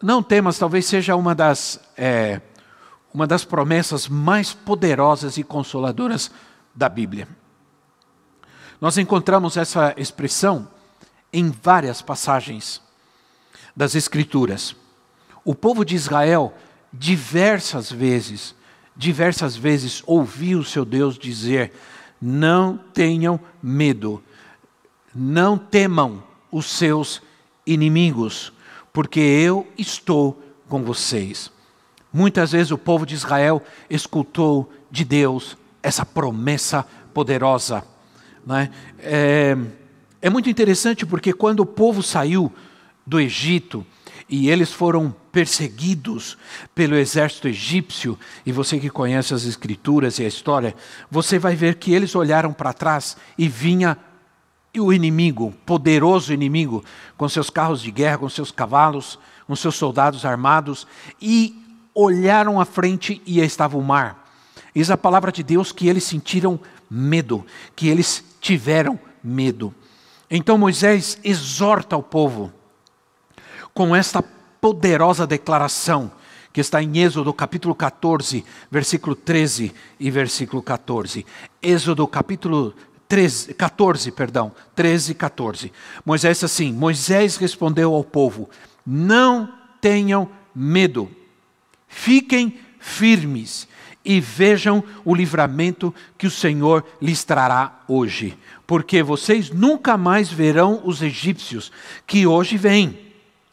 Não 0.00 0.22
temas, 0.22 0.58
talvez 0.58 0.86
seja 0.86 1.16
uma 1.16 1.34
das, 1.34 1.80
é, 1.96 2.40
uma 3.12 3.26
das 3.26 3.44
promessas 3.44 4.06
mais 4.06 4.54
poderosas 4.54 5.36
e 5.36 5.42
consoladoras 5.42 6.30
da 6.72 6.88
Bíblia. 6.88 7.26
Nós 8.80 8.96
encontramos 8.96 9.56
essa 9.56 9.92
expressão 9.96 10.68
em 11.32 11.50
várias 11.50 12.00
passagens 12.00 12.80
das 13.74 13.96
Escrituras. 13.96 14.76
O 15.44 15.52
povo 15.52 15.84
de 15.84 15.96
Israel, 15.96 16.54
diversas 16.92 17.90
vezes, 17.90 18.54
diversas 18.94 19.56
vezes 19.56 20.00
ouviu 20.06 20.60
o 20.60 20.64
seu 20.64 20.84
Deus 20.84 21.18
dizer: 21.18 21.72
Não 22.22 22.78
tenham 22.94 23.40
medo, 23.60 24.22
não 25.12 25.58
temam 25.58 26.22
os 26.52 26.66
seus 26.66 27.20
inimigos 27.66 28.52
porque 28.98 29.20
eu 29.20 29.64
estou 29.78 30.42
com 30.68 30.82
vocês. 30.82 31.52
Muitas 32.12 32.50
vezes 32.50 32.72
o 32.72 32.76
povo 32.76 33.06
de 33.06 33.14
Israel 33.14 33.62
escutou 33.88 34.72
de 34.90 35.04
Deus 35.04 35.56
essa 35.80 36.04
promessa 36.04 36.84
poderosa. 37.14 37.84
Né? 38.44 38.72
É, 38.98 39.56
é 40.20 40.28
muito 40.28 40.50
interessante 40.50 41.06
porque 41.06 41.32
quando 41.32 41.60
o 41.60 41.66
povo 41.66 42.02
saiu 42.02 42.52
do 43.06 43.20
Egito 43.20 43.86
e 44.28 44.50
eles 44.50 44.72
foram 44.72 45.14
perseguidos 45.30 46.36
pelo 46.74 46.96
exército 46.96 47.46
egípcio, 47.46 48.18
e 48.44 48.50
você 48.50 48.80
que 48.80 48.90
conhece 48.90 49.32
as 49.32 49.44
escrituras 49.44 50.18
e 50.18 50.24
a 50.24 50.28
história, 50.28 50.74
você 51.08 51.38
vai 51.38 51.54
ver 51.54 51.76
que 51.76 51.94
eles 51.94 52.16
olharam 52.16 52.52
para 52.52 52.72
trás 52.72 53.16
e 53.38 53.46
vinha 53.46 53.96
e 54.78 54.80
o 54.80 54.92
inimigo, 54.92 55.52
poderoso 55.66 56.32
inimigo, 56.32 56.84
com 57.16 57.28
seus 57.28 57.50
carros 57.50 57.82
de 57.82 57.90
guerra, 57.90 58.18
com 58.18 58.28
seus 58.28 58.52
cavalos, 58.52 59.18
com 59.44 59.56
seus 59.56 59.74
soldados 59.74 60.24
armados, 60.24 60.86
e 61.20 61.60
olharam 61.92 62.60
à 62.60 62.64
frente 62.64 63.20
e 63.26 63.40
estava 63.40 63.76
o 63.76 63.82
mar. 63.82 64.30
Diz 64.72 64.88
a 64.88 64.96
palavra 64.96 65.32
de 65.32 65.42
Deus 65.42 65.72
que 65.72 65.88
eles 65.88 66.04
sentiram 66.04 66.60
medo, 66.88 67.44
que 67.74 67.88
eles 67.88 68.24
tiveram 68.40 68.98
medo. 69.22 69.74
Então 70.30 70.56
Moisés 70.56 71.18
exorta 71.24 71.96
o 71.96 72.02
povo 72.02 72.52
com 73.74 73.96
esta 73.96 74.22
poderosa 74.60 75.26
declaração 75.26 76.12
que 76.52 76.60
está 76.60 76.82
em 76.82 76.98
Êxodo 76.98 77.32
capítulo 77.32 77.74
14, 77.74 78.44
versículo 78.70 79.14
13 79.14 79.72
e 79.98 80.10
versículo 80.10 80.62
14. 80.62 81.24
Êxodo 81.62 82.06
capítulo 82.06 82.74
13, 83.08 83.54
14, 83.54 84.12
perdão, 84.12 84.52
13 84.76 85.12
e 85.12 85.14
14. 85.14 85.72
Moisés 86.04 86.44
assim: 86.44 86.72
Moisés 86.72 87.36
respondeu 87.36 87.94
ao 87.94 88.04
povo: 88.04 88.50
Não 88.86 89.52
tenham 89.80 90.28
medo, 90.54 91.10
fiquem 91.88 92.58
firmes 92.78 93.66
e 94.04 94.20
vejam 94.20 94.84
o 95.04 95.14
livramento 95.14 95.94
que 96.16 96.26
o 96.26 96.30
Senhor 96.30 96.84
lhes 97.00 97.24
trará 97.24 97.82
hoje, 97.88 98.36
porque 98.66 99.02
vocês 99.02 99.50
nunca 99.50 99.96
mais 99.96 100.30
verão 100.30 100.82
os 100.84 101.02
egípcios 101.02 101.72
que 102.06 102.26
hoje 102.26 102.56
vêm. 102.56 102.98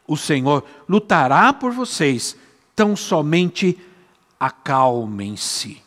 O 0.08 0.16
Senhor 0.16 0.64
lutará 0.88 1.52
por 1.52 1.72
vocês, 1.72 2.38
tão 2.76 2.96
somente 2.96 3.78
acalmem-se. 4.40 5.82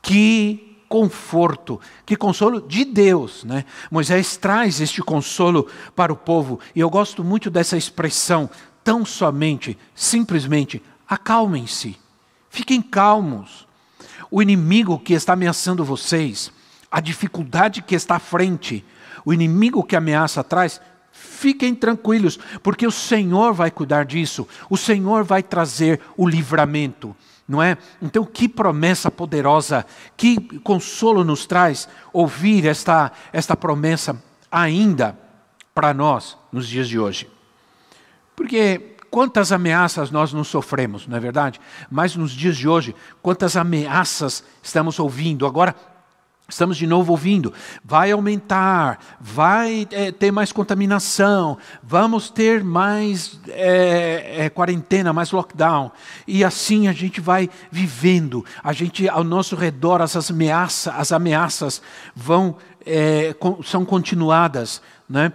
Que 0.00 0.69
conforto, 0.90 1.80
que 2.04 2.16
consolo 2.16 2.60
de 2.60 2.84
Deus. 2.84 3.44
Né? 3.44 3.64
Moisés 3.88 4.36
traz 4.36 4.80
este 4.80 5.00
consolo 5.00 5.68
para 5.94 6.12
o 6.12 6.16
povo, 6.16 6.58
e 6.74 6.80
eu 6.80 6.90
gosto 6.90 7.22
muito 7.22 7.48
dessa 7.48 7.76
expressão, 7.76 8.50
tão 8.82 9.06
somente, 9.06 9.78
simplesmente, 9.94 10.82
acalmem-se, 11.08 11.96
fiquem 12.50 12.82
calmos. 12.82 13.68
O 14.28 14.42
inimigo 14.42 14.98
que 14.98 15.14
está 15.14 15.34
ameaçando 15.34 15.84
vocês, 15.84 16.50
a 16.90 17.00
dificuldade 17.00 17.82
que 17.82 17.94
está 17.94 18.16
à 18.16 18.20
frente, 18.20 18.84
o 19.24 19.32
inimigo 19.32 19.84
que 19.84 19.94
ameaça 19.94 20.40
atrás, 20.40 20.80
fiquem 21.40 21.74
tranquilos, 21.74 22.38
porque 22.62 22.86
o 22.86 22.90
Senhor 22.90 23.54
vai 23.54 23.70
cuidar 23.70 24.04
disso, 24.04 24.46
o 24.68 24.76
Senhor 24.76 25.24
vai 25.24 25.42
trazer 25.42 26.00
o 26.16 26.28
livramento 26.28 27.16
não 27.48 27.60
é? 27.60 27.76
Então, 28.00 28.24
que 28.24 28.48
promessa 28.48 29.10
poderosa, 29.10 29.84
que 30.16 30.38
consolo 30.60 31.24
nos 31.24 31.46
traz 31.46 31.88
ouvir 32.12 32.64
esta, 32.64 33.10
esta 33.32 33.56
promessa 33.56 34.22
ainda 34.48 35.18
para 35.74 35.92
nós 35.92 36.38
nos 36.52 36.68
dias 36.68 36.88
de 36.88 36.96
hoje. 36.96 37.28
Porque 38.36 38.94
quantas 39.10 39.50
ameaças 39.50 40.12
nós 40.12 40.32
não 40.32 40.44
sofremos, 40.44 41.08
não 41.08 41.16
é 41.16 41.20
verdade? 41.20 41.60
Mas 41.90 42.14
nos 42.14 42.30
dias 42.30 42.56
de 42.56 42.68
hoje, 42.68 42.94
quantas 43.20 43.56
ameaças 43.56 44.44
estamos 44.62 45.00
ouvindo. 45.00 45.44
Agora, 45.44 45.74
Estamos 46.50 46.76
de 46.76 46.86
novo 46.86 47.12
ouvindo, 47.12 47.54
vai 47.84 48.10
aumentar, 48.10 48.98
vai 49.20 49.86
é, 49.92 50.10
ter 50.10 50.32
mais 50.32 50.50
contaminação, 50.50 51.56
vamos 51.80 52.28
ter 52.28 52.64
mais 52.64 53.40
é, 53.48 54.44
é, 54.44 54.50
quarentena, 54.50 55.12
mais 55.12 55.30
lockdown. 55.30 55.92
E 56.26 56.44
assim 56.44 56.88
a 56.88 56.92
gente 56.92 57.20
vai 57.20 57.48
vivendo, 57.70 58.44
a 58.62 58.72
gente 58.72 59.08
ao 59.08 59.22
nosso 59.22 59.54
redor, 59.54 60.02
as 60.02 60.30
ameaças, 60.30 60.92
as 60.94 61.12
ameaças 61.12 61.80
vão, 62.14 62.56
são 63.64 63.84
continuadas. 63.84 64.82
Né? 65.08 65.32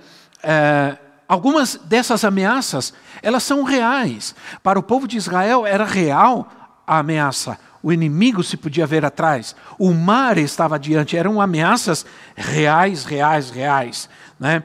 algumas 1.27 1.75
dessas 1.75 2.23
ameaças, 2.23 2.93
elas 3.21 3.43
são 3.43 3.63
reais. 3.63 4.35
Para 4.61 4.77
o 4.77 4.83
povo 4.83 5.07
de 5.07 5.17
Israel 5.17 5.65
era 5.65 5.85
real 5.85 6.47
a 6.85 6.99
ameaça 6.99 7.57
o 7.85 7.93
inimigo 7.93 8.43
se 8.43 8.57
podia 8.57 8.87
ver 8.87 9.05
atrás, 9.05 9.55
o 9.77 9.93
mar 9.93 10.39
estava 10.39 10.79
diante, 10.79 11.15
eram 11.15 11.39
ameaças 11.39 12.03
reais, 12.35 13.05
reais, 13.05 13.51
reais. 13.51 14.09
Né? 14.39 14.63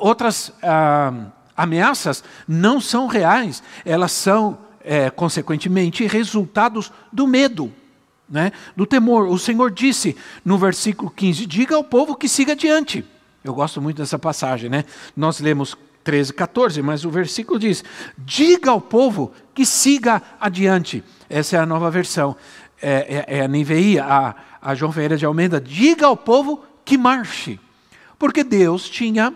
Outras 0.00 0.52
ah, 0.62 1.14
ameaças 1.56 2.22
não 2.46 2.78
são 2.78 3.06
reais, 3.06 3.62
elas 3.86 4.12
são, 4.12 4.58
é, 4.84 5.08
consequentemente, 5.08 6.06
resultados 6.06 6.92
do 7.10 7.26
medo. 7.26 7.72
Né? 8.28 8.52
do 8.76 8.84
temor. 8.84 9.28
O 9.28 9.38
Senhor 9.38 9.70
disse 9.70 10.14
no 10.44 10.58
versículo 10.58 11.10
15: 11.10 11.46
Diga 11.46 11.74
ao 11.74 11.84
povo 11.84 12.14
que 12.14 12.28
siga 12.28 12.52
adiante. 12.52 13.02
Eu 13.42 13.54
gosto 13.54 13.80
muito 13.80 13.96
dessa 13.96 14.18
passagem, 14.18 14.68
né? 14.68 14.84
Nós 15.16 15.40
lemos 15.40 15.74
13, 16.04 16.34
14, 16.34 16.82
mas 16.82 17.04
o 17.06 17.10
versículo 17.10 17.58
diz: 17.58 17.82
Diga 18.18 18.72
ao 18.72 18.80
povo 18.80 19.32
que 19.54 19.64
siga 19.64 20.20
adiante. 20.38 21.02
Essa 21.28 21.56
é 21.56 21.60
a 21.60 21.66
nova 21.66 21.90
versão. 21.90 22.36
É, 22.80 23.24
é, 23.28 23.38
é 23.38 23.40
a 23.42 23.48
NVI, 23.48 23.98
a, 23.98 24.34
a 24.60 24.74
João 24.74 24.92
Ferreira 24.92 25.16
de 25.16 25.24
Almeida. 25.24 25.60
Diga 25.60 26.06
ao 26.06 26.16
povo 26.16 26.64
que 26.84 26.96
marche. 26.98 27.58
Porque 28.18 28.44
Deus 28.44 28.88
tinha 28.88 29.34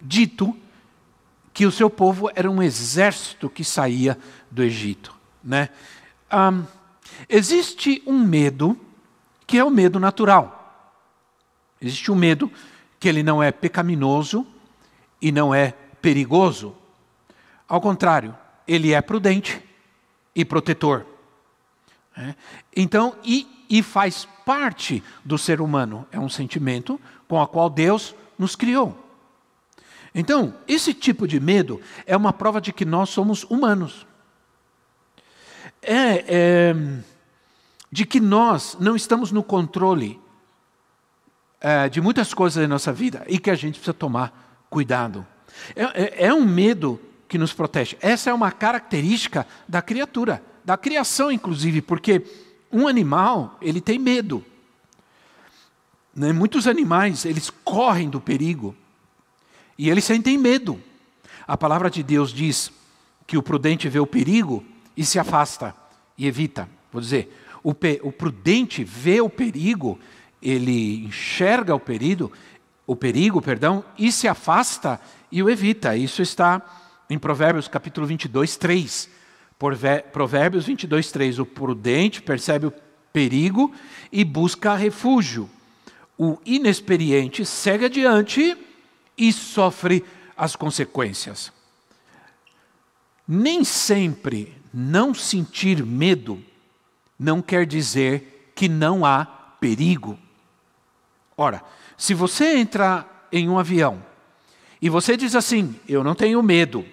dito 0.00 0.56
que 1.52 1.66
o 1.66 1.72
seu 1.72 1.90
povo 1.90 2.30
era 2.34 2.50
um 2.50 2.62
exército 2.62 3.50
que 3.50 3.64
saía 3.64 4.16
do 4.50 4.62
Egito. 4.62 5.14
Né? 5.42 5.68
Um, 6.32 6.64
existe 7.28 8.02
um 8.06 8.18
medo 8.18 8.78
que 9.46 9.58
é 9.58 9.64
o 9.64 9.70
medo 9.70 9.98
natural. 9.98 10.56
Existe 11.80 12.12
um 12.12 12.14
medo 12.14 12.50
que 12.98 13.08
ele 13.08 13.22
não 13.22 13.42
é 13.42 13.50
pecaminoso 13.50 14.46
e 15.20 15.32
não 15.32 15.54
é 15.54 15.74
perigoso. 16.00 16.74
Ao 17.68 17.80
contrário, 17.80 18.36
ele 18.66 18.92
é 18.92 19.00
prudente 19.00 19.62
e 20.34 20.44
protetor. 20.44 21.06
É. 22.16 22.34
Então, 22.76 23.16
e, 23.24 23.66
e 23.68 23.82
faz 23.82 24.26
parte 24.44 25.02
do 25.24 25.38
ser 25.38 25.60
humano, 25.60 26.06
é 26.10 26.18
um 26.18 26.28
sentimento 26.28 27.00
com 27.28 27.40
o 27.40 27.46
qual 27.46 27.70
Deus 27.70 28.14
nos 28.38 28.56
criou. 28.56 29.06
Então, 30.14 30.54
esse 30.66 30.92
tipo 30.92 31.26
de 31.26 31.38
medo 31.38 31.80
é 32.04 32.16
uma 32.16 32.32
prova 32.32 32.60
de 32.60 32.72
que 32.72 32.84
nós 32.84 33.10
somos 33.10 33.44
humanos. 33.44 34.06
É, 35.82 36.24
é 36.26 36.74
de 37.90 38.06
que 38.06 38.20
nós 38.20 38.76
não 38.78 38.94
estamos 38.94 39.32
no 39.32 39.42
controle 39.42 40.20
é, 41.60 41.88
de 41.88 42.00
muitas 42.00 42.32
coisas 42.32 42.62
da 42.62 42.68
nossa 42.68 42.92
vida 42.92 43.24
e 43.26 43.38
que 43.38 43.50
a 43.50 43.54
gente 43.54 43.74
precisa 43.74 43.92
tomar 43.92 44.64
cuidado. 44.70 45.26
É, 45.74 45.82
é, 45.82 46.26
é 46.26 46.34
um 46.34 46.44
medo 46.44 47.00
que 47.28 47.36
nos 47.36 47.52
protege. 47.52 47.96
Essa 48.00 48.30
é 48.30 48.34
uma 48.34 48.52
característica 48.52 49.46
da 49.68 49.82
criatura, 49.82 50.42
da 50.70 50.76
criação 50.76 51.32
inclusive, 51.32 51.82
porque 51.82 52.22
um 52.70 52.86
animal, 52.86 53.58
ele 53.60 53.80
tem 53.80 53.98
medo. 53.98 54.44
Né? 56.14 56.32
Muitos 56.32 56.68
animais, 56.68 57.24
eles 57.24 57.50
correm 57.64 58.08
do 58.08 58.20
perigo 58.20 58.76
e 59.76 59.90
eles 59.90 60.04
sentem 60.04 60.38
medo. 60.38 60.80
A 61.44 61.56
palavra 61.56 61.90
de 61.90 62.04
Deus 62.04 62.32
diz 62.32 62.70
que 63.26 63.36
o 63.36 63.42
prudente 63.42 63.88
vê 63.88 63.98
o 63.98 64.06
perigo 64.06 64.64
e 64.96 65.04
se 65.04 65.18
afasta 65.18 65.74
e 66.16 66.28
evita. 66.28 66.68
Vou 66.92 67.02
dizer, 67.02 67.36
o, 67.64 67.70
o 67.70 68.12
prudente 68.12 68.84
vê 68.84 69.20
o 69.20 69.28
perigo, 69.28 69.98
ele 70.40 71.04
enxerga 71.04 71.74
o 71.74 71.80
perigo, 71.80 72.30
o 72.86 72.94
perigo, 72.94 73.42
perdão, 73.42 73.84
e 73.98 74.12
se 74.12 74.28
afasta 74.28 75.00
e 75.32 75.42
o 75.42 75.50
evita. 75.50 75.96
Isso 75.96 76.22
está 76.22 76.62
em 77.10 77.18
Provérbios 77.18 77.66
capítulo 77.66 78.06
22, 78.06 78.56
3. 78.56 79.19
Provérbios 80.12 80.64
22, 80.64 81.12
3. 81.12 81.38
O 81.38 81.44
prudente 81.44 82.22
percebe 82.22 82.66
o 82.66 82.72
perigo 83.12 83.72
e 84.10 84.24
busca 84.24 84.74
refúgio. 84.74 85.50
O 86.18 86.38
inexperiente 86.46 87.44
segue 87.44 87.84
adiante 87.84 88.56
e 89.18 89.30
sofre 89.32 90.02
as 90.34 90.56
consequências. 90.56 91.52
Nem 93.28 93.62
sempre 93.62 94.54
não 94.72 95.12
sentir 95.12 95.84
medo 95.84 96.42
não 97.18 97.42
quer 97.42 97.66
dizer 97.66 98.52
que 98.54 98.66
não 98.66 99.04
há 99.04 99.26
perigo. 99.60 100.18
Ora, 101.36 101.62
se 101.98 102.14
você 102.14 102.56
entrar 102.56 103.28
em 103.30 103.46
um 103.46 103.58
avião 103.58 104.02
e 104.80 104.88
você 104.88 105.18
diz 105.18 105.34
assim: 105.34 105.78
Eu 105.86 106.02
não 106.02 106.14
tenho 106.14 106.42
medo, 106.42 106.84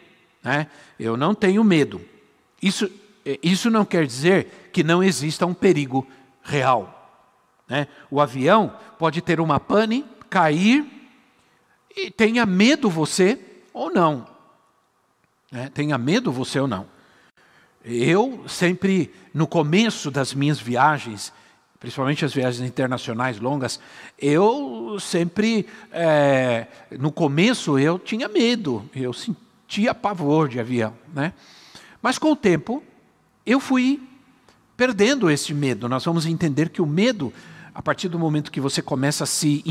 né? 0.44 0.68
eu 1.00 1.16
não 1.16 1.34
tenho 1.34 1.64
medo, 1.64 2.02
isso, 2.62 2.90
isso 3.42 3.70
não 3.70 3.86
quer 3.86 4.06
dizer 4.06 4.70
que 4.72 4.84
não 4.84 5.04
exista 5.04 5.46
um 5.46 5.54
perigo 5.54 6.08
real. 6.44 6.94
Né? 7.68 7.88
O 8.10 8.22
avião 8.22 8.74
pode 8.98 9.22
ter 9.22 9.40
uma 9.40 9.60
pane, 9.60 10.06
cair, 10.30 10.86
e 11.96 12.12
tenha 12.12 12.46
medo 12.46 12.90
você 12.90 13.40
ou 13.74 13.92
não. 13.92 14.28
Né? 15.52 15.70
Tenha 15.74 15.98
medo 15.98 16.32
você 16.32 16.60
ou 16.60 16.68
não. 16.68 16.88
Eu 17.84 18.44
sempre, 18.48 19.14
no 19.34 19.48
começo 19.48 20.12
das 20.12 20.34
minhas 20.34 20.60
viagens, 20.60 21.34
principalmente 21.80 22.26
as 22.26 22.34
viagens 22.34 22.68
internacionais 22.68 23.40
longas, 23.40 23.80
eu 24.18 24.98
sempre, 25.00 25.66
é, 25.92 26.68
no 26.92 27.12
começo, 27.12 27.78
eu 27.80 27.98
tinha 27.98 28.28
medo, 28.28 28.90
eu 28.96 29.14
sentia 29.14 29.94
pavor 29.94 30.50
de 30.50 30.60
avião, 30.60 30.94
né? 31.14 31.34
Mas 32.02 32.18
com 32.18 32.32
o 32.32 32.36
tempo, 32.36 32.84
eu 33.46 33.60
fui 33.60 34.02
perdendo 34.76 35.30
esse 35.30 35.54
medo. 35.54 35.90
Nós 35.90 36.06
vamos 36.06 36.26
entender 36.26 36.70
que 36.70 36.82
o 36.82 36.86
medo, 36.86 37.34
a 37.74 37.82
partir 37.82 38.08
do 38.08 38.20
momento 38.20 38.52
que 38.52 38.62
você 38.62 38.82
começa 38.82 39.24
a 39.24 39.28
se 39.28 39.64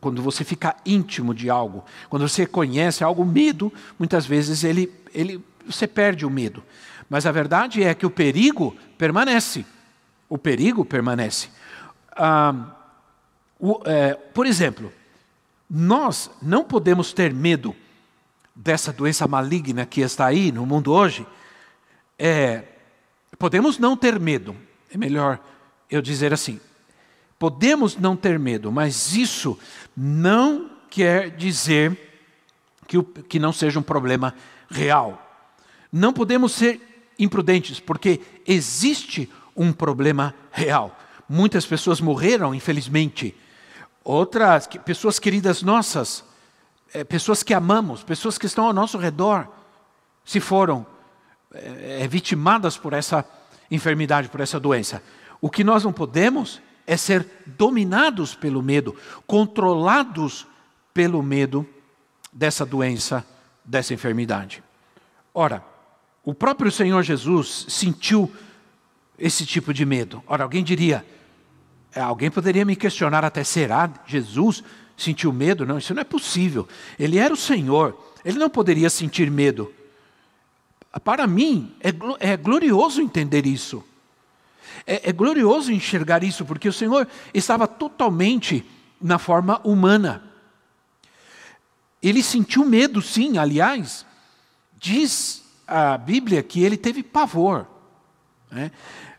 quando 0.00 0.22
você 0.22 0.44
fica 0.44 0.76
íntimo 0.84 1.34
de 1.34 1.50
algo, 1.50 1.84
quando 2.08 2.28
você 2.28 2.46
conhece 2.46 3.02
algo, 3.02 3.22
o 3.22 3.26
medo, 3.26 3.72
muitas 3.98 4.24
vezes 4.24 4.62
ele, 4.62 4.92
ele, 5.12 5.42
você 5.66 5.86
perde 5.86 6.24
o 6.24 6.30
medo. 6.30 6.62
Mas 7.08 7.26
a 7.26 7.32
verdade 7.32 7.82
é 7.82 7.94
que 7.94 8.06
o 8.06 8.10
perigo 8.10 8.76
permanece. 8.96 9.64
O 10.28 10.38
perigo 10.38 10.84
permanece. 10.84 11.48
Ah, 12.12 12.72
o, 13.58 13.80
é, 13.84 14.14
por 14.14 14.46
exemplo, 14.46 14.92
nós 15.68 16.30
não 16.40 16.64
podemos 16.64 17.12
ter 17.12 17.32
medo 17.32 17.74
dessa 18.56 18.90
doença 18.90 19.28
maligna 19.28 19.84
que 19.84 20.00
está 20.00 20.24
aí 20.24 20.50
no 20.50 20.64
mundo 20.64 20.90
hoje. 20.90 21.26
É, 22.18 22.64
podemos 23.38 23.78
não 23.78 23.94
ter 23.94 24.18
medo, 24.18 24.56
é 24.90 24.96
melhor 24.96 25.38
eu 25.90 26.00
dizer 26.00 26.32
assim. 26.32 26.58
Podemos 27.38 27.96
não 27.98 28.16
ter 28.16 28.38
medo, 28.38 28.72
mas 28.72 29.14
isso 29.14 29.58
não 29.94 30.70
quer 30.88 31.30
dizer 31.36 32.24
que, 32.86 32.96
o, 32.96 33.04
que 33.04 33.38
não 33.38 33.52
seja 33.52 33.78
um 33.78 33.82
problema 33.82 34.34
real. 34.70 35.22
Não 35.92 36.14
podemos 36.14 36.52
ser 36.52 37.12
imprudentes, 37.18 37.78
porque 37.78 38.22
existe 38.46 39.30
um 39.54 39.72
problema 39.72 40.34
real. 40.50 40.98
Muitas 41.28 41.66
pessoas 41.66 42.00
morreram, 42.00 42.54
infelizmente. 42.54 43.34
Outras 44.02 44.66
pessoas 44.84 45.18
queridas 45.18 45.62
nossas, 45.62 46.24
é, 46.96 47.04
pessoas 47.04 47.42
que 47.42 47.52
amamos, 47.52 48.02
pessoas 48.02 48.38
que 48.38 48.46
estão 48.46 48.64
ao 48.64 48.72
nosso 48.72 48.96
redor, 48.96 49.46
se 50.24 50.40
foram 50.40 50.86
é, 51.52 51.98
é, 52.00 52.08
vitimadas 52.08 52.78
por 52.78 52.94
essa 52.94 53.22
enfermidade, 53.70 54.30
por 54.30 54.40
essa 54.40 54.58
doença. 54.58 55.02
O 55.38 55.50
que 55.50 55.62
nós 55.62 55.84
não 55.84 55.92
podemos 55.92 56.62
é 56.86 56.96
ser 56.96 57.26
dominados 57.44 58.34
pelo 58.34 58.62
medo, 58.62 58.96
controlados 59.26 60.46
pelo 60.94 61.22
medo 61.22 61.68
dessa 62.32 62.64
doença, 62.64 63.26
dessa 63.62 63.92
enfermidade. 63.92 64.62
Ora, 65.34 65.62
o 66.24 66.32
próprio 66.32 66.72
Senhor 66.72 67.02
Jesus 67.02 67.66
sentiu 67.68 68.32
esse 69.18 69.44
tipo 69.44 69.74
de 69.74 69.84
medo. 69.84 70.22
Ora, 70.26 70.44
alguém 70.44 70.64
diria, 70.64 71.04
é, 71.94 72.00
alguém 72.00 72.30
poderia 72.30 72.64
me 72.64 72.74
questionar 72.74 73.22
até, 73.22 73.44
será 73.44 73.90
Jesus 74.06 74.64
sentiu 74.96 75.32
medo? 75.32 75.66
Não, 75.66 75.78
isso 75.78 75.94
não 75.94 76.00
é 76.00 76.04
possível. 76.04 76.66
Ele 76.98 77.18
era 77.18 77.32
o 77.32 77.36
Senhor, 77.36 77.96
ele 78.24 78.38
não 78.38 78.48
poderia 78.48 78.90
sentir 78.90 79.30
medo. 79.30 79.72
Para 81.04 81.26
mim, 81.26 81.74
é, 81.80 82.32
é 82.32 82.36
glorioso 82.36 83.02
entender 83.02 83.46
isso. 83.46 83.84
É, 84.86 85.10
é 85.10 85.12
glorioso 85.12 85.72
enxergar 85.72 86.24
isso, 86.24 86.44
porque 86.44 86.68
o 86.68 86.72
Senhor 86.72 87.06
estava 87.34 87.66
totalmente 87.66 88.64
na 89.00 89.18
forma 89.18 89.60
humana. 89.62 90.22
Ele 92.02 92.22
sentiu 92.22 92.64
medo, 92.64 93.02
sim, 93.02 93.36
aliás, 93.36 94.06
diz 94.78 95.44
a 95.66 95.98
Bíblia 95.98 96.42
que 96.42 96.62
ele 96.62 96.76
teve 96.76 97.02
pavor. 97.02 97.66
Né? 98.50 98.70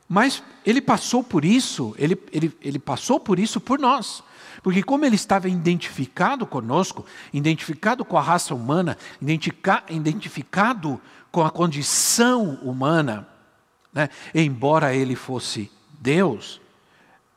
Mas 0.07 0.41
ele 0.65 0.81
passou 0.81 1.23
por 1.23 1.43
isso, 1.43 1.93
ele, 1.97 2.17
ele, 2.31 2.55
ele 2.61 2.79
passou 2.79 3.19
por 3.19 3.39
isso 3.39 3.59
por 3.59 3.77
nós. 3.77 4.23
Porque 4.61 4.83
como 4.83 5.05
ele 5.05 5.15
estava 5.15 5.47
identificado 5.47 6.45
conosco, 6.45 7.05
identificado 7.33 8.03
com 8.03 8.17
a 8.17 8.21
raça 8.21 8.53
humana, 8.55 8.97
identificado 9.89 10.99
com 11.31 11.43
a 11.43 11.51
condição 11.51 12.55
humana, 12.61 13.27
né? 13.93 14.09
embora 14.33 14.93
ele 14.93 15.15
fosse 15.15 15.71
Deus, 15.99 16.61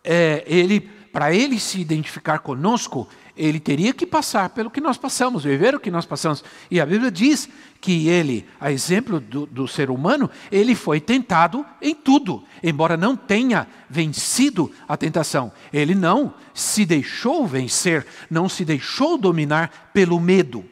é, 0.02 0.42
ele, 0.46 0.90
para 1.12 1.34
ele 1.34 1.58
se 1.58 1.80
identificar 1.80 2.38
conosco, 2.38 3.08
ele 3.36 3.58
teria 3.58 3.92
que 3.92 4.06
passar 4.06 4.50
pelo 4.50 4.70
que 4.70 4.80
nós 4.80 4.96
passamos, 4.96 5.44
viver 5.44 5.74
o 5.74 5.80
que 5.80 5.90
nós 5.90 6.04
passamos. 6.04 6.44
E 6.70 6.80
a 6.80 6.86
Bíblia 6.86 7.10
diz 7.10 7.48
que 7.80 8.08
ele, 8.08 8.46
a 8.60 8.70
exemplo 8.70 9.18
do, 9.18 9.46
do, 9.46 9.66
ser 9.66 9.90
humano, 9.90 10.30
ele 10.52 10.74
foi 10.74 11.00
tentado 11.00 11.64
em 11.80 11.94
tudo, 11.94 12.44
embora 12.62 12.96
não 12.96 13.16
tenha 13.16 13.66
vencido 13.88 14.70
a 14.86 14.96
tentação. 14.96 15.50
Ele 15.72 15.94
não 15.94 16.34
se 16.52 16.84
deixou 16.84 17.46
vencer, 17.46 18.06
não 18.30 18.48
se 18.48 18.64
deixou 18.64 19.16
dominar 19.16 19.90
pelo 19.94 20.20
medo. 20.20 20.64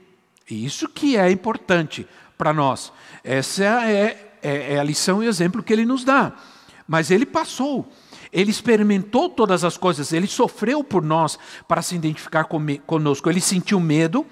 E 0.48 0.64
isso 0.64 0.88
que 0.88 1.16
é 1.16 1.30
importante 1.30 2.06
para 2.36 2.52
nós. 2.52 2.92
Essa 3.24 3.64
é, 3.88 4.36
é, 4.42 4.74
é 4.74 4.78
a 4.78 4.84
lição 4.84 5.22
e 5.22 5.26
exemplo 5.26 5.62
que 5.62 5.72
ele 5.72 5.86
nos 5.86 6.04
dá. 6.04 6.32
Mas 6.86 7.10
ele 7.10 7.26
passou 7.26 7.90
ele 8.32 8.50
experimentou 8.50 9.28
todas 9.28 9.64
as 9.64 9.76
coisas, 9.76 10.12
ele 10.12 10.26
sofreu 10.26 10.84
por 10.84 11.02
nós 11.02 11.38
para 11.66 11.82
se 11.82 11.94
identificar 11.94 12.44
conosco. 12.44 13.28
Ele 13.30 13.40
sentiu 13.40 13.80
medo 13.80 14.26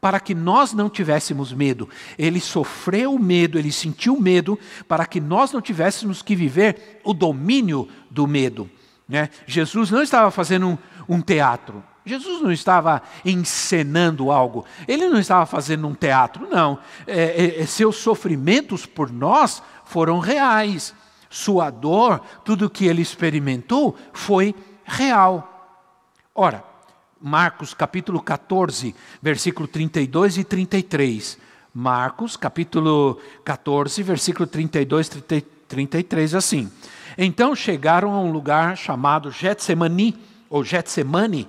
para 0.00 0.18
que 0.18 0.34
nós 0.34 0.72
não 0.72 0.88
tivéssemos 0.88 1.52
medo. 1.52 1.88
Ele 2.18 2.40
sofreu 2.40 3.18
medo, 3.18 3.58
ele 3.58 3.70
sentiu 3.70 4.20
medo 4.20 4.58
para 4.88 5.06
que 5.06 5.20
nós 5.20 5.52
não 5.52 5.60
tivéssemos 5.60 6.22
que 6.22 6.34
viver 6.34 7.00
o 7.04 7.12
domínio 7.12 7.88
do 8.10 8.26
medo. 8.26 8.68
Né? 9.08 9.30
Jesus 9.46 9.90
não 9.90 10.02
estava 10.02 10.30
fazendo 10.30 10.66
um, 10.66 10.78
um 11.08 11.20
teatro. 11.20 11.82
Jesus 12.04 12.40
não 12.40 12.52
estava 12.52 13.02
encenando 13.24 14.30
algo, 14.30 14.64
ele 14.86 15.08
não 15.08 15.18
estava 15.18 15.44
fazendo 15.44 15.88
um 15.88 15.94
teatro, 15.94 16.48
não. 16.48 16.78
É, 17.04 17.62
é, 17.62 17.66
seus 17.66 17.96
sofrimentos 17.96 18.86
por 18.86 19.10
nós 19.10 19.60
foram 19.84 20.20
reais 20.20 20.94
sua 21.36 21.68
dor, 21.68 22.20
tudo 22.44 22.66
o 22.66 22.70
que 22.70 22.86
ele 22.86 23.02
experimentou 23.02 23.94
foi 24.12 24.54
real. 24.84 25.84
Ora, 26.34 26.64
Marcos 27.20 27.74
capítulo 27.74 28.22
14, 28.22 28.94
versículo 29.20 29.68
32 29.68 30.38
e 30.38 30.44
33. 30.44 31.38
Marcos 31.74 32.38
capítulo 32.38 33.20
14, 33.44 34.02
versículo 34.02 34.46
32 34.46 35.08
e 35.08 35.40
33, 35.68 36.34
assim. 36.34 36.72
Então 37.18 37.54
chegaram 37.54 38.12
a 38.14 38.20
um 38.20 38.32
lugar 38.32 38.74
chamado 38.74 39.30
Getsemani, 39.30 40.16
ou 40.48 40.64
Getsemane, 40.64 41.46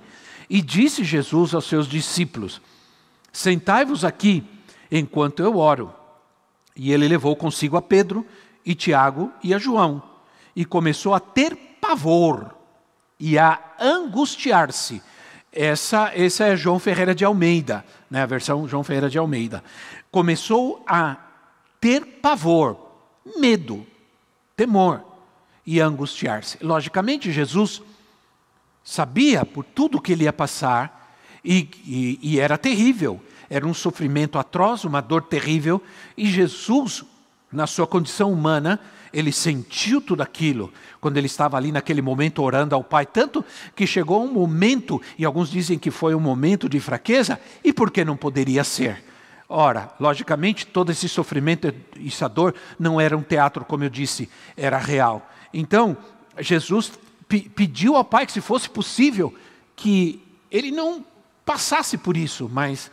e 0.50 0.60
disse 0.60 1.02
Jesus 1.02 1.54
aos 1.54 1.64
seus 1.64 1.88
discípulos: 1.88 2.60
Sentai-vos 3.32 4.04
aqui 4.04 4.44
enquanto 4.90 5.42
eu 5.42 5.56
oro. 5.56 5.94
E 6.76 6.92
ele 6.92 7.08
levou 7.08 7.34
consigo 7.34 7.76
a 7.76 7.82
Pedro 7.82 8.24
e 8.68 8.74
Tiago 8.74 9.32
e 9.42 9.54
a 9.54 9.58
João, 9.58 10.02
e 10.54 10.62
começou 10.62 11.14
a 11.14 11.20
ter 11.20 11.56
pavor 11.80 12.54
e 13.18 13.38
a 13.38 13.58
angustiar-se. 13.80 15.02
Essa, 15.50 16.12
essa 16.14 16.44
é 16.44 16.54
João 16.54 16.78
Ferreira 16.78 17.14
de 17.14 17.24
Almeida, 17.24 17.82
né, 18.10 18.20
a 18.20 18.26
versão 18.26 18.68
João 18.68 18.84
Ferreira 18.84 19.08
de 19.08 19.16
Almeida. 19.16 19.64
Começou 20.10 20.84
a 20.86 21.16
ter 21.80 22.04
pavor, 22.20 22.76
medo, 23.38 23.86
temor 24.54 25.02
e 25.64 25.80
angustiar-se. 25.80 26.62
Logicamente, 26.62 27.32
Jesus 27.32 27.80
sabia 28.84 29.46
por 29.46 29.64
tudo 29.64 29.98
que 29.98 30.12
ele 30.12 30.24
ia 30.24 30.32
passar 30.32 31.16
e, 31.42 31.70
e, 31.86 32.18
e 32.20 32.38
era 32.38 32.58
terrível. 32.58 33.18
Era 33.48 33.66
um 33.66 33.72
sofrimento 33.72 34.38
atroz, 34.38 34.84
uma 34.84 35.00
dor 35.00 35.22
terrível, 35.22 35.82
e 36.18 36.26
Jesus, 36.26 37.02
na 37.50 37.66
sua 37.66 37.86
condição 37.86 38.32
humana, 38.32 38.78
ele 39.12 39.32
sentiu 39.32 40.00
tudo 40.00 40.22
aquilo 40.22 40.72
quando 41.00 41.16
ele 41.16 41.26
estava 41.26 41.56
ali 41.56 41.72
naquele 41.72 42.02
momento 42.02 42.42
orando 42.42 42.74
ao 42.74 42.84
Pai, 42.84 43.06
tanto 43.06 43.44
que 43.74 43.86
chegou 43.86 44.24
um 44.24 44.32
momento, 44.32 45.00
e 45.18 45.24
alguns 45.24 45.50
dizem 45.50 45.78
que 45.78 45.90
foi 45.90 46.14
um 46.14 46.20
momento 46.20 46.68
de 46.68 46.80
fraqueza, 46.80 47.40
e 47.64 47.72
por 47.72 47.90
que 47.90 48.04
não 48.04 48.16
poderia 48.16 48.64
ser? 48.64 49.02
Ora, 49.48 49.90
logicamente, 49.98 50.66
todo 50.66 50.92
esse 50.92 51.08
sofrimento 51.08 51.72
e 51.96 52.08
essa 52.08 52.28
dor 52.28 52.54
não 52.78 53.00
era 53.00 53.16
um 53.16 53.22
teatro, 53.22 53.64
como 53.64 53.84
eu 53.84 53.88
disse, 53.88 54.28
era 54.56 54.76
real. 54.76 55.26
Então, 55.54 55.96
Jesus 56.38 56.92
pediu 57.28 57.96
ao 57.96 58.04
Pai 58.04 58.26
que, 58.26 58.32
se 58.32 58.42
fosse 58.42 58.68
possível, 58.68 59.34
que 59.74 60.22
ele 60.50 60.70
não 60.70 61.04
passasse 61.46 61.96
por 61.96 62.14
isso, 62.14 62.48
mas, 62.52 62.90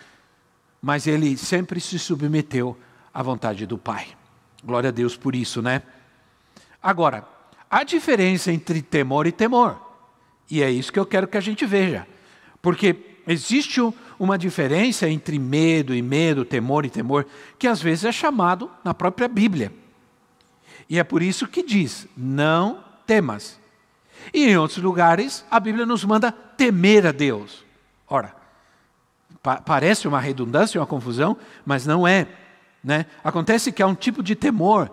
mas 0.82 1.08
ele 1.08 1.36
sempre 1.36 1.82
se 1.82 2.00
submeteu 2.00 2.78
à 3.14 3.22
vontade 3.22 3.66
do 3.66 3.78
Pai. 3.78 4.08
Glória 4.66 4.90
a 4.90 4.92
Deus 4.92 5.16
por 5.16 5.36
isso, 5.36 5.62
né? 5.62 5.84
Agora, 6.82 7.28
há 7.70 7.84
diferença 7.84 8.52
entre 8.52 8.82
temor 8.82 9.28
e 9.28 9.32
temor. 9.32 9.80
E 10.50 10.62
é 10.64 10.70
isso 10.70 10.92
que 10.92 11.00
eu 11.00 11.06
quero 11.06 11.28
que 11.28 11.38
a 11.38 11.42
gente 11.42 11.66
veja. 11.66 12.08
Porque 12.62 12.96
existe 13.28 13.80
uma 14.20 14.38
diferença 14.38 15.08
entre 15.08 15.38
medo 15.38 15.94
e 15.94 16.02
medo, 16.02 16.44
temor 16.44 16.86
e 16.86 16.90
temor, 16.90 17.26
que 17.60 17.68
às 17.68 17.82
vezes 17.82 18.06
é 18.06 18.12
chamado 18.12 18.70
na 18.84 18.94
própria 18.94 19.28
Bíblia. 19.28 19.72
E 20.90 20.98
é 21.00 21.04
por 21.04 21.22
isso 21.22 21.48
que 21.48 21.64
diz: 21.64 22.08
não 22.18 22.84
temas. 23.06 23.60
E 24.34 24.46
em 24.46 24.58
outros 24.58 24.80
lugares, 24.80 25.46
a 25.50 25.60
Bíblia 25.60 25.86
nos 25.86 26.04
manda 26.04 26.32
temer 26.32 27.06
a 27.06 27.12
Deus. 27.12 27.64
Ora, 28.08 28.36
pa 29.42 29.58
parece 29.58 30.08
uma 30.08 30.20
redundância, 30.20 30.80
uma 30.80 30.88
confusão, 30.88 31.38
mas 31.66 31.86
não 31.86 32.08
é. 32.08 32.28
Né? 32.86 33.08
Acontece 33.24 33.72
que 33.72 33.82
há 33.82 33.88
um 33.88 33.96
tipo 33.96 34.22
de 34.22 34.36
temor 34.36 34.92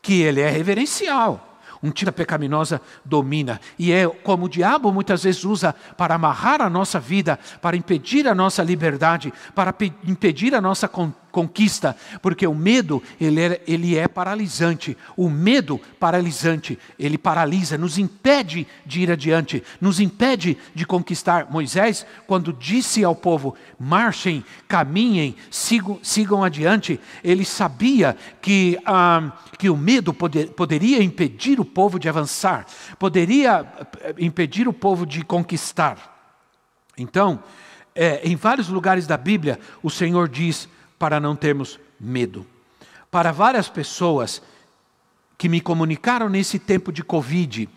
que 0.00 0.22
ele 0.22 0.40
é 0.40 0.48
reverencial. 0.48 1.60
Um 1.82 1.90
tipo 1.90 2.10
pecaminosa 2.10 2.80
domina. 3.04 3.60
E 3.78 3.92
é 3.92 4.08
como 4.08 4.46
o 4.46 4.48
diabo 4.48 4.90
muitas 4.90 5.24
vezes 5.24 5.44
usa 5.44 5.74
para 5.98 6.14
amarrar 6.14 6.62
a 6.62 6.70
nossa 6.70 6.98
vida, 6.98 7.38
para 7.60 7.76
impedir 7.76 8.26
a 8.26 8.34
nossa 8.34 8.62
liberdade, 8.62 9.30
para 9.54 9.74
impedir 10.04 10.54
a 10.54 10.60
nossa 10.62 10.88
conquista, 11.36 11.94
porque 12.22 12.46
o 12.46 12.54
medo 12.54 13.02
ele 13.20 13.42
é, 13.42 13.60
ele 13.68 13.94
é 13.94 14.08
paralisante. 14.08 14.96
O 15.14 15.28
medo 15.28 15.78
paralisante, 16.00 16.78
ele 16.98 17.18
paralisa, 17.18 17.76
nos 17.76 17.98
impede 17.98 18.66
de 18.86 19.02
ir 19.02 19.10
adiante, 19.10 19.62
nos 19.78 20.00
impede 20.00 20.56
de 20.74 20.86
conquistar. 20.86 21.50
Moisés, 21.50 22.06
quando 22.26 22.54
disse 22.54 23.04
ao 23.04 23.14
povo: 23.14 23.54
marchem, 23.78 24.42
caminhem, 24.66 25.36
sigam, 25.50 26.00
sigam 26.02 26.42
adiante, 26.42 26.98
ele 27.22 27.44
sabia 27.44 28.16
que, 28.40 28.78
ah, 28.86 29.30
que 29.58 29.68
o 29.68 29.76
medo 29.76 30.14
poder, 30.14 30.52
poderia 30.52 31.02
impedir 31.02 31.60
o 31.60 31.66
povo 31.66 31.98
de 31.98 32.08
avançar, 32.08 32.64
poderia 32.98 33.70
eh, 34.00 34.14
impedir 34.20 34.66
o 34.66 34.72
povo 34.72 35.04
de 35.04 35.22
conquistar. 35.22 36.16
Então, 36.96 37.42
é, 37.94 38.26
em 38.26 38.36
vários 38.36 38.68
lugares 38.70 39.06
da 39.06 39.18
Bíblia, 39.18 39.60
o 39.82 39.90
Senhor 39.90 40.30
diz: 40.30 40.66
para 40.98 41.20
não 41.20 41.36
termos 41.36 41.78
medo. 41.98 42.46
Para 43.10 43.32
várias 43.32 43.68
pessoas 43.68 44.42
que 45.38 45.48
me 45.48 45.60
comunicaram 45.60 46.28
nesse 46.28 46.58
tempo 46.58 46.92
de 46.92 47.02
Covid, 47.04 47.68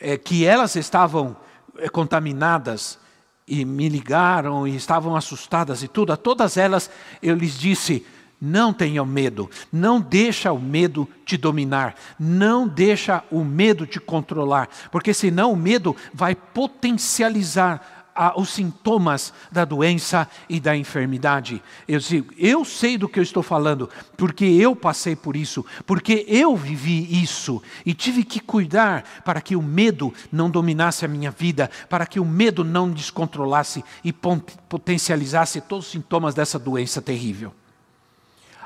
é, 0.00 0.16
que 0.16 0.44
elas 0.44 0.76
estavam 0.76 1.36
é, 1.78 1.88
contaminadas 1.88 2.98
e 3.46 3.64
me 3.64 3.88
ligaram 3.88 4.66
e 4.66 4.74
estavam 4.76 5.16
assustadas 5.16 5.82
e 5.82 5.88
tudo, 5.88 6.12
a 6.12 6.16
todas 6.16 6.56
elas 6.56 6.90
eu 7.22 7.34
lhes 7.34 7.58
disse: 7.58 8.06
não 8.40 8.72
tenham 8.72 9.06
medo, 9.06 9.50
não 9.72 10.00
deixa 10.00 10.52
o 10.52 10.58
medo 10.58 11.08
te 11.24 11.36
dominar, 11.36 11.94
não 12.18 12.68
deixa 12.68 13.22
o 13.30 13.42
medo 13.42 13.86
te 13.86 13.98
controlar, 13.98 14.68
porque 14.90 15.14
senão 15.14 15.52
o 15.52 15.56
medo 15.56 15.96
vai 16.12 16.34
potencializar 16.34 17.93
os 18.36 18.50
sintomas 18.50 19.32
da 19.50 19.64
doença 19.64 20.28
e 20.48 20.60
da 20.60 20.76
enfermidade. 20.76 21.62
Eu 21.86 21.98
digo, 21.98 22.32
eu 22.38 22.64
sei 22.64 22.96
do 22.96 23.08
que 23.08 23.18
eu 23.18 23.22
estou 23.22 23.42
falando, 23.42 23.90
porque 24.16 24.44
eu 24.44 24.76
passei 24.76 25.16
por 25.16 25.34
isso, 25.34 25.64
porque 25.84 26.24
eu 26.28 26.56
vivi 26.56 27.22
isso 27.22 27.62
e 27.84 27.92
tive 27.92 28.24
que 28.24 28.38
cuidar 28.38 29.02
para 29.24 29.40
que 29.40 29.56
o 29.56 29.62
medo 29.62 30.14
não 30.30 30.48
dominasse 30.48 31.04
a 31.04 31.08
minha 31.08 31.30
vida, 31.30 31.70
para 31.88 32.06
que 32.06 32.20
o 32.20 32.24
medo 32.24 32.62
não 32.62 32.90
descontrolasse 32.90 33.84
e 34.04 34.12
potencializasse 34.12 35.60
todos 35.60 35.86
os 35.86 35.92
sintomas 35.92 36.34
dessa 36.34 36.58
doença 36.58 37.02
terrível. 37.02 37.52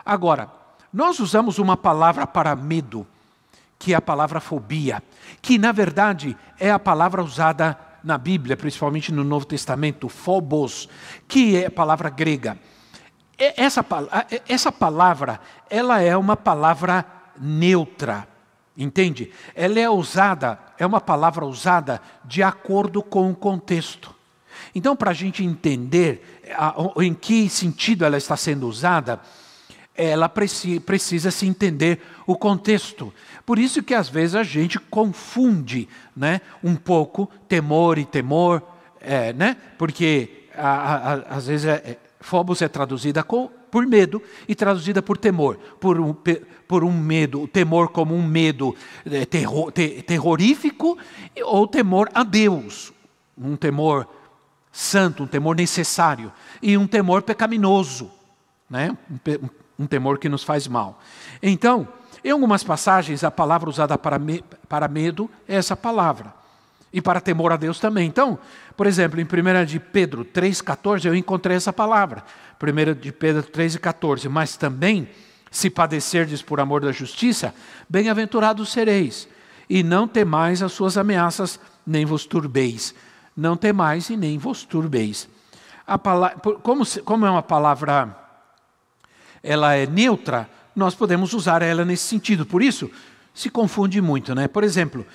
Agora, 0.04 0.50
nós 0.92 1.20
usamos 1.20 1.58
uma 1.58 1.76
palavra 1.76 2.26
para 2.26 2.56
medo, 2.56 3.06
que 3.78 3.92
é 3.92 3.96
a 3.96 4.02
palavra 4.02 4.40
fobia, 4.40 5.02
que 5.40 5.58
na 5.58 5.72
verdade 5.72 6.36
é 6.58 6.70
a 6.70 6.78
palavra 6.78 7.22
usada 7.22 7.87
na 8.02 8.16
Bíblia, 8.18 8.56
principalmente 8.56 9.12
no 9.12 9.24
Novo 9.24 9.46
Testamento, 9.46 10.08
phobos, 10.08 10.88
que 11.26 11.56
é 11.56 11.66
a 11.66 11.70
palavra 11.70 12.10
grega. 12.10 12.58
Essa, 13.38 13.84
essa 14.48 14.72
palavra, 14.72 15.40
ela 15.70 16.00
é 16.00 16.16
uma 16.16 16.36
palavra 16.36 17.04
neutra, 17.40 18.26
entende? 18.76 19.32
Ela 19.54 19.78
é 19.78 19.88
usada, 19.88 20.58
é 20.76 20.84
uma 20.84 21.00
palavra 21.00 21.46
usada 21.46 22.02
de 22.24 22.42
acordo 22.42 23.02
com 23.02 23.30
o 23.30 23.36
contexto. 23.36 24.14
Então, 24.74 24.96
para 24.96 25.12
a 25.12 25.14
gente 25.14 25.44
entender 25.44 26.42
em 27.00 27.14
que 27.14 27.48
sentido 27.48 28.04
ela 28.04 28.16
está 28.16 28.36
sendo 28.36 28.68
usada, 28.68 29.20
ela 29.94 30.28
precisa 30.28 31.30
se 31.30 31.46
entender 31.46 32.00
o 32.26 32.36
contexto. 32.36 33.12
Por 33.48 33.58
isso 33.58 33.82
que 33.82 33.94
às 33.94 34.10
vezes 34.10 34.34
a 34.34 34.42
gente 34.42 34.78
confunde 34.78 35.88
né, 36.14 36.42
um 36.62 36.76
pouco 36.76 37.30
temor 37.48 37.96
e 37.96 38.04
temor, 38.04 38.62
é, 39.00 39.32
né, 39.32 39.56
porque 39.78 40.44
a, 40.54 40.68
a, 40.68 41.12
às 41.14 41.46
vezes 41.46 41.64
é, 41.64 41.76
é, 41.76 42.64
é 42.64 42.68
traduzida 42.68 43.22
com, 43.22 43.48
por 43.70 43.86
medo 43.86 44.22
e 44.46 44.54
traduzida 44.54 45.00
por 45.00 45.16
temor, 45.16 45.56
por 45.80 45.98
um, 45.98 46.14
por 46.68 46.84
um 46.84 46.92
medo, 46.92 47.40
o 47.40 47.48
temor 47.48 47.88
como 47.88 48.14
um 48.14 48.22
medo 48.22 48.76
é, 49.06 49.24
ter, 49.24 50.02
terrorífico 50.02 50.98
ou 51.42 51.66
temor 51.66 52.10
a 52.12 52.24
Deus, 52.24 52.92
um 53.34 53.56
temor 53.56 54.06
santo, 54.70 55.22
um 55.22 55.26
temor 55.26 55.56
necessário 55.56 56.30
e 56.60 56.76
um 56.76 56.86
temor 56.86 57.22
pecaminoso, 57.22 58.10
né? 58.68 58.94
um, 59.10 59.84
um 59.84 59.86
temor 59.86 60.18
que 60.18 60.28
nos 60.28 60.44
faz 60.44 60.68
mal. 60.68 61.00
Então, 61.42 61.88
em 62.28 62.30
algumas 62.30 62.62
passagens, 62.62 63.24
a 63.24 63.30
palavra 63.30 63.70
usada 63.70 63.96
para, 63.96 64.18
me, 64.18 64.44
para 64.68 64.86
medo 64.86 65.30
é 65.48 65.56
essa 65.56 65.74
palavra. 65.74 66.34
E 66.92 67.00
para 67.00 67.22
temor 67.22 67.52
a 67.52 67.56
Deus 67.56 67.80
também. 67.80 68.06
Então, 68.06 68.38
por 68.76 68.86
exemplo, 68.86 69.18
em 69.18 69.24
1 69.24 69.64
de 69.64 69.80
Pedro 69.80 70.26
3,14, 70.26 71.06
eu 71.06 71.14
encontrei 71.14 71.56
essa 71.56 71.72
palavra. 71.72 72.22
1 72.62 73.00
de 73.00 73.12
Pedro 73.12 73.42
3,14. 73.42 74.28
Mas 74.28 74.58
também, 74.58 75.08
se 75.50 75.70
padecerdes 75.70 76.42
por 76.42 76.60
amor 76.60 76.82
da 76.82 76.92
justiça, 76.92 77.54
bem-aventurados 77.88 78.72
sereis. 78.72 79.26
E 79.68 79.82
não 79.82 80.06
temais 80.06 80.62
as 80.62 80.72
suas 80.72 80.98
ameaças, 80.98 81.58
nem 81.86 82.04
vos 82.04 82.26
turbeis. 82.26 82.94
Não 83.34 83.56
temais 83.56 84.10
e 84.10 84.18
nem 84.18 84.36
vos 84.36 84.64
turbeis. 84.64 85.28
A 85.86 85.98
palavra, 85.98 86.38
como, 86.62 86.84
como 87.04 87.24
é 87.24 87.30
uma 87.30 87.42
palavra 87.42 88.14
ela 89.42 89.74
é 89.74 89.86
neutra, 89.86 90.48
nós 90.78 90.94
podemos 90.94 91.34
usar 91.34 91.60
ela 91.60 91.84
nesse 91.84 92.04
sentido. 92.04 92.46
Por 92.46 92.62
isso, 92.62 92.90
se 93.34 93.50
confunde 93.50 94.00
muito. 94.00 94.34
Né? 94.34 94.48
Por 94.48 94.64
exemplo, 94.64 95.06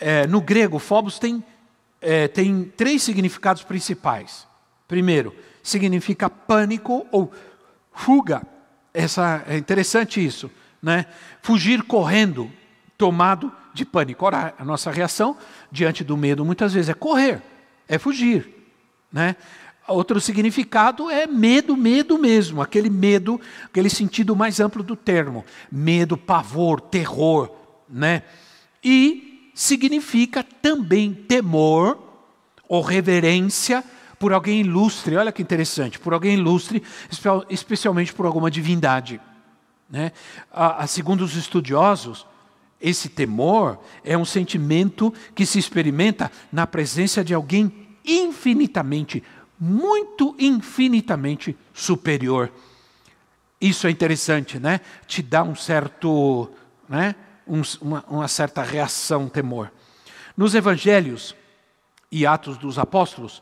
é, 0.00 0.26
no 0.26 0.40
grego, 0.40 0.78
phobos 0.78 1.18
tem, 1.18 1.42
é, 2.00 2.28
tem 2.28 2.64
três 2.76 3.02
significados 3.02 3.62
principais. 3.62 4.46
Primeiro, 4.88 5.34
significa 5.62 6.28
pânico 6.28 7.06
ou 7.10 7.32
fuga. 7.92 8.42
Essa, 8.92 9.44
é 9.46 9.56
interessante 9.56 10.24
isso. 10.24 10.50
Né? 10.82 11.06
Fugir 11.40 11.82
correndo, 11.84 12.50
tomado 12.98 13.52
de 13.72 13.84
pânico. 13.84 14.26
Ora, 14.26 14.54
a 14.58 14.64
nossa 14.64 14.90
reação 14.90 15.36
diante 15.70 16.04
do 16.04 16.16
medo 16.16 16.44
muitas 16.44 16.74
vezes 16.74 16.90
é 16.90 16.94
correr, 16.94 17.40
é 17.88 17.98
fugir. 17.98 18.48
Né? 19.10 19.36
Outro 19.88 20.20
significado 20.20 21.10
é 21.10 21.26
medo, 21.26 21.76
medo 21.76 22.16
mesmo, 22.16 22.62
aquele 22.62 22.88
medo, 22.88 23.40
aquele 23.64 23.90
sentido 23.90 24.36
mais 24.36 24.60
amplo 24.60 24.82
do 24.82 24.94
termo, 24.94 25.44
medo, 25.70 26.16
pavor, 26.16 26.80
terror, 26.80 27.50
né? 27.88 28.22
E 28.82 29.50
significa 29.54 30.42
também 30.42 31.12
temor 31.12 31.98
ou 32.68 32.80
reverência 32.80 33.84
por 34.18 34.32
alguém 34.32 34.60
ilustre. 34.60 35.16
Olha 35.16 35.32
que 35.32 35.42
interessante, 35.42 35.98
por 35.98 36.14
alguém 36.14 36.34
ilustre, 36.34 36.82
especialmente 37.50 38.12
por 38.14 38.24
alguma 38.24 38.50
divindade. 38.50 39.20
Né? 39.90 40.12
A, 40.50 40.84
a, 40.84 40.86
segundo 40.86 41.22
os 41.22 41.36
estudiosos, 41.36 42.24
esse 42.80 43.08
temor 43.08 43.78
é 44.02 44.16
um 44.16 44.24
sentimento 44.24 45.12
que 45.34 45.44
se 45.44 45.58
experimenta 45.58 46.30
na 46.50 46.66
presença 46.66 47.22
de 47.22 47.34
alguém 47.34 47.88
infinitamente, 48.04 49.22
muito 49.64 50.34
infinitamente 50.40 51.56
superior. 51.72 52.50
Isso 53.60 53.86
é 53.86 53.90
interessante, 53.90 54.58
né? 54.58 54.80
Te 55.06 55.22
dá 55.22 55.44
um 55.44 55.54
certo, 55.54 56.50
né? 56.88 57.14
Um, 57.46 57.62
uma, 57.80 58.04
uma 58.08 58.26
certa 58.26 58.60
reação, 58.60 59.28
temor. 59.28 59.70
Nos 60.36 60.56
evangelhos 60.56 61.36
e 62.10 62.26
Atos 62.26 62.58
dos 62.58 62.76
Apóstolos, 62.76 63.40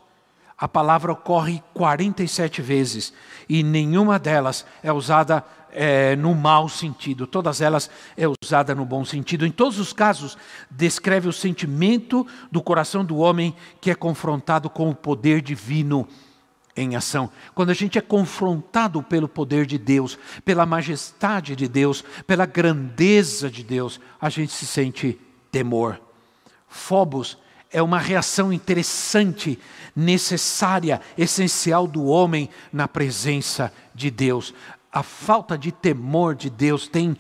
a 0.61 0.69
palavra 0.69 1.13
ocorre 1.13 1.63
47 1.73 2.61
vezes 2.61 3.15
e 3.49 3.63
nenhuma 3.63 4.19
delas 4.19 4.67
é 4.83 4.93
usada 4.93 5.43
é, 5.73 6.15
no 6.17 6.35
mau 6.35 6.69
sentido, 6.69 7.27
todas 7.27 7.63
elas 7.63 7.89
é 8.15 8.25
usada 8.29 8.75
no 8.75 8.85
bom 8.85 9.03
sentido. 9.03 9.47
Em 9.47 9.51
todos 9.51 9.79
os 9.79 9.95
casos, 9.95 10.37
descreve 10.71 11.29
o 11.29 11.33
sentimento 11.33 12.27
do 12.53 12.63
coração 12.63 13.03
do 13.03 13.17
homem 13.17 13.57
que 13.81 13.91
é 13.91 13.95
confrontado 13.95 14.69
com 14.69 14.91
o 14.91 14.95
poder 14.95 15.41
divino 15.41 16.07
em 16.77 16.95
ação. 16.95 17.31
Quando 17.55 17.71
a 17.71 17.75
gente 17.75 17.99
é 17.99 18.03
confrontado 18.03 19.03
pelo 19.03 19.29
poder 19.29 19.65
de 19.65 19.79
Deus, 19.79 20.19
pela 20.45 20.67
majestade 20.67 21.57
de 21.57 21.67
Deus, 21.69 22.05
pela 22.27 22.45
grandeza 22.45 23.51
de 23.51 23.65
Deus, 23.65 23.99
a 24.21 24.29
gente 24.29 24.53
se 24.53 24.67
sente 24.67 25.19
temor. 25.51 25.99
Fobos 26.69 27.39
é 27.73 27.81
uma 27.83 27.99
reação 27.99 28.53
interessante, 28.53 29.59
necessária, 29.95 31.01
essencial 31.17 31.87
do 31.87 32.05
homem 32.05 32.49
na 32.73 32.89
presença 32.89 33.73
de 33.95 34.11
Deus 34.11 34.55
a 34.93 35.03
falta 35.03 35.57
de 35.57 35.71
temor 35.71 36.35
de 36.35 36.51
Deus 36.51 36.89
tem, 36.89 37.17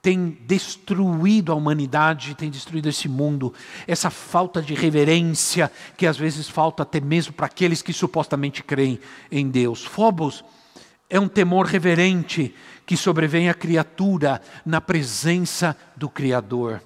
tem 0.00 0.36
destruído 0.44 1.52
a 1.52 1.54
humanidade, 1.54 2.34
tem 2.34 2.50
destruído 2.50 2.88
esse 2.88 3.08
mundo. 3.08 3.54
Essa 3.86 4.10
falta 4.10 4.60
de 4.60 4.74
reverência 4.74 5.70
que 5.96 6.06
às 6.06 6.16
vezes 6.16 6.48
falta 6.48 6.82
até 6.82 7.00
mesmo 7.00 7.32
para 7.32 7.46
aqueles 7.46 7.80
que 7.80 7.92
supostamente 7.92 8.62
creem 8.62 8.98
em 9.30 9.48
Deus. 9.48 9.84
Fobos 9.84 10.44
é 11.08 11.20
um 11.20 11.28
temor 11.28 11.66
reverente 11.66 12.54
que 12.84 12.96
sobrevém 12.96 13.48
à 13.48 13.54
criatura 13.54 14.42
na 14.66 14.80
presença 14.80 15.76
do 15.96 16.08
Criador. 16.08 16.82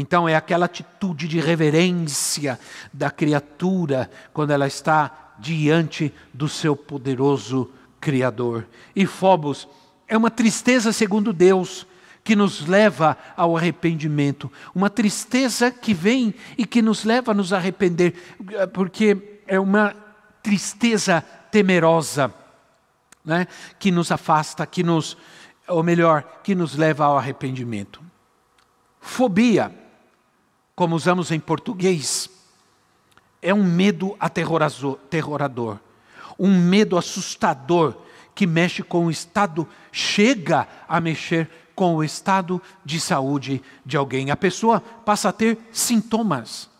Então 0.00 0.28
é 0.28 0.36
aquela 0.36 0.66
atitude 0.66 1.26
de 1.26 1.40
reverência 1.40 2.56
da 2.92 3.10
criatura 3.10 4.08
quando 4.32 4.52
ela 4.52 4.68
está 4.68 5.34
diante 5.40 6.14
do 6.32 6.48
seu 6.48 6.76
poderoso 6.76 7.68
Criador. 8.00 8.64
E 8.94 9.04
Fobos 9.06 9.66
é 10.06 10.16
uma 10.16 10.30
tristeza 10.30 10.92
segundo 10.92 11.32
Deus, 11.32 11.84
que 12.22 12.36
nos 12.36 12.64
leva 12.64 13.18
ao 13.36 13.56
arrependimento. 13.56 14.48
Uma 14.72 14.88
tristeza 14.88 15.68
que 15.68 15.92
vem 15.92 16.32
e 16.56 16.64
que 16.64 16.80
nos 16.80 17.02
leva 17.02 17.32
a 17.32 17.34
nos 17.34 17.52
arrepender, 17.52 18.14
porque 18.72 19.40
é 19.48 19.58
uma 19.58 19.96
tristeza 20.44 21.22
temerosa, 21.50 22.32
né? 23.24 23.48
que 23.80 23.90
nos 23.90 24.12
afasta, 24.12 24.64
que 24.64 24.84
nos, 24.84 25.16
ou 25.66 25.82
melhor, 25.82 26.22
que 26.44 26.54
nos 26.54 26.76
leva 26.76 27.04
ao 27.04 27.18
arrependimento. 27.18 28.00
Fobia, 29.00 29.87
como 30.78 30.94
usamos 30.94 31.32
em 31.32 31.40
português, 31.40 32.30
é 33.42 33.52
um 33.52 33.64
medo 33.64 34.16
aterrorador, 34.20 35.80
um 36.38 36.56
medo 36.56 36.96
assustador 36.96 37.96
que 38.32 38.46
mexe 38.46 38.84
com 38.84 39.06
o 39.06 39.10
estado, 39.10 39.66
chega 39.90 40.68
a 40.86 41.00
mexer 41.00 41.50
com 41.74 41.96
o 41.96 42.04
estado 42.04 42.62
de 42.84 43.00
saúde 43.00 43.60
de 43.84 43.96
alguém. 43.96 44.30
A 44.30 44.36
pessoa 44.36 44.80
passa 44.80 45.30
a 45.30 45.32
ter 45.32 45.58
sintomas. 45.72 46.70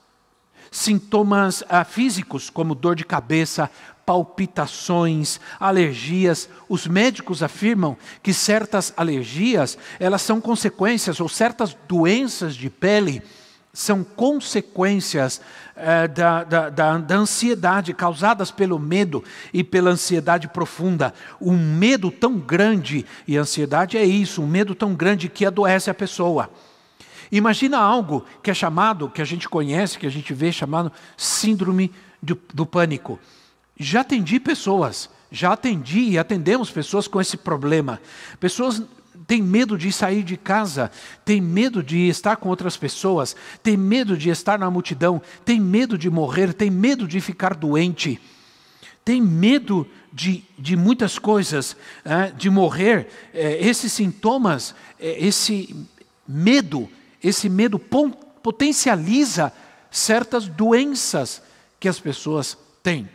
Sintomas 0.70 1.64
ah, 1.68 1.82
físicos, 1.82 2.48
como 2.48 2.76
dor 2.76 2.94
de 2.94 3.04
cabeça, 3.04 3.68
palpitações, 4.06 5.40
alergias. 5.58 6.48
Os 6.68 6.87
médicos 6.87 7.42
afirmam 7.42 7.96
que 8.22 8.32
certas 8.32 8.92
alergias, 8.96 9.76
elas 9.98 10.22
são 10.22 10.40
consequências, 10.40 11.18
ou 11.18 11.28
certas 11.28 11.76
doenças 11.88 12.54
de 12.54 12.70
pele, 12.70 13.24
são 13.72 14.02
consequências 14.02 15.40
é, 15.76 16.09
da, 16.09 16.42
da, 16.42 16.70
da, 16.70 16.98
da, 16.98 17.16
ansiedade 17.16 17.92
causadas 17.94 18.50
pelo 18.50 18.78
medo 18.78 19.22
e 19.52 19.62
pela 19.62 19.90
ansiedade 19.90 20.48
profunda. 20.48 21.14
Um 21.40 21.57
medo 21.57 22.11
tão 22.11 22.38
grande, 22.38 23.07
e 23.26 23.37
ansiedade 23.37 23.96
é 23.96 24.04
isso, 24.04 24.42
um 24.42 24.46
medo 24.46 24.74
tão 24.74 24.94
grande 24.94 25.28
que 25.28 25.46
adoece 25.46 25.90
a 25.90 25.94
pessoa. 25.94 26.50
Imagina 27.31 27.78
algo 27.78 28.24
que 28.42 28.50
é 28.50 28.54
chamado, 28.54 29.09
que 29.09 29.22
a 29.22 29.24
gente 29.24 29.48
conhece, 29.48 29.98
que 29.98 30.07
a 30.07 30.11
gente 30.11 30.33
vê 30.33 30.50
chamado 30.50 30.90
síndrome 31.16 31.92
do, 32.22 32.38
do 32.52 32.64
pânico. 32.64 33.20
Já 33.78 34.00
atendi 34.00 34.40
pessoas, 34.40 35.11
já 35.31 35.52
atendi 35.52 36.00
e 36.00 36.18
atendemos 36.18 36.70
pessoas 36.70 37.07
com 37.07 37.20
esse 37.20 37.37
problema. 37.37 38.00
Pessoas 38.40 38.83
tem 39.29 39.43
medo 39.43 39.77
de 39.77 39.93
sair 39.93 40.23
de 40.23 40.38
casa, 40.38 40.91
tem 41.23 41.38
medo 41.38 41.83
de 41.83 42.09
estar 42.09 42.37
com 42.37 42.49
outras 42.49 42.79
pessoas, 42.79 43.37
tem 43.62 43.77
medo 43.77 44.17
de 44.17 44.31
estar 44.31 44.59
na 44.59 44.71
multidão, 44.71 45.21
tem 45.45 45.61
medo 45.61 45.99
de 45.99 46.09
morrer, 46.09 46.55
tem 46.55 46.71
medo 46.71 47.07
de 47.07 47.21
ficar 47.21 47.55
doente, 47.55 48.19
tem 49.05 49.21
medo 49.21 49.87
de, 50.11 50.43
de 50.59 50.75
muitas 50.77 51.19
coisas, 51.19 51.77
é, 52.07 52.31
de 52.31 52.49
morrer. 52.49 53.09
É, 53.35 53.62
esses 53.62 53.93
sintomas, 53.93 54.75
é, 54.99 55.23
esse 55.23 55.77
medo, 56.27 56.88
esse 57.23 57.51
medo 57.51 57.79
potencializa 57.79 59.53
certas 59.91 60.49
doenças 60.49 61.43
que 61.79 61.87
as 61.87 62.01
pessoas 62.01 62.57
têm. 62.83 63.07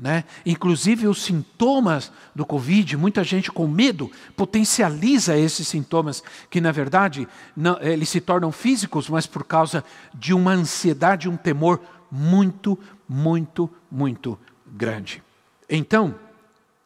Né? 0.00 0.24
Inclusive 0.46 1.06
os 1.06 1.22
sintomas 1.22 2.10
do 2.34 2.46
Covid, 2.46 2.96
muita 2.96 3.22
gente 3.22 3.52
com 3.52 3.68
medo 3.68 4.10
potencializa 4.34 5.36
esses 5.36 5.68
sintomas, 5.68 6.22
que 6.48 6.58
na 6.58 6.72
verdade 6.72 7.28
não, 7.54 7.78
eles 7.82 8.08
se 8.08 8.18
tornam 8.18 8.50
físicos, 8.50 9.10
mas 9.10 9.26
por 9.26 9.44
causa 9.44 9.84
de 10.14 10.32
uma 10.32 10.52
ansiedade, 10.52 11.28
um 11.28 11.36
temor 11.36 11.78
muito, 12.10 12.78
muito, 13.06 13.70
muito 13.90 14.38
grande. 14.66 15.22
Então, 15.68 16.14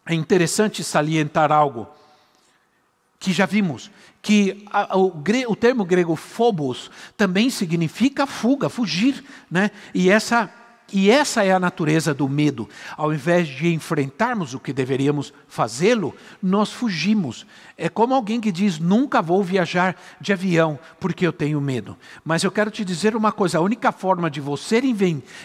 é 0.04 0.12
interessante 0.12 0.82
salientar 0.82 1.52
algo 1.52 1.86
que 3.20 3.32
já 3.32 3.46
vimos, 3.46 3.92
que 4.20 4.66
a, 4.72 4.98
o, 4.98 5.22
o, 5.48 5.56
termo 5.56 5.84
grego 5.84 6.16
phobos 6.16 6.90
também 7.16 7.48
significa 7.48 8.26
fuga, 8.26 8.68
fugir, 8.68 9.24
né? 9.48 9.70
E 9.94 10.10
essa 10.10 10.52
e 10.92 11.10
essa 11.10 11.42
é 11.42 11.52
a 11.52 11.58
natureza 11.58 12.12
do 12.12 12.28
medo. 12.28 12.68
Ao 12.96 13.12
invés 13.12 13.48
de 13.48 13.72
enfrentarmos 13.72 14.54
o 14.54 14.60
que 14.60 14.72
deveríamos 14.72 15.32
fazê-lo, 15.48 16.14
nós 16.42 16.70
fugimos. 16.70 17.46
É 17.76 17.88
como 17.88 18.14
alguém 18.14 18.40
que 18.40 18.52
diz: 18.52 18.78
nunca 18.78 19.22
vou 19.22 19.42
viajar 19.42 19.96
de 20.20 20.32
avião 20.32 20.78
porque 21.00 21.26
eu 21.26 21.32
tenho 21.32 21.60
medo. 21.60 21.96
Mas 22.24 22.44
eu 22.44 22.50
quero 22.50 22.70
te 22.70 22.84
dizer 22.84 23.16
uma 23.16 23.32
coisa: 23.32 23.58
a 23.58 23.62
única 23.62 23.90
forma 23.92 24.30
de 24.30 24.40
você 24.40 24.80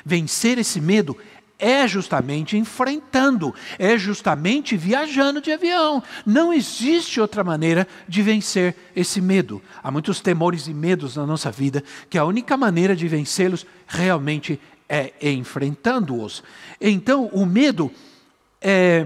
vencer 0.05 0.57
esse 0.57 0.81
medo 0.81 1.17
é 1.57 1.85
justamente 1.87 2.57
enfrentando, 2.57 3.53
é 3.77 3.97
justamente 3.97 4.77
viajando 4.77 5.41
de 5.41 5.51
avião. 5.51 6.01
Não 6.25 6.53
existe 6.53 7.19
outra 7.19 7.43
maneira 7.43 7.87
de 8.07 8.21
vencer 8.21 8.75
esse 8.95 9.19
medo. 9.19 9.61
Há 9.83 9.91
muitos 9.91 10.21
temores 10.21 10.67
e 10.67 10.73
medos 10.73 11.17
na 11.17 11.25
nossa 11.25 11.51
vida 11.51 11.83
que 12.09 12.17
a 12.17 12.23
única 12.23 12.55
maneira 12.55 12.95
de 12.95 13.07
vencê-los 13.07 13.65
realmente 13.85 14.59
é 14.89 15.31
enfrentando-os. 15.31 16.43
Então, 16.81 17.27
o 17.27 17.45
medo 17.45 17.91
é. 18.59 19.05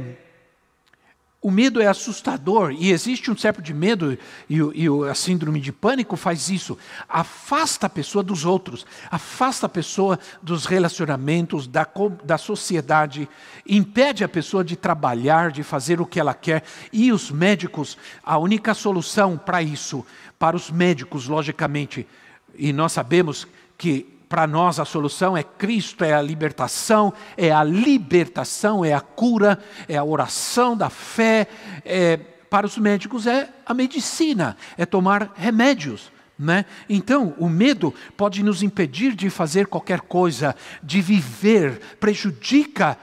O 1.42 1.52
medo 1.52 1.82
é 1.82 1.88
assustador 1.88 2.72
e 2.72 2.90
existe 2.90 3.30
um 3.30 3.36
certo 3.36 3.62
de 3.62 3.74
medo, 3.74 4.18
e, 4.50 4.56
e 4.56 4.88
a 5.10 5.14
síndrome 5.14 5.60
de 5.60 5.74
pânico 5.74 6.16
faz 6.16 6.48
isso. 6.48 6.78
Afasta 7.10 7.88
a 7.88 7.90
pessoa 7.90 8.24
dos 8.24 8.46
outros, 8.46 8.86
afasta 9.12 9.66
a 9.66 9.70
pessoa 9.70 10.18
dos 10.42 10.66
relacionamentos, 10.66 11.68
da, 11.68 11.86
da 12.24 12.38
sociedade, 12.38 13.28
impede 13.68 14.24
a 14.24 14.30
pessoa 14.30 14.64
de 14.64 14.78
trabalhar, 14.78 15.52
de 15.52 15.64
fazer 15.64 16.00
o 16.00 16.06
que 16.06 16.18
ela 16.18 16.34
quer. 16.34 16.64
E 16.94 17.12
os 17.12 17.30
médicos, 17.30 17.98
a 18.24 18.38
única 18.38 18.74
solução 18.74 19.38
para 19.38 19.62
isso, 19.62 20.06
para 20.40 20.56
os 20.56 20.72
médicos, 20.72 21.28
logicamente, 21.28 22.08
e 22.56 22.72
nós 22.72 22.94
sabemos 22.94 23.46
que 23.78 24.13
para 24.34 24.48
nós 24.48 24.80
a 24.80 24.86
solução 24.86 25.38
é 25.38 25.44
Cristo, 25.44 26.04
é 26.04 26.12
a 26.12 26.20
libertação, 26.20 27.14
é 27.38 27.52
a 27.52 27.64
libertação, 27.64 28.84
é 28.84 28.92
a 28.92 29.00
cura, 29.00 29.60
é 29.88 29.96
a 29.96 30.04
oração 30.04 30.76
da 30.76 30.90
fé. 30.90 31.48
É, 31.86 32.18
para 32.50 32.66
os 32.66 32.76
médicos 32.76 33.28
é 33.28 33.48
a 33.64 33.76
medicina, 33.76 34.58
é 34.76 34.88
tomar 34.88 35.34
remédios. 35.36 36.12
Né? 36.36 36.66
Então, 36.90 37.36
o 37.38 37.48
medo 37.48 37.94
pode 38.18 38.42
nos 38.42 38.64
impedir 38.64 39.14
de 39.14 39.30
fazer 39.30 39.68
qualquer 39.68 40.02
coisa, 40.02 40.56
de 40.82 41.00
viver, 41.00 41.80
prejudica 42.00 42.98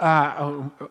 a, 0.00 0.48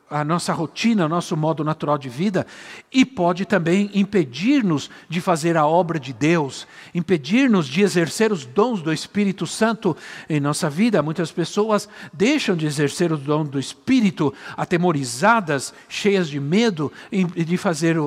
a, 0.09 0.23
nossa 0.23 0.53
rotina, 0.53 1.05
o 1.05 1.09
nosso 1.09 1.35
modo 1.35 1.63
natural 1.63 1.97
de 1.97 2.07
vida, 2.07 2.45
e 2.91 3.03
pode 3.03 3.43
também 3.43 3.89
impedir-nos 3.95 4.91
de 5.09 5.19
fazer 5.19 5.57
a 5.57 5.65
obra 5.65 5.99
de 5.99 6.13
Deus, 6.13 6.67
impedir-nos 6.93 7.67
de 7.67 7.81
exercer 7.81 8.31
os 8.31 8.45
dons 8.45 8.83
do 8.83 8.93
Espírito 8.93 9.47
Santo 9.47 9.97
em 10.29 10.39
nossa 10.39 10.69
vida. 10.69 11.01
Muitas 11.01 11.31
pessoas 11.31 11.89
deixam 12.13 12.55
de 12.55 12.67
exercer 12.67 13.11
os 13.11 13.21
dons 13.21 13.49
do 13.49 13.59
Espírito, 13.59 14.31
atemorizadas, 14.55 15.73
cheias 15.89 16.29
de 16.29 16.39
medo 16.39 16.91
de 17.11 17.57
fazer 17.57 17.97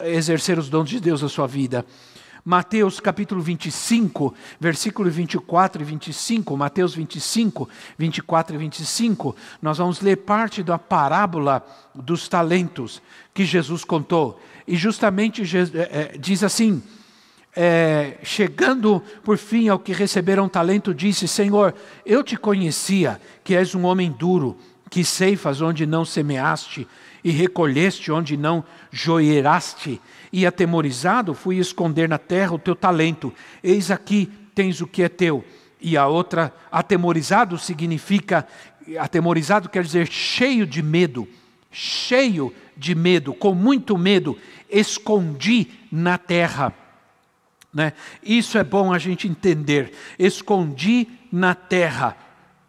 exercer 0.00 0.58
os 0.58 0.68
dons 0.68 0.88
de 0.88 1.00
Deus 1.00 1.20
na 1.20 1.28
sua 1.28 1.46
vida. 1.46 1.84
Mateus 2.44 3.00
capítulo 3.00 3.40
25, 3.40 4.34
versículo 4.60 5.10
24 5.10 5.80
e 5.80 5.84
25, 5.84 6.56
Mateus 6.56 6.94
25, 6.94 7.66
24 7.96 8.54
e 8.54 8.58
25, 8.58 9.34
nós 9.62 9.78
vamos 9.78 10.02
ler 10.02 10.16
parte 10.16 10.62
da 10.62 10.78
parábola 10.78 11.64
dos 11.94 12.28
talentos 12.28 13.00
que 13.32 13.46
Jesus 13.46 13.82
contou. 13.82 14.38
E 14.68 14.76
justamente 14.76 15.42
é, 15.74 16.18
diz 16.18 16.44
assim: 16.44 16.82
é, 17.56 18.18
chegando 18.22 19.02
por 19.22 19.38
fim 19.38 19.68
ao 19.68 19.78
que 19.78 19.94
receberam 19.94 20.46
talento, 20.46 20.92
disse: 20.92 21.26
Senhor, 21.26 21.74
eu 22.04 22.22
te 22.22 22.36
conhecia, 22.36 23.18
que 23.42 23.54
és 23.54 23.74
um 23.74 23.84
homem 23.86 24.10
duro, 24.10 24.54
que 24.90 25.02
ceifas 25.02 25.62
onde 25.62 25.86
não 25.86 26.04
semeaste 26.04 26.86
e 27.24 27.30
recolheste 27.30 28.12
onde 28.12 28.36
não 28.36 28.62
joeiraste 28.92 29.98
e 30.34 30.44
atemorizado 30.44 31.32
fui 31.32 31.58
esconder 31.58 32.08
na 32.08 32.18
terra 32.18 32.54
o 32.54 32.58
teu 32.58 32.74
talento. 32.74 33.32
Eis 33.62 33.88
aqui 33.88 34.28
tens 34.52 34.80
o 34.80 34.86
que 34.86 35.04
é 35.04 35.08
teu. 35.08 35.44
E 35.80 35.96
a 35.96 36.08
outra, 36.08 36.52
atemorizado 36.72 37.56
significa, 37.56 38.44
atemorizado 38.98 39.68
quer 39.68 39.84
dizer 39.84 40.08
cheio 40.08 40.66
de 40.66 40.82
medo, 40.82 41.28
cheio 41.70 42.52
de 42.76 42.96
medo, 42.96 43.32
com 43.32 43.54
muito 43.54 43.96
medo, 43.96 44.36
escondi 44.68 45.68
na 45.92 46.18
terra. 46.18 46.74
Né? 47.72 47.92
Isso 48.20 48.58
é 48.58 48.64
bom 48.64 48.92
a 48.92 48.98
gente 48.98 49.28
entender. 49.28 49.92
Escondi 50.18 51.06
na 51.30 51.54
terra. 51.54 52.16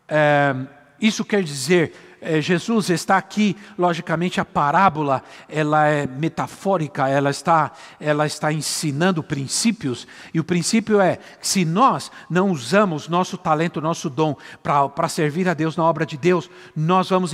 É, 0.07 0.55
isso 1.01 1.25
quer 1.25 1.41
dizer 1.41 1.93
é, 2.21 2.41
Jesus 2.41 2.89
está 2.89 3.17
aqui, 3.17 3.55
logicamente 3.77 4.39
a 4.39 4.45
parábola, 4.45 5.23
ela 5.47 5.87
é 5.87 6.07
metafórica, 6.07 7.07
ela 7.07 7.29
está, 7.29 7.71
ela 7.99 8.25
está 8.25 8.51
ensinando 8.51 9.23
princípios, 9.23 10.07
e 10.33 10.39
o 10.39 10.43
princípio 10.43 10.99
é 10.99 11.17
que 11.39 11.47
se 11.47 11.65
nós 11.65 12.11
não 12.29 12.51
usamos 12.51 13.07
nosso 13.07 13.37
talento, 13.37 13.81
nosso 13.81 14.09
dom 14.09 14.35
para 14.63 15.07
servir 15.07 15.47
a 15.47 15.53
Deus 15.53 15.75
na 15.77 15.83
obra 15.83 16.05
de 16.05 16.17
Deus, 16.17 16.49
nós 16.75 17.09
vamos 17.09 17.33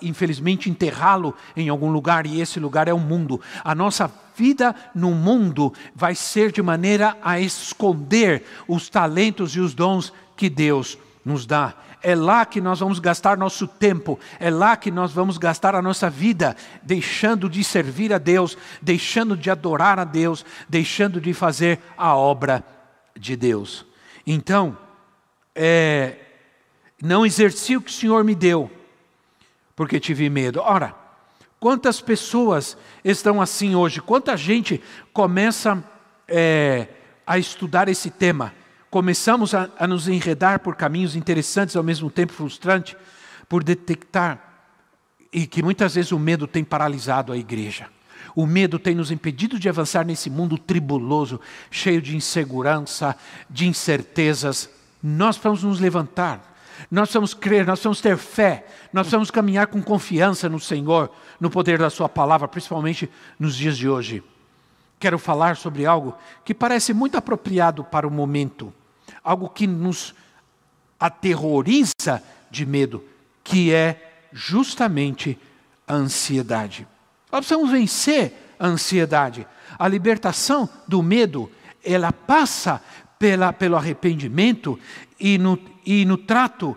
infelizmente 0.00 0.70
enterrá-lo 0.70 1.34
em 1.56 1.68
algum 1.68 1.90
lugar, 1.90 2.26
e 2.26 2.40
esse 2.40 2.58
lugar 2.58 2.88
é 2.88 2.92
o 2.92 2.98
mundo. 2.98 3.40
A 3.62 3.74
nossa 3.74 4.10
vida 4.36 4.74
no 4.94 5.10
mundo 5.12 5.72
vai 5.94 6.14
ser 6.14 6.50
de 6.52 6.62
maneira 6.62 7.16
a 7.22 7.38
esconder 7.38 8.44
os 8.66 8.88
talentos 8.88 9.54
e 9.54 9.60
os 9.60 9.74
dons 9.74 10.12
que 10.36 10.48
Deus 10.48 10.98
nos 11.24 11.46
dá 11.46 11.74
é 12.02 12.14
lá 12.14 12.44
que 12.44 12.60
nós 12.60 12.80
vamos 12.80 12.98
gastar 12.98 13.36
nosso 13.36 13.66
tempo, 13.66 14.18
é 14.40 14.50
lá 14.50 14.76
que 14.76 14.90
nós 14.90 15.12
vamos 15.12 15.38
gastar 15.38 15.74
a 15.74 15.82
nossa 15.82 16.10
vida, 16.10 16.56
deixando 16.82 17.48
de 17.48 17.62
servir 17.62 18.12
a 18.12 18.18
Deus, 18.18 18.58
deixando 18.80 19.36
de 19.36 19.50
adorar 19.50 19.98
a 19.98 20.04
Deus, 20.04 20.44
deixando 20.68 21.20
de 21.20 21.32
fazer 21.32 21.78
a 21.96 22.14
obra 22.16 22.64
de 23.16 23.36
Deus. 23.36 23.86
Então, 24.26 24.76
é, 25.54 26.16
não 27.00 27.24
exerci 27.24 27.76
o 27.76 27.80
que 27.80 27.90
o 27.90 27.94
Senhor 27.94 28.24
me 28.24 28.34
deu, 28.34 28.70
porque 29.76 30.00
tive 30.00 30.28
medo. 30.28 30.60
Ora, 30.60 30.94
quantas 31.60 32.00
pessoas 32.00 32.76
estão 33.04 33.40
assim 33.40 33.74
hoje? 33.74 34.00
Quanta 34.00 34.36
gente 34.36 34.82
começa 35.12 35.82
é, 36.26 36.88
a 37.26 37.38
estudar 37.38 37.88
esse 37.88 38.10
tema? 38.10 38.52
Começamos 38.92 39.54
a, 39.54 39.70
a 39.78 39.86
nos 39.86 40.06
enredar 40.06 40.60
por 40.60 40.76
caminhos 40.76 41.16
interessantes, 41.16 41.74
ao 41.74 41.82
mesmo 41.82 42.10
tempo 42.10 42.34
frustrantes, 42.34 42.94
por 43.48 43.64
detectar 43.64 44.38
e 45.32 45.46
que 45.46 45.62
muitas 45.62 45.94
vezes 45.94 46.12
o 46.12 46.18
medo 46.18 46.46
tem 46.46 46.62
paralisado 46.62 47.32
a 47.32 47.36
igreja. 47.38 47.88
O 48.36 48.46
medo 48.46 48.78
tem 48.78 48.94
nos 48.94 49.10
impedido 49.10 49.58
de 49.58 49.66
avançar 49.66 50.04
nesse 50.04 50.28
mundo 50.28 50.58
tribuloso, 50.58 51.40
cheio 51.70 52.02
de 52.02 52.14
insegurança, 52.14 53.16
de 53.48 53.66
incertezas. 53.66 54.68
Nós 55.02 55.38
vamos 55.38 55.62
nos 55.62 55.80
levantar, 55.80 56.54
nós 56.90 57.10
vamos 57.14 57.32
crer, 57.32 57.66
nós 57.66 57.82
vamos 57.82 58.02
ter 58.02 58.18
fé, 58.18 58.66
nós 58.92 59.10
vamos 59.10 59.30
caminhar 59.30 59.68
com 59.68 59.82
confiança 59.82 60.50
no 60.50 60.60
Senhor, 60.60 61.10
no 61.40 61.48
poder 61.48 61.78
da 61.78 61.88
Sua 61.88 62.10
palavra, 62.10 62.46
principalmente 62.46 63.08
nos 63.38 63.56
dias 63.56 63.78
de 63.78 63.88
hoje. 63.88 64.22
Quero 65.00 65.18
falar 65.18 65.56
sobre 65.56 65.86
algo 65.86 66.14
que 66.44 66.52
parece 66.52 66.92
muito 66.92 67.16
apropriado 67.16 67.82
para 67.84 68.06
o 68.06 68.10
momento 68.10 68.70
algo 69.22 69.48
que 69.48 69.66
nos 69.66 70.14
aterroriza 70.98 72.22
de 72.50 72.66
medo, 72.66 73.02
que 73.42 73.72
é 73.72 74.26
justamente 74.32 75.38
a 75.86 75.94
ansiedade. 75.94 76.86
Nós 77.30 77.46
precisamos 77.46 77.70
vencer 77.70 78.54
a 78.58 78.66
ansiedade. 78.66 79.46
A 79.78 79.88
libertação 79.88 80.68
do 80.86 81.02
medo, 81.02 81.50
ela 81.84 82.12
passa 82.12 82.80
pela, 83.18 83.52
pelo 83.52 83.76
arrependimento 83.76 84.78
e 85.18 85.38
no, 85.38 85.58
e 85.84 86.04
no 86.04 86.16
trato, 86.16 86.76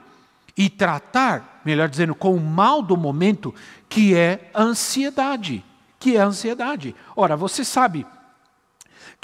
e 0.58 0.70
tratar, 0.70 1.62
melhor 1.66 1.90
dizendo, 1.90 2.16
com 2.16 2.36
o 2.36 2.40
mal 2.40 2.82
do 2.82 2.96
momento, 2.96 3.54
que 3.90 4.16
é 4.16 4.50
a 4.54 4.64
ansiedade. 4.64 5.64
Que 6.00 6.18
é 6.18 6.22
a 6.22 6.26
ansiedade. 6.26 6.96
Ora, 7.16 7.36
você 7.36 7.64
sabe 7.64 8.06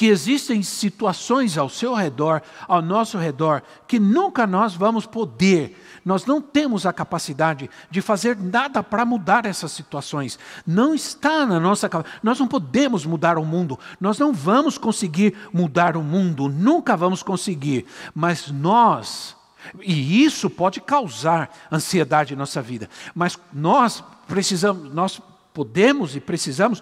que 0.02 0.08
existem 0.08 0.64
situações 0.64 1.60
ao 1.60 1.70
seu 1.70 1.94
redor, 1.94 2.42
ao 2.68 2.82
nosso 2.82 3.20
redor, 3.20 3.62
que 3.88 4.00
nunca 4.00 4.48
nós 4.48 4.74
vamos 4.74 5.06
poder, 5.06 5.80
nós 6.04 6.26
não 6.26 6.42
temos 6.42 6.88
a 6.88 6.92
capacidade 6.92 7.70
de 7.88 8.02
fazer 8.02 8.36
nada 8.36 8.82
para 8.82 9.06
mudar 9.06 9.46
essas 9.46 9.72
situações. 9.72 10.40
Não 10.66 10.96
está 10.96 11.46
na 11.46 11.60
nossa 11.60 11.88
nós 12.24 12.40
não 12.40 12.48
podemos 12.48 13.06
mudar 13.06 13.38
o 13.38 13.46
mundo, 13.46 13.78
nós 14.00 14.18
não 14.18 14.34
vamos 14.34 14.76
conseguir 14.76 15.38
mudar 15.54 15.96
o 15.96 16.02
mundo, 16.02 16.50
nunca 16.50 16.98
vamos 16.98 17.22
conseguir, 17.22 17.86
mas 18.16 18.50
nós 18.50 19.36
e 19.84 20.26
isso 20.26 20.50
pode 20.50 20.82
causar 20.82 21.56
ansiedade 21.72 22.34
em 22.34 22.38
nossa 22.38 22.60
vida. 22.60 22.90
Mas 23.14 23.38
nós 23.54 24.04
precisamos, 24.28 24.92
nós 24.92 25.22
podemos 25.54 26.16
e 26.16 26.20
precisamos 26.20 26.82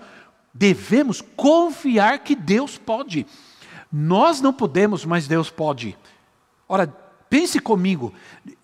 devemos 0.60 1.22
confiar 1.38 2.20
que 2.20 2.36
Deus 2.36 2.78
pode. 2.78 3.26
Nós 3.90 4.42
não 4.42 4.52
podemos, 4.52 5.06
mas 5.06 5.26
Deus 5.26 5.50
pode. 5.50 5.98
Ora, 6.68 6.94
pense 7.30 7.60
comigo, 7.60 8.14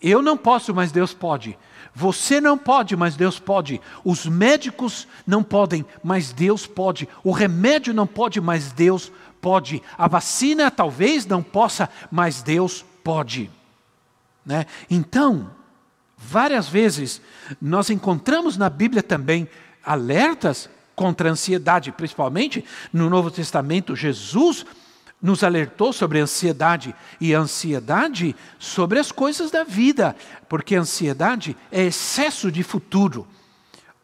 eu 0.01 0.21
não 0.21 0.35
posso, 0.35 0.75
mas 0.75 0.91
Deus 0.91 1.13
pode. 1.13 1.57
Você 1.93 2.41
não 2.41 2.57
pode, 2.57 2.97
mas 2.97 3.15
Deus 3.15 3.39
pode. 3.39 3.79
Os 4.03 4.25
médicos 4.25 5.07
não 5.25 5.41
podem, 5.41 5.85
mas 6.03 6.33
Deus 6.33 6.67
pode. 6.67 7.07
O 7.23 7.31
remédio 7.31 7.93
não 7.93 8.05
pode, 8.05 8.41
mas 8.41 8.73
Deus 8.73 9.09
pode. 9.39 9.81
A 9.97 10.09
vacina 10.09 10.69
talvez 10.69 11.25
não 11.25 11.41
possa, 11.41 11.89
mas 12.11 12.43
Deus 12.43 12.83
pode. 13.05 13.49
Né? 14.45 14.65
Então, 14.89 15.49
várias 16.17 16.67
vezes 16.67 17.21
nós 17.61 17.89
encontramos 17.89 18.57
na 18.57 18.69
Bíblia 18.69 19.01
também 19.01 19.47
alertas 19.81 20.69
contra 20.95 21.29
a 21.29 21.31
ansiedade, 21.31 21.91
principalmente 21.91 22.63
no 22.93 23.09
Novo 23.09 23.29
Testamento, 23.29 23.95
Jesus 23.95 24.65
nos 25.21 25.43
alertou 25.43 25.91
sobre 25.91 26.19
a 26.19 26.23
ansiedade 26.23 26.95
e 27.19 27.33
a 27.33 27.39
ansiedade 27.39 28.35
sobre 28.59 28.99
as 28.99 29.11
coisas 29.11 29.49
da 29.49 29.63
vida, 29.63 30.15
porque 30.47 30.75
a 30.75 30.81
ansiedade 30.81 31.57
é 31.71 31.83
excesso 31.83 32.51
de 32.51 32.63
futuro. 32.63 33.27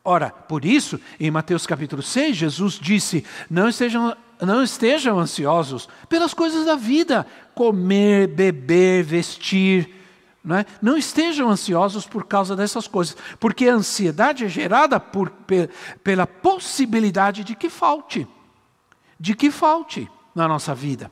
Ora, 0.04 0.32
por 0.32 0.65
isso, 0.65 0.99
em 1.19 1.30
Mateus 1.30 1.67
capítulo 1.67 2.01
6, 2.01 2.36
Jesus 2.36 2.80
disse: 2.82 3.23
Não 3.49 3.69
estejam, 3.69 4.15
não 4.41 4.63
estejam 4.63 5.19
ansiosos 5.19 5.88
pelas 6.10 6.34
coisas 6.34 6.65
da 6.65 6.75
vida, 6.75 7.25
comer, 7.54 8.27
beber, 8.27 9.04
vestir 9.04 10.01
não, 10.43 10.56
é? 10.56 10.65
não 10.82 10.97
estejam 10.97 11.49
ansiosos 11.49 12.06
por 12.06 12.25
causa 12.25 12.56
dessas 12.56 12.88
coisas, 12.88 13.15
porque 13.39 13.67
a 13.67 13.75
ansiedade 13.75 14.45
é 14.45 14.49
gerada 14.49 14.99
por, 14.99 15.32
pela 16.04 16.25
possibilidade 16.25 17.43
de 17.43 17.56
que 17.56 17.69
falte, 17.69 18.27
de 19.19 19.36
que 19.36 19.51
falte 19.51 20.10
na 20.34 20.47
nossa 20.47 20.73
vida. 20.73 21.12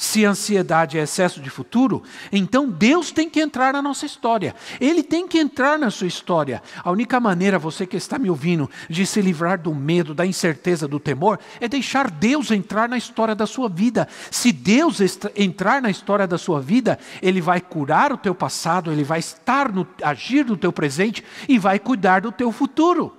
Se 0.00 0.24
ansiedade 0.24 0.98
é 0.98 1.02
excesso 1.02 1.42
de 1.42 1.50
futuro, 1.50 2.02
então 2.32 2.70
Deus 2.70 3.12
tem 3.12 3.28
que 3.28 3.38
entrar 3.38 3.74
na 3.74 3.82
nossa 3.82 4.06
história. 4.06 4.54
Ele 4.80 5.02
tem 5.02 5.28
que 5.28 5.38
entrar 5.38 5.78
na 5.78 5.90
sua 5.90 6.06
história. 6.06 6.62
A 6.82 6.90
única 6.90 7.20
maneira, 7.20 7.58
você 7.58 7.86
que 7.86 7.98
está 7.98 8.18
me 8.18 8.30
ouvindo, 8.30 8.70
de 8.88 9.04
se 9.04 9.20
livrar 9.20 9.60
do 9.60 9.74
medo, 9.74 10.14
da 10.14 10.24
incerteza, 10.24 10.88
do 10.88 10.98
temor, 10.98 11.38
é 11.60 11.68
deixar 11.68 12.10
Deus 12.10 12.50
entrar 12.50 12.88
na 12.88 12.96
história 12.96 13.34
da 13.34 13.46
sua 13.46 13.68
vida. 13.68 14.08
Se 14.30 14.52
Deus 14.52 15.00
entrar 15.36 15.82
na 15.82 15.90
história 15.90 16.26
da 16.26 16.38
sua 16.38 16.62
vida, 16.62 16.98
Ele 17.20 17.42
vai 17.42 17.60
curar 17.60 18.10
o 18.10 18.16
teu 18.16 18.34
passado, 18.34 18.90
Ele 18.90 19.04
vai 19.04 19.18
estar 19.18 19.70
no, 19.70 19.86
agir 20.02 20.46
no 20.46 20.56
teu 20.56 20.72
presente 20.72 21.22
e 21.46 21.58
vai 21.58 21.78
cuidar 21.78 22.22
do 22.22 22.32
teu 22.32 22.50
futuro. 22.50 23.14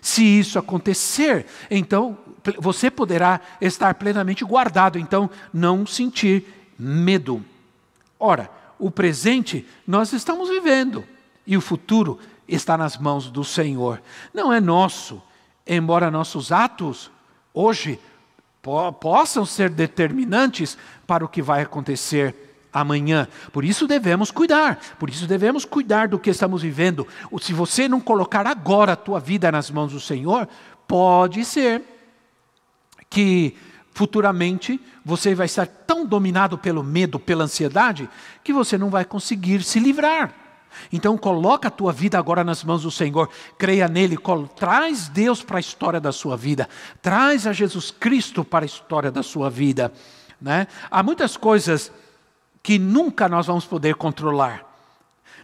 Se 0.00 0.24
isso 0.24 0.58
acontecer, 0.58 1.44
então 1.70 2.16
você 2.58 2.90
poderá 2.90 3.40
estar 3.60 3.94
plenamente 3.94 4.44
guardado, 4.44 4.98
então 4.98 5.30
não 5.52 5.86
sentir 5.86 6.44
medo. 6.78 7.44
Ora, 8.18 8.50
o 8.78 8.90
presente 8.90 9.66
nós 9.86 10.12
estamos 10.12 10.48
vivendo 10.48 11.04
e 11.46 11.56
o 11.56 11.60
futuro 11.60 12.18
está 12.46 12.76
nas 12.76 12.96
mãos 12.96 13.30
do 13.30 13.44
Senhor. 13.44 14.00
Não 14.32 14.52
é 14.52 14.60
nosso, 14.60 15.20
embora 15.66 16.10
nossos 16.10 16.52
atos 16.52 17.10
hoje 17.52 17.98
po 18.62 18.92
possam 18.92 19.44
ser 19.44 19.70
determinantes 19.70 20.76
para 21.06 21.24
o 21.24 21.28
que 21.28 21.42
vai 21.42 21.62
acontecer 21.62 22.34
amanhã. 22.72 23.28
Por 23.52 23.64
isso 23.64 23.86
devemos 23.86 24.30
cuidar, 24.30 24.78
por 24.98 25.08
isso 25.08 25.26
devemos 25.26 25.64
cuidar 25.64 26.08
do 26.08 26.18
que 26.18 26.30
estamos 26.30 26.62
vivendo. 26.62 27.06
Se 27.40 27.52
você 27.52 27.88
não 27.88 28.00
colocar 28.00 28.46
agora 28.46 28.92
a 28.92 28.96
tua 28.96 29.20
vida 29.20 29.50
nas 29.50 29.70
mãos 29.70 29.92
do 29.92 30.00
Senhor, 30.00 30.48
pode 30.86 31.44
ser 31.44 31.82
que 33.10 33.56
futuramente 33.92 34.80
você 35.04 35.34
vai 35.34 35.46
estar 35.46 35.66
tão 35.66 36.06
dominado 36.06 36.56
pelo 36.56 36.84
medo, 36.84 37.18
pela 37.18 37.44
ansiedade, 37.44 38.08
que 38.44 38.52
você 38.52 38.78
não 38.78 38.90
vai 38.90 39.04
conseguir 39.04 39.62
se 39.62 39.80
livrar. 39.80 40.32
Então 40.92 41.18
coloca 41.18 41.68
a 41.68 41.70
tua 41.70 41.92
vida 41.92 42.18
agora 42.18 42.44
nas 42.44 42.62
mãos 42.62 42.82
do 42.82 42.90
Senhor, 42.90 43.28
creia 43.58 43.88
nele, 43.88 44.16
traz 44.54 45.08
Deus 45.08 45.42
para 45.42 45.58
a 45.58 45.60
história 45.60 46.00
da 46.00 46.12
sua 46.12 46.36
vida, 46.36 46.68
traz 47.02 47.46
a 47.46 47.52
Jesus 47.52 47.90
Cristo 47.90 48.44
para 48.44 48.64
a 48.64 48.66
história 48.66 49.10
da 49.10 49.22
sua 49.22 49.50
vida. 49.50 49.92
Né? 50.40 50.66
Há 50.90 51.02
muitas 51.02 51.36
coisas 51.36 51.90
que 52.62 52.78
nunca 52.78 53.28
nós 53.28 53.46
vamos 53.46 53.64
poder 53.64 53.94
controlar. 53.96 54.64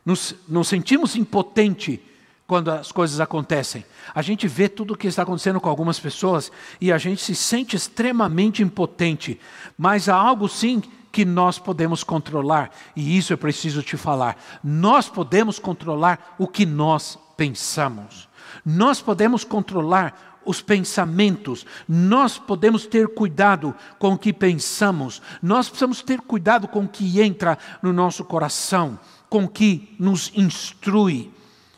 Nos, 0.04 0.34
nos 0.46 0.68
sentimos 0.68 1.16
impotentes 1.16 1.98
quando 2.46 2.70
as 2.70 2.92
coisas 2.92 3.20
acontecem. 3.20 3.84
A 4.14 4.22
gente 4.22 4.46
vê 4.46 4.68
tudo 4.68 4.94
o 4.94 4.96
que 4.96 5.06
está 5.06 5.22
acontecendo 5.22 5.60
com 5.60 5.68
algumas 5.68 5.98
pessoas 5.98 6.52
e 6.80 6.92
a 6.92 6.98
gente 6.98 7.22
se 7.22 7.34
sente 7.34 7.74
extremamente 7.74 8.62
impotente. 8.62 9.40
Mas 9.78 10.08
há 10.08 10.14
algo 10.14 10.48
sim 10.48 10.82
que 11.10 11.24
nós 11.24 11.60
podemos 11.60 12.02
controlar, 12.02 12.72
e 12.96 13.16
isso 13.16 13.32
eu 13.32 13.38
preciso 13.38 13.84
te 13.84 13.96
falar. 13.96 14.36
Nós 14.64 15.08
podemos 15.08 15.60
controlar 15.60 16.34
o 16.38 16.48
que 16.48 16.66
nós 16.66 17.16
pensamos. 17.36 18.28
Nós 18.66 19.00
podemos 19.00 19.44
controlar 19.44 20.40
os 20.44 20.60
pensamentos, 20.60 21.64
nós 21.88 22.36
podemos 22.36 22.84
ter 22.84 23.08
cuidado 23.08 23.74
com 23.98 24.12
o 24.12 24.18
que 24.18 24.32
pensamos, 24.32 25.22
nós 25.42 25.68
precisamos 25.68 26.02
ter 26.02 26.20
cuidado 26.20 26.68
com 26.68 26.84
o 26.84 26.88
que 26.88 27.20
entra 27.22 27.56
no 27.82 27.92
nosso 27.92 28.24
coração, 28.24 28.98
com 29.30 29.44
o 29.44 29.48
que 29.48 29.96
nos 29.98 30.30
instrui 30.34 31.32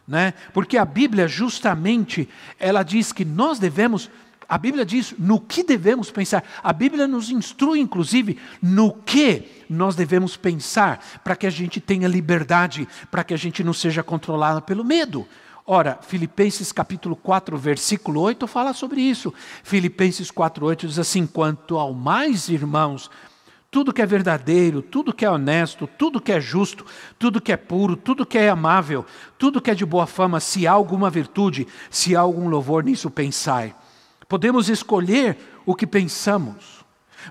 né? 0.06 0.34
Porque 0.52 0.78
a 0.78 0.84
Bíblia 0.84 1.26
justamente 1.26 2.28
ela 2.58 2.82
diz 2.82 3.12
que 3.12 3.24
nós 3.24 3.58
devemos 3.58 4.10
a 4.48 4.56
Bíblia 4.58 4.84
diz 4.84 5.12
no 5.18 5.40
que 5.40 5.64
devemos 5.64 6.08
pensar. 6.10 6.44
A 6.62 6.72
Bíblia 6.72 7.08
nos 7.08 7.30
instrui, 7.30 7.80
inclusive, 7.80 8.38
no 8.62 8.92
que 8.92 9.64
nós 9.68 9.96
devemos 9.96 10.36
pensar, 10.36 11.04
para 11.24 11.34
que 11.34 11.48
a 11.48 11.50
gente 11.50 11.80
tenha 11.80 12.06
liberdade, 12.06 12.86
para 13.10 13.24
que 13.24 13.34
a 13.34 13.36
gente 13.36 13.64
não 13.64 13.72
seja 13.72 14.04
controlado 14.04 14.62
pelo 14.62 14.84
medo. 14.84 15.26
Ora, 15.66 15.98
Filipenses 16.00 16.70
capítulo 16.70 17.16
4, 17.16 17.58
versículo 17.58 18.20
8 18.20 18.46
fala 18.46 18.72
sobre 18.72 19.00
isso. 19.00 19.34
Filipenses 19.64 20.30
4, 20.30 20.64
8 20.64 20.86
diz 20.86 20.98
assim: 21.00 21.26
Quanto 21.26 21.76
ao 21.76 21.92
mais, 21.92 22.48
irmãos, 22.48 23.10
tudo 23.70 23.92
que 23.92 24.00
é 24.00 24.06
verdadeiro, 24.06 24.80
tudo 24.80 25.12
que 25.12 25.24
é 25.24 25.30
honesto, 25.30 25.86
tudo 25.86 26.20
que 26.20 26.32
é 26.32 26.40
justo, 26.40 26.84
tudo 27.18 27.40
que 27.40 27.52
é 27.52 27.56
puro, 27.56 27.96
tudo 27.96 28.24
que 28.24 28.38
é 28.38 28.48
amável, 28.48 29.04
tudo 29.38 29.60
que 29.60 29.70
é 29.70 29.74
de 29.74 29.84
boa 29.84 30.06
fama, 30.06 30.40
se 30.40 30.66
há 30.66 30.72
alguma 30.72 31.10
virtude, 31.10 31.66
se 31.90 32.16
há 32.16 32.20
algum 32.20 32.48
louvor, 32.48 32.84
nisso 32.84 33.10
pensai. 33.10 33.74
Podemos 34.28 34.68
escolher 34.68 35.36
o 35.64 35.74
que 35.74 35.86
pensamos. 35.86 36.84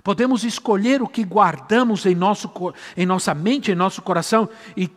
Podemos 0.03 0.43
escolher 0.43 1.01
o 1.01 1.07
que 1.07 1.23
guardamos 1.23 2.05
em, 2.05 2.15
nosso, 2.15 2.51
em 2.97 3.05
nossa 3.05 3.33
mente, 3.33 3.71
em 3.71 3.75
nosso 3.75 4.01
coração, 4.01 4.49
e, 4.75 4.89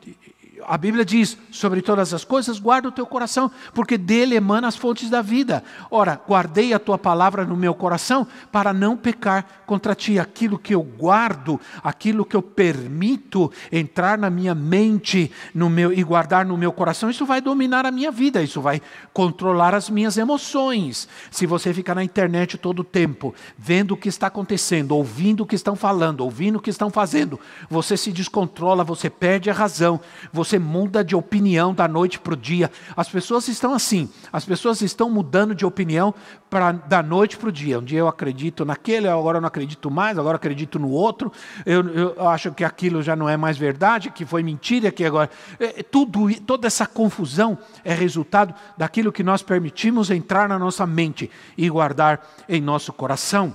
a 0.67 0.77
Bíblia 0.79 1.05
diz: 1.05 1.37
sobre 1.51 1.83
todas 1.83 2.15
as 2.15 2.25
coisas, 2.25 2.59
guarda 2.59 2.89
o 2.89 2.93
teu 2.93 3.07
coração, 3.07 3.51
porque 3.75 3.99
dele 3.99 4.35
emana 4.35 4.69
as 4.69 4.77
fontes 4.77 5.11
da 5.11 5.21
vida. 5.21 5.63
Ora, 5.91 6.21
guardei 6.27 6.73
a 6.73 6.79
tua 6.79 6.97
palavra 6.97 7.45
no 7.45 7.57
meu 7.57 7.75
coração 7.75 8.27
para 8.51 8.73
não 8.73 8.97
pecar 8.97 9.63
contra 9.67 9.95
ti. 9.95 10.19
Aquilo 10.19 10.59
que 10.59 10.75
eu 10.75 10.83
guardo, 10.83 11.61
aquilo 11.83 12.25
que 12.25 12.37
eu 12.37 12.43
permito 12.43 13.51
entrar 13.71 14.17
na 14.17 14.31
minha 14.31 14.55
mente 14.55 15.31
no 15.55 15.69
meu, 15.69 15.93
e 15.93 16.03
guardar 16.03 16.47
no 16.47 16.57
meu 16.57 16.73
coração, 16.73 17.11
isso 17.11 17.27
vai 17.27 17.41
dominar 17.41 17.85
a 17.85 17.91
minha 17.91 18.11
vida, 18.11 18.43
isso 18.43 18.61
vai 18.61 18.81
controlar 19.13 19.75
as 19.75 19.91
minhas 19.91 20.17
emoções. 20.17 21.09
Se 21.31 21.47
você 21.47 21.75
ficar 21.75 21.95
na 21.95 22.05
internet 22.05 22.57
todo 22.57 22.81
o 22.81 22.85
tempo, 22.85 23.35
vendo 23.57 23.93
o 23.93 23.97
que 23.97 24.09
está 24.09 24.29
acontecendo, 24.29 24.93
ouvindo 24.93 25.43
o 25.43 25.47
que 25.47 25.55
estão 25.55 25.77
falando, 25.77 26.21
ouvindo 26.21 26.57
o 26.57 26.63
que 26.63 26.71
estão 26.71 26.91
fazendo, 26.91 27.39
você 27.69 27.97
se 27.97 28.13
descontrola, 28.13 28.85
você 28.85 29.11
perde 29.11 29.51
a 29.51 29.53
razão, 29.53 30.01
você 30.33 30.48
muda 30.57 31.03
de 31.03 31.17
opinião 31.17 31.75
da 31.75 31.89
noite 31.89 32.21
para 32.21 32.35
o 32.35 32.37
dia. 32.37 32.71
As 32.97 33.09
pessoas 33.09 33.49
estão 33.49 33.75
assim, 33.75 34.09
as 34.33 34.45
pessoas 34.45 34.81
estão 34.81 35.11
mudando 35.11 35.53
de 35.53 35.67
opinião 35.67 36.15
pra, 36.49 36.71
da 36.71 37.03
noite 37.03 37.37
para 37.37 37.49
o 37.49 37.53
dia. 37.53 37.81
Um 37.81 37.85
dia 37.85 37.99
eu 37.99 38.07
acredito 38.07 38.65
naquele, 38.65 39.09
agora 39.09 39.39
eu 39.39 39.41
não 39.41 39.49
acredito 39.49 39.91
mais, 39.91 40.17
agora 40.17 40.37
acredito 40.37 40.79
no 40.79 40.91
outro. 40.91 41.33
Eu, 41.67 41.89
eu 41.89 42.29
acho 42.29 42.53
que 42.53 42.63
aquilo 42.63 43.03
já 43.03 43.17
não 43.17 43.29
é 43.29 43.37
mais 43.37 43.59
verdade, 43.59 44.11
que 44.11 44.25
foi 44.25 44.45
mentira, 44.45 44.93
que 44.93 45.05
agora. 45.05 45.29
É, 45.59 45.81
é, 45.81 45.83
tudo, 45.83 46.33
toda 46.43 46.69
essa 46.69 46.87
confusão 46.87 47.59
é 47.85 47.93
resultado 47.93 48.55
daquilo 48.77 49.11
que 49.11 49.25
nós 49.25 49.43
permitimos 49.43 50.09
entrar 50.11 50.49
na 50.49 50.59
nossa 50.59 50.87
mente 50.87 51.29
e 51.57 51.69
guardar 51.69 52.25
em 52.49 52.61
nosso 52.61 52.93
coração. 52.93 53.53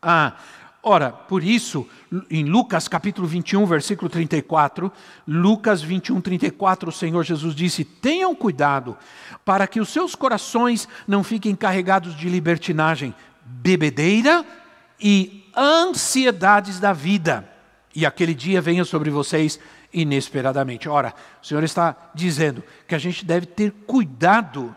Ah, 0.00 0.34
Ora, 0.88 1.12
por 1.12 1.44
isso, 1.44 1.86
em 2.30 2.44
Lucas 2.44 2.88
capítulo 2.88 3.28
21, 3.28 3.66
versículo 3.66 4.08
34, 4.08 4.90
Lucas 5.26 5.82
21, 5.82 6.18
34, 6.18 6.88
o 6.88 6.92
Senhor 6.92 7.22
Jesus 7.22 7.54
disse: 7.54 7.84
Tenham 7.84 8.34
cuidado 8.34 8.96
para 9.44 9.66
que 9.66 9.80
os 9.80 9.90
seus 9.90 10.14
corações 10.14 10.88
não 11.06 11.22
fiquem 11.22 11.54
carregados 11.54 12.16
de 12.16 12.26
libertinagem, 12.30 13.14
bebedeira 13.44 14.46
e 14.98 15.44
ansiedades 15.54 16.80
da 16.80 16.94
vida, 16.94 17.46
e 17.94 18.06
aquele 18.06 18.34
dia 18.34 18.62
venha 18.62 18.82
sobre 18.82 19.10
vocês 19.10 19.60
inesperadamente. 19.92 20.88
Ora, 20.88 21.12
o 21.42 21.46
Senhor 21.46 21.64
está 21.64 21.94
dizendo 22.14 22.64
que 22.86 22.94
a 22.94 22.98
gente 22.98 23.26
deve 23.26 23.44
ter 23.44 23.72
cuidado, 23.86 24.74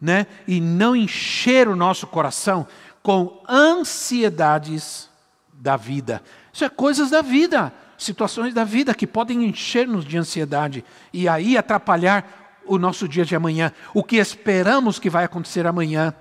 né, 0.00 0.26
e 0.48 0.58
não 0.58 0.96
encher 0.96 1.68
o 1.68 1.76
nosso 1.76 2.06
coração 2.06 2.66
com 3.02 3.42
ansiedades 3.48 5.10
da 5.52 5.76
vida. 5.76 6.22
Isso 6.52 6.64
é 6.64 6.68
coisas 6.68 7.10
da 7.10 7.22
vida, 7.22 7.72
situações 7.98 8.54
da 8.54 8.64
vida 8.64 8.94
que 8.94 9.06
podem 9.06 9.44
encher-nos 9.44 10.04
de 10.04 10.16
ansiedade 10.18 10.84
e 11.12 11.28
aí 11.28 11.56
atrapalhar 11.56 12.60
o 12.64 12.78
nosso 12.78 13.08
dia 13.08 13.24
de 13.24 13.34
amanhã, 13.34 13.72
o 13.92 14.04
que 14.04 14.16
esperamos 14.16 14.98
que 14.98 15.10
vai 15.10 15.24
acontecer 15.24 15.66
amanhã, 15.66 16.14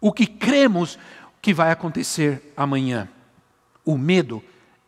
o 0.00 0.12
que 0.12 0.26
cremos 0.26 0.98
que 1.40 1.54
vai 1.54 1.70
acontecer 1.70 2.52
amanhã. 2.56 3.08
O 3.84 3.96
medo 3.96 4.42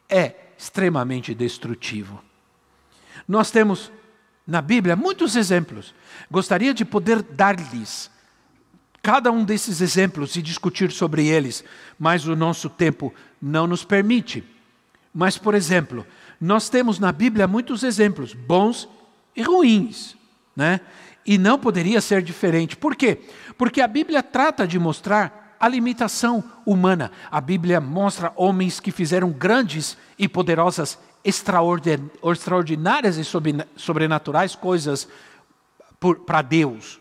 é 0.09 0.35
extremamente 0.59 1.35
destrutivo. 1.35 2.23
Nós 3.27 3.51
temos 3.51 3.91
na 4.47 4.61
Bíblia 4.61 4.97
muitos 4.97 5.37
exemplos. 5.37 5.95
Gostaria 6.31 6.75
de 6.75 6.85
poder 6.85 7.23
dar-lhes 7.23 8.11
cada 9.03 9.33
um 9.33 9.45
desses 9.45 9.81
exemplos 9.81 10.37
e 10.37 10.43
discutir 10.43 10.93
sobre 10.93 11.27
eles, 11.27 11.65
mas 11.99 12.27
o 12.27 12.37
nosso 12.37 12.71
tempo 12.71 13.13
não 13.41 13.67
nos 13.67 13.85
permite. 13.85 14.45
Mas, 15.13 15.37
por 15.37 15.55
exemplo, 15.55 16.07
nós 16.41 16.69
temos 16.69 16.99
na 16.99 17.11
Bíblia 17.11 17.49
muitos 17.49 17.83
exemplos, 17.83 18.33
bons 18.33 18.89
e 19.35 19.43
ruins, 19.43 20.17
né? 20.57 20.81
E 21.27 21.37
não 21.39 21.59
poderia 21.59 22.01
ser 22.01 22.23
diferente. 22.23 22.77
Por 22.77 22.97
quê? 22.97 23.21
Porque 23.59 23.81
a 23.81 23.87
Bíblia 23.87 24.23
trata 24.23 24.67
de 24.67 24.79
mostrar 24.79 25.57
a 25.61 25.69
limitação 25.69 26.43
humana. 26.67 27.13
A 27.31 27.41
Bíblia 27.41 27.81
mostra 27.81 28.33
homens 28.35 28.81
que 28.81 28.91
fizeram 28.91 29.31
grandes 29.31 29.97
e 30.19 30.27
poderosas, 30.29 30.99
extraordinárias 31.25 33.17
e 33.17 33.25
sobrenaturais 33.77 34.57
coisas 34.57 35.09
para 36.27 36.43
Deus. 36.43 37.01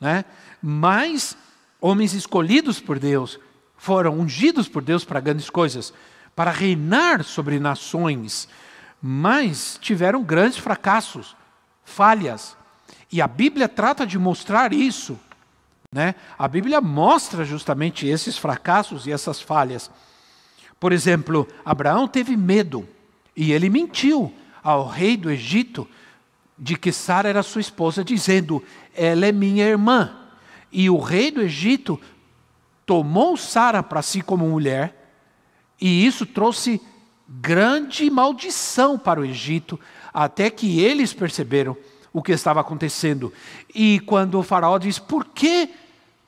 Né? 0.00 0.24
Mas 0.62 1.36
homens 1.80 2.12
escolhidos 2.12 2.80
por 2.80 2.98
Deus 2.98 3.38
foram 3.76 4.20
ungidos 4.20 4.68
por 4.68 4.82
Deus 4.82 5.04
para 5.04 5.20
grandes 5.20 5.48
coisas, 5.48 5.92
para 6.36 6.50
reinar 6.50 7.24
sobre 7.24 7.58
nações, 7.58 8.48
mas 9.00 9.78
tiveram 9.80 10.22
grandes 10.22 10.58
fracassos, 10.58 11.34
falhas. 11.84 12.56
E 13.10 13.22
a 13.22 13.26
Bíblia 13.26 13.68
trata 13.68 14.06
de 14.06 14.18
mostrar 14.18 14.72
isso. 14.72 15.18
Né? 15.92 16.14
A 16.38 16.46
Bíblia 16.46 16.80
mostra 16.80 17.44
justamente 17.44 18.06
esses 18.06 18.36
fracassos 18.36 19.06
e 19.06 19.12
essas 19.12 19.40
falhas. 19.40 19.90
Por 20.78 20.92
exemplo, 20.92 21.48
Abraão 21.64 22.06
teve 22.06 22.36
medo 22.36 22.88
e 23.34 23.52
ele 23.52 23.68
mentiu 23.68 24.32
ao 24.62 24.86
rei 24.86 25.16
do 25.16 25.30
Egito 25.30 25.88
de 26.58 26.76
que 26.76 26.92
Sara 26.92 27.28
era 27.28 27.42
sua 27.42 27.62
esposa, 27.62 28.04
dizendo: 28.04 28.62
Ela 28.94 29.26
é 29.26 29.32
minha 29.32 29.66
irmã. 29.66 30.19
E 30.72 30.88
o 30.88 30.98
rei 30.98 31.30
do 31.30 31.42
Egito 31.42 32.00
tomou 32.86 33.36
Sara 33.36 33.82
para 33.82 34.02
si 34.02 34.20
como 34.20 34.48
mulher, 34.48 35.12
e 35.80 36.06
isso 36.06 36.26
trouxe 36.26 36.80
grande 37.28 38.10
maldição 38.10 38.98
para 38.98 39.20
o 39.20 39.24
Egito, 39.24 39.78
até 40.12 40.50
que 40.50 40.80
eles 40.80 41.12
perceberam 41.12 41.76
o 42.12 42.22
que 42.22 42.32
estava 42.32 42.60
acontecendo. 42.60 43.32
E 43.74 44.00
quando 44.00 44.38
o 44.38 44.42
faraó 44.42 44.78
diz: 44.78 44.98
Por 44.98 45.26
que 45.26 45.70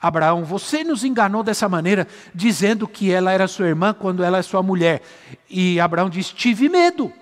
Abraão, 0.03 0.45
você 0.45 0.83
nos 0.83 1.05
enganou 1.05 1.45
dessa 1.45 1.69
maneira, 1.69 2.09
dizendo 2.35 2.89
que 2.89 3.13
ela 3.13 3.31
era 3.31 3.47
sua 3.47 3.69
irmã 3.69 3.95
quando 3.95 4.25
ela 4.25 4.39
é 4.39 4.43
sua 4.43 4.61
mulher. 4.61 5.01
E 5.49 5.79
Abraão 5.79 6.11
diz: 6.11 6.31
Tive 6.33 6.69
medo. 6.69 7.13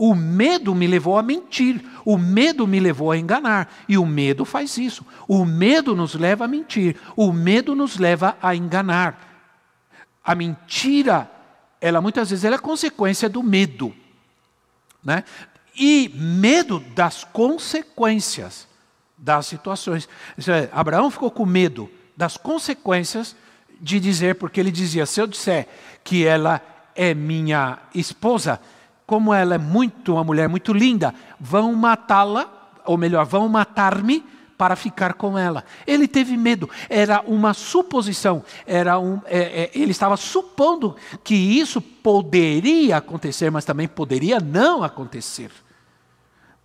O 0.00 0.14
medo 0.14 0.76
me 0.76 0.86
levou 0.86 1.18
a 1.18 1.24
mentir, 1.24 1.84
o 2.04 2.16
medo 2.16 2.68
me 2.68 2.78
levou 2.78 3.10
a 3.10 3.18
enganar, 3.18 3.68
e 3.88 3.98
o 3.98 4.06
medo 4.06 4.44
faz 4.44 4.78
isso. 4.78 5.04
O 5.26 5.44
medo 5.44 5.96
nos 5.96 6.14
leva 6.14 6.44
a 6.44 6.48
mentir, 6.48 6.94
o 7.16 7.32
medo 7.32 7.74
nos 7.74 7.98
leva 7.98 8.38
a 8.40 8.54
enganar. 8.54 9.18
A 10.22 10.36
mentira, 10.36 11.28
ela 11.80 12.00
muitas 12.00 12.30
vezes 12.30 12.44
ela 12.44 12.54
é 12.54 12.60
consequência 12.60 13.28
do 13.28 13.42
medo, 13.42 13.92
né? 15.02 15.24
E 15.76 16.12
medo 16.14 16.78
das 16.94 17.24
consequências 17.24 18.68
das 19.16 19.46
situações. 19.46 20.08
É, 20.38 20.68
Abraão 20.70 21.10
ficou 21.10 21.30
com 21.32 21.44
medo 21.44 21.90
das 22.16 22.36
consequências 22.36 23.34
de 23.80 23.98
dizer, 23.98 24.36
porque 24.36 24.60
ele 24.60 24.70
dizia: 24.70 25.06
se 25.06 25.20
eu 25.20 25.26
disser 25.26 25.66
que 26.04 26.24
ela 26.24 26.62
é 26.94 27.14
minha 27.14 27.80
esposa, 27.92 28.60
como 29.08 29.32
ela 29.32 29.54
é 29.54 29.58
muito 29.58 30.12
uma 30.12 30.22
mulher 30.22 30.50
muito 30.50 30.70
linda, 30.70 31.14
vão 31.40 31.74
matá-la, 31.74 32.46
ou 32.84 32.98
melhor, 32.98 33.24
vão 33.24 33.48
matar-me 33.48 34.22
para 34.58 34.76
ficar 34.76 35.14
com 35.14 35.38
ela. 35.38 35.64
Ele 35.86 36.06
teve 36.06 36.36
medo, 36.36 36.68
era 36.90 37.22
uma 37.26 37.54
suposição, 37.54 38.44
era 38.66 38.98
um, 38.98 39.18
é, 39.24 39.62
é, 39.62 39.70
ele 39.74 39.92
estava 39.92 40.14
supondo 40.14 40.94
que 41.24 41.34
isso 41.34 41.80
poderia 41.80 42.98
acontecer, 42.98 43.50
mas 43.50 43.64
também 43.64 43.88
poderia 43.88 44.40
não 44.40 44.84
acontecer. 44.84 45.50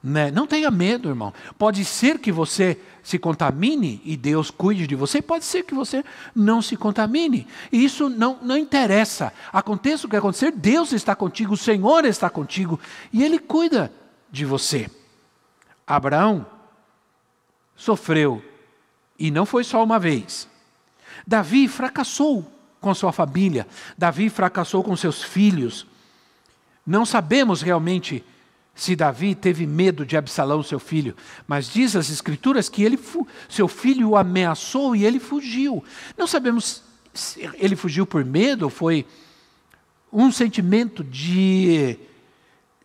Né? 0.03 0.29
Não 0.31 0.45
tenha 0.45 0.69
medo, 0.69 1.07
irmão. 1.07 1.33
Pode 1.57 1.85
ser 1.85 2.19
que 2.19 2.31
você 2.31 2.77
se 3.01 3.17
contamine 3.17 4.01
e 4.03 4.17
Deus 4.17 4.51
cuide 4.51 4.85
de 4.85 4.95
você, 4.95 5.21
pode 5.21 5.45
ser 5.45 5.63
que 5.63 5.73
você 5.73 6.03
não 6.35 6.61
se 6.61 6.75
contamine. 6.75 7.47
E 7.71 7.85
isso 7.85 8.09
não, 8.09 8.37
não 8.41 8.57
interessa. 8.57 9.31
Aconteça 9.51 10.05
o 10.05 10.09
que 10.09 10.17
acontecer, 10.17 10.51
Deus 10.51 10.91
está 10.91 11.15
contigo, 11.15 11.53
o 11.53 11.57
Senhor 11.57 12.03
está 12.03 12.29
contigo 12.29 12.79
e 13.13 13.23
Ele 13.23 13.39
cuida 13.39 13.91
de 14.29 14.43
você. 14.43 14.89
Abraão 15.87 16.45
sofreu, 17.75 18.43
e 19.17 19.31
não 19.31 19.45
foi 19.45 19.63
só 19.63 19.83
uma 19.83 19.99
vez. 19.99 20.47
Davi 21.25 21.67
fracassou 21.67 22.45
com 22.81 22.93
sua 22.93 23.13
família, 23.13 23.67
Davi 23.97 24.29
fracassou 24.29 24.83
com 24.83 24.95
seus 24.95 25.23
filhos. 25.23 25.85
Não 26.85 27.05
sabemos 27.05 27.61
realmente 27.61 28.23
se 28.75 28.95
Davi 28.95 29.35
teve 29.35 29.67
medo 29.67 30.05
de 30.05 30.17
Absalão, 30.17 30.63
seu 30.63 30.79
filho, 30.79 31.15
mas 31.47 31.67
diz 31.67 31.95
as 31.95 32.09
escrituras 32.09 32.69
que 32.69 32.83
ele, 32.83 32.99
seu 33.47 33.67
filho 33.67 34.09
o 34.09 34.17
ameaçou 34.17 34.95
e 34.95 35.05
ele 35.05 35.19
fugiu. 35.19 35.83
Não 36.17 36.25
sabemos 36.25 36.83
se 37.13 37.47
ele 37.59 37.75
fugiu 37.75 38.05
por 38.05 38.25
medo 38.25 38.63
ou 38.63 38.69
foi 38.71 39.05
um 40.11 40.31
sentimento 40.31 41.03
de, 41.03 41.97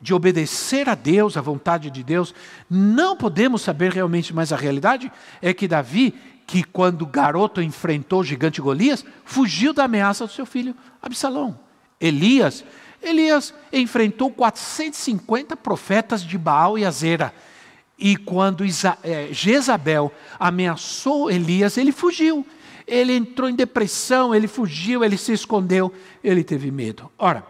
de 0.01 0.13
obedecer 0.13 0.89
a 0.91 0.95
Deus, 0.95 1.37
a 1.37 1.41
vontade 1.41 1.91
de 1.91 2.03
Deus. 2.03 2.35
Não 2.69 3.17
podemos 3.17 3.63
saber 3.63 3.91
realmente, 3.93 4.35
mas 4.35 4.53
a 4.53 4.57
realidade 4.57 5.11
é 5.41 5.55
que 5.55 5.67
Davi, 5.67 6.15
que 6.47 6.63
quando 6.63 7.07
garoto 7.07 7.63
enfrentou 7.63 8.21
o 8.21 8.25
gigante 8.25 8.61
Golias, 8.61 9.05
fugiu 9.25 9.73
da 9.73 9.85
ameaça 9.85 10.27
do 10.27 10.33
seu 10.33 10.45
filho 10.45 10.75
Absalão. 11.01 11.59
Elias 11.99 12.65
Elias 13.03 13.55
enfrentou 13.73 14.31
450 14.31 15.57
profetas 15.57 16.23
de 16.23 16.37
Baal 16.37 16.79
e 16.79 16.85
Azera. 16.85 17.33
E 17.99 18.17
quando 18.17 18.65
é, 19.03 19.29
Jezabel 19.33 20.13
ameaçou 20.39 21.31
Elias, 21.31 21.77
ele 21.77 21.93
fugiu. 21.93 22.47
Ele 22.87 23.15
entrou 23.15 23.51
em 23.51 23.55
depressão, 23.55 24.35
ele 24.35 24.49
fugiu, 24.49 25.05
ele 25.05 25.19
se 25.19 25.33
escondeu, 25.33 25.93
ele 26.23 26.43
teve 26.43 26.71
medo. 26.71 27.11
Ora, 27.19 27.45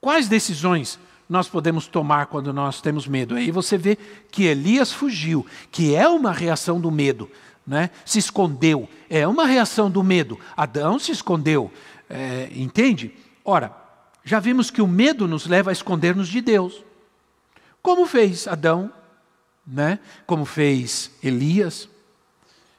quais 0.00 0.28
decisões 0.28 0.98
nós 1.28 1.48
podemos 1.48 1.86
tomar 1.86 2.26
quando 2.26 2.52
nós 2.52 2.80
temos 2.80 3.06
medo? 3.06 3.36
Aí 3.36 3.50
você 3.50 3.78
vê 3.78 3.96
que 4.30 4.44
Elias 4.44 4.92
fugiu, 4.92 5.46
que 5.70 5.94
é 5.94 6.06
uma 6.08 6.32
reação 6.32 6.80
do 6.80 6.90
medo, 6.90 7.30
né? 7.66 7.90
se 8.04 8.18
escondeu, 8.18 8.88
é 9.08 9.26
uma 9.26 9.46
reação 9.46 9.90
do 9.90 10.02
medo. 10.02 10.38
Adão 10.56 10.98
se 10.98 11.10
escondeu, 11.10 11.72
é, 12.10 12.50
entende? 12.54 13.14
Ora, 13.42 13.85
já 14.26 14.40
vimos 14.40 14.72
que 14.72 14.82
o 14.82 14.88
medo 14.88 15.28
nos 15.28 15.46
leva 15.46 15.70
a 15.70 15.72
esconder-nos 15.72 16.26
de 16.26 16.40
Deus. 16.40 16.84
Como 17.80 18.04
fez 18.06 18.48
Adão, 18.48 18.92
né? 19.64 20.00
Como 20.26 20.44
fez 20.44 21.12
Elias. 21.22 21.88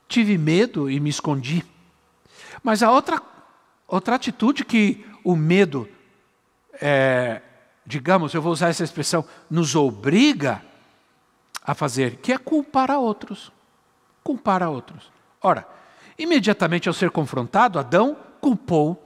Tive 0.10 0.38
medo 0.38 0.92
e 0.92 1.00
me 1.00 1.10
escondi. 1.10 1.66
Mas 2.62 2.84
a 2.84 2.92
outra, 2.92 3.22
outra 3.88 4.16
atitude 4.16 4.66
que 4.66 5.06
o 5.24 5.38
medo, 5.38 5.88
é, 6.82 7.42
digamos, 7.86 8.34
eu 8.34 8.42
vou 8.42 8.52
usar 8.52 8.68
essa 8.68 8.84
expressão, 8.84 9.24
nos 9.50 9.74
obriga 9.74 10.62
a 11.64 11.74
fazer, 11.74 12.18
que 12.18 12.34
é 12.34 12.38
culpar 12.38 12.92
a 12.92 13.00
outros. 13.00 13.54
Culpar 14.22 14.62
a 14.62 14.70
outros. 14.70 15.10
Ora, 15.42 15.66
imediatamente 16.20 16.90
ao 16.90 16.94
ser 16.94 17.10
confrontado, 17.10 17.80
Adão 17.80 18.18
culpou. 18.42 19.02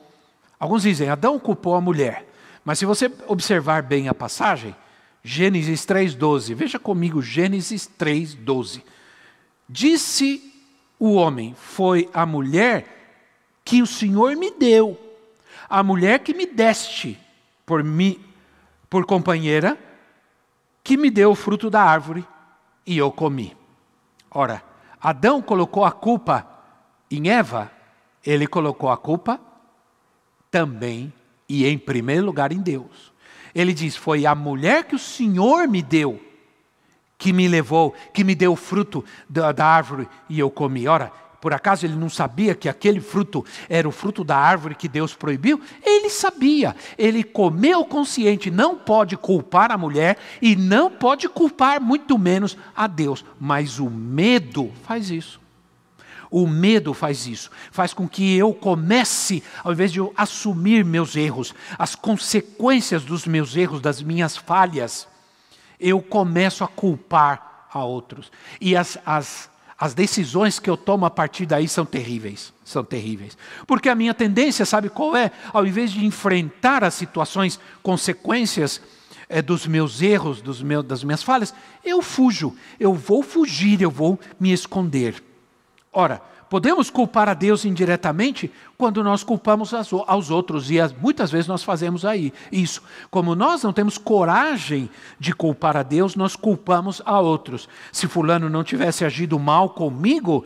Alguns 0.60 0.82
dizem, 0.82 1.08
Adão 1.08 1.38
culpou 1.38 1.76
a 1.76 1.82
mulher. 1.82 2.31
Mas 2.64 2.80
se 2.80 2.86
você 2.86 3.12
observar 3.28 3.84
bem 3.84 4.08
a 4.08 4.14
passagem, 4.14 4.76
Gênesis 5.24 5.86
3,12, 5.86 6.54
veja 6.54 6.80
comigo 6.80 7.22
Gênesis 7.22 7.90
3,12. 8.00 8.84
Disse 9.68 10.54
o 11.00 11.14
homem: 11.14 11.56
Foi 11.56 12.10
a 12.14 12.26
mulher 12.26 13.02
que 13.64 13.82
o 13.82 13.88
Senhor 13.88 14.36
me 14.36 14.52
deu, 14.52 15.00
a 15.70 15.84
mulher 15.84 16.20
que 16.20 16.34
me 16.34 16.46
deste 16.46 17.20
por, 17.66 17.84
mi, 17.84 18.20
por 18.90 19.06
companheira, 19.06 19.78
que 20.84 20.98
me 20.98 21.10
deu 21.10 21.32
o 21.32 21.36
fruto 21.36 21.70
da 21.70 21.82
árvore 21.82 22.26
e 22.86 22.98
eu 22.98 23.12
comi. 23.12 23.56
Ora, 24.30 24.64
Adão 25.00 25.42
colocou 25.42 25.86
a 25.86 25.92
culpa 25.92 26.48
em 27.10 27.30
Eva, 27.30 27.72
ele 28.26 28.48
colocou 28.48 28.90
a 28.90 28.98
culpa 28.98 29.40
também 30.50 31.14
e 31.52 31.68
em 31.68 31.78
primeiro 31.78 32.26
lugar 32.26 32.54
em 32.54 32.62
Deus. 32.62 33.12
Ele 33.54 33.74
diz: 33.74 33.98
Foi 33.98 34.26
a 34.26 34.34
mulher 34.34 34.86
que 34.86 34.96
o 34.96 35.00
Senhor 35.00 35.68
me 35.68 35.82
deu, 35.82 36.20
que 37.18 37.34
me 37.34 37.48
levou, 37.48 37.94
que 38.14 38.24
me 38.24 38.34
deu 38.34 38.54
o 38.54 38.56
fruto 38.56 39.04
da, 39.30 39.52
da 39.52 39.66
árvore 39.66 40.08
e 40.30 40.40
eu 40.40 40.50
comi. 40.50 40.88
Ora, 40.88 41.12
por 41.42 41.54
acaso 41.54 41.86
ele 41.86 41.96
não 41.96 42.10
sabia 42.10 42.56
que 42.56 42.70
aquele 42.70 43.02
fruto 43.02 43.44
era 43.68 43.90
o 43.90 43.92
fruto 43.92 44.24
da 44.24 44.38
árvore 44.38 44.76
que 44.76 44.88
Deus 44.88 45.14
proibiu? 45.14 45.60
Ele 45.84 46.10
sabia. 46.10 46.74
Ele 46.98 47.22
comeu 47.22 47.84
consciente, 47.84 48.50
não 48.50 48.78
pode 48.78 49.18
culpar 49.18 49.72
a 49.72 49.78
mulher 49.78 50.18
e 50.42 50.56
não 50.56 50.90
pode 50.90 51.28
culpar 51.28 51.82
muito 51.82 52.18
menos 52.18 52.58
a 52.74 52.88
Deus. 52.88 53.26
Mas 53.38 53.78
o 53.78 53.90
medo 53.90 54.72
faz 54.84 55.10
isso. 55.10 55.41
O 56.32 56.48
medo 56.48 56.94
faz 56.94 57.28
isso, 57.28 57.52
faz 57.72 57.94
com 57.94 58.08
que 58.08 58.38
eu 58.38 58.54
comece, 58.54 59.44
ao 59.62 59.74
invés 59.74 59.92
de 59.92 60.00
eu 60.00 60.14
assumir 60.16 60.86
meus 60.86 61.18
erros, 61.18 61.54
as 61.78 61.94
consequências 61.94 63.04
dos 63.04 63.28
meus 63.28 63.54
erros, 63.58 63.82
das 63.82 64.02
minhas 64.02 64.38
falhas, 64.38 65.10
eu 65.78 66.02
começo 66.02 66.64
a 66.64 66.70
culpar 66.70 67.68
a 67.70 67.84
outros. 67.84 68.32
E 68.62 68.78
as, 68.78 68.98
as, 69.06 69.50
as 69.78 69.94
decisões 69.94 70.58
que 70.58 70.70
eu 70.70 70.78
tomo 70.78 71.06
a 71.06 71.10
partir 71.10 71.46
daí 71.46 71.68
são 71.68 71.86
terríveis, 71.86 72.54
são 72.64 72.82
terríveis. 72.82 73.38
Porque 73.68 73.90
a 73.90 73.96
minha 73.96 74.14
tendência, 74.14 74.66
sabe 74.66 74.90
qual 74.90 75.18
é? 75.18 75.32
Ao 75.52 75.66
invés 75.66 75.92
de 75.92 76.06
enfrentar 76.06 76.82
as 76.82 76.94
situações, 76.94 77.60
consequências 77.84 78.80
é, 79.28 79.42
dos 79.42 79.68
meus 79.68 80.02
erros, 80.02 80.42
dos 80.42 80.62
meus, 80.62 80.86
das 80.86 81.04
minhas 81.04 81.24
falhas, 81.24 81.54
eu 81.84 82.02
fujo, 82.02 82.56
eu 82.80 82.94
vou 82.94 83.22
fugir, 83.22 83.82
eu 83.82 83.92
vou 83.92 84.18
me 84.40 84.54
esconder. 84.54 85.22
Ora, 85.94 86.22
podemos 86.50 86.90
culpar 86.90 87.28
a 87.28 87.34
Deus 87.34 87.66
indiretamente 87.66 88.50
quando 88.78 89.04
nós 89.04 89.24
culpamos 89.24 89.74
aos 89.74 90.32
outros, 90.32 90.72
e 90.72 90.78
muitas 91.02 91.30
vezes 91.30 91.48
nós 91.48 91.64
fazemos 91.64 92.06
aí 92.06 92.32
isso. 92.50 92.82
Como 93.10 93.36
nós 93.36 93.62
não 93.64 93.74
temos 93.74 93.98
coragem 93.98 94.90
de 95.20 95.34
culpar 95.34 95.76
a 95.76 95.84
Deus, 95.84 96.16
nós 96.16 96.36
culpamos 96.36 97.02
a 97.06 97.20
outros. 97.20 97.68
Se 97.92 98.08
Fulano 98.08 98.50
não 98.50 98.64
tivesse 98.64 99.04
agido 99.04 99.38
mal 99.38 99.70
comigo, 99.72 100.46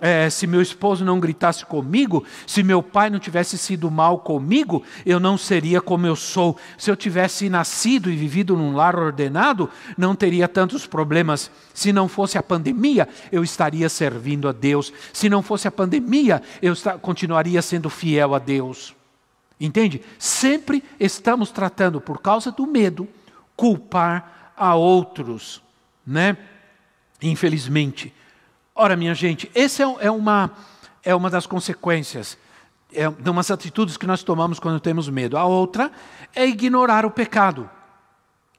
é, 0.00 0.28
se 0.28 0.46
meu 0.46 0.60
esposo 0.60 1.04
não 1.04 1.20
gritasse 1.20 1.64
comigo, 1.64 2.24
se 2.46 2.62
meu 2.62 2.82
pai 2.82 3.08
não 3.08 3.18
tivesse 3.18 3.56
sido 3.56 3.90
mal 3.90 4.18
comigo, 4.18 4.82
eu 5.06 5.20
não 5.20 5.38
seria 5.38 5.80
como 5.80 6.06
eu 6.06 6.16
sou. 6.16 6.58
Se 6.76 6.90
eu 6.90 6.96
tivesse 6.96 7.48
nascido 7.48 8.10
e 8.10 8.16
vivido 8.16 8.56
num 8.56 8.74
lar 8.74 8.96
ordenado, 8.98 9.70
não 9.96 10.14
teria 10.14 10.48
tantos 10.48 10.86
problemas. 10.86 11.50
Se 11.72 11.92
não 11.92 12.08
fosse 12.08 12.36
a 12.36 12.42
pandemia, 12.42 13.08
eu 13.30 13.44
estaria 13.44 13.88
servindo 13.88 14.48
a 14.48 14.52
Deus. 14.52 14.92
Se 15.12 15.28
não 15.28 15.42
fosse 15.42 15.68
a 15.68 15.72
pandemia, 15.72 16.42
eu 16.60 16.74
continuaria 17.00 17.62
sendo 17.62 17.88
fiel 17.88 18.34
a 18.34 18.38
Deus. 18.38 18.94
Entende? 19.60 20.02
Sempre 20.18 20.82
estamos 20.98 21.50
tratando, 21.52 22.00
por 22.00 22.20
causa 22.20 22.50
do 22.50 22.66
medo, 22.66 23.08
culpar 23.56 24.52
a 24.56 24.74
outros, 24.74 25.62
né? 26.04 26.36
Infelizmente. 27.22 28.12
Ora, 28.74 28.96
minha 28.96 29.14
gente, 29.14 29.48
essa 29.54 29.84
é, 29.84 30.06
é, 30.06 30.10
uma, 30.10 30.50
é 31.02 31.14
uma 31.14 31.30
das 31.30 31.46
consequências, 31.46 32.36
é 32.92 33.08
de 33.08 33.30
umas 33.30 33.50
atitudes 33.50 33.96
que 33.96 34.06
nós 34.06 34.24
tomamos 34.24 34.58
quando 34.58 34.80
temos 34.80 35.08
medo. 35.08 35.36
A 35.36 35.44
outra 35.44 35.92
é 36.34 36.44
ignorar 36.44 37.06
o 37.06 37.10
pecado. 37.10 37.70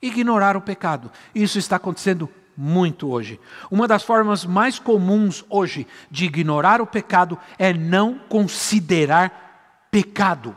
Ignorar 0.01 0.55
o 0.55 0.61
pecado. 0.61 1.11
Isso 1.33 1.59
está 1.59 1.75
acontecendo 1.75 2.29
muito 2.55 3.09
hoje. 3.09 3.39
Uma 3.69 3.87
das 3.87 4.03
formas 4.03 4.45
mais 4.45 4.79
comuns 4.79 5.43
hoje 5.49 5.85
de 6.09 6.25
ignorar 6.25 6.81
o 6.81 6.87
pecado 6.87 7.37
é 7.59 7.73
não 7.73 8.17
considerar 8.29 9.87
pecado. 9.91 10.55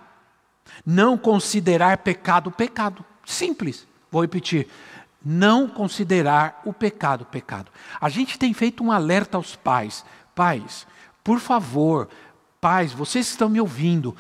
Não 0.87 1.19
considerar 1.19 1.99
pecado 1.99 2.51
pecado. 2.53 3.05
Simples. 3.25 3.87
Vou 4.11 4.23
repetir 4.23 4.69
não 5.25 5.69
considerar 5.69 6.63
o 6.65 6.73
pecado 6.73 7.25
pecado. 7.25 7.71
A 8.01 8.09
gente 8.09 8.39
tem 8.39 8.53
feito 8.55 8.83
um 8.83 8.93
alerta 8.93 9.37
aos 9.37 9.57
pais. 9.57 10.05
Pais, 10.35 10.87
por 11.25 11.41
favor, 11.41 12.09
pais, 12.61 12.93
vocês 12.93 13.29
estão 13.29 13.49
me 13.49 13.61
ouvindo, 13.61 14.17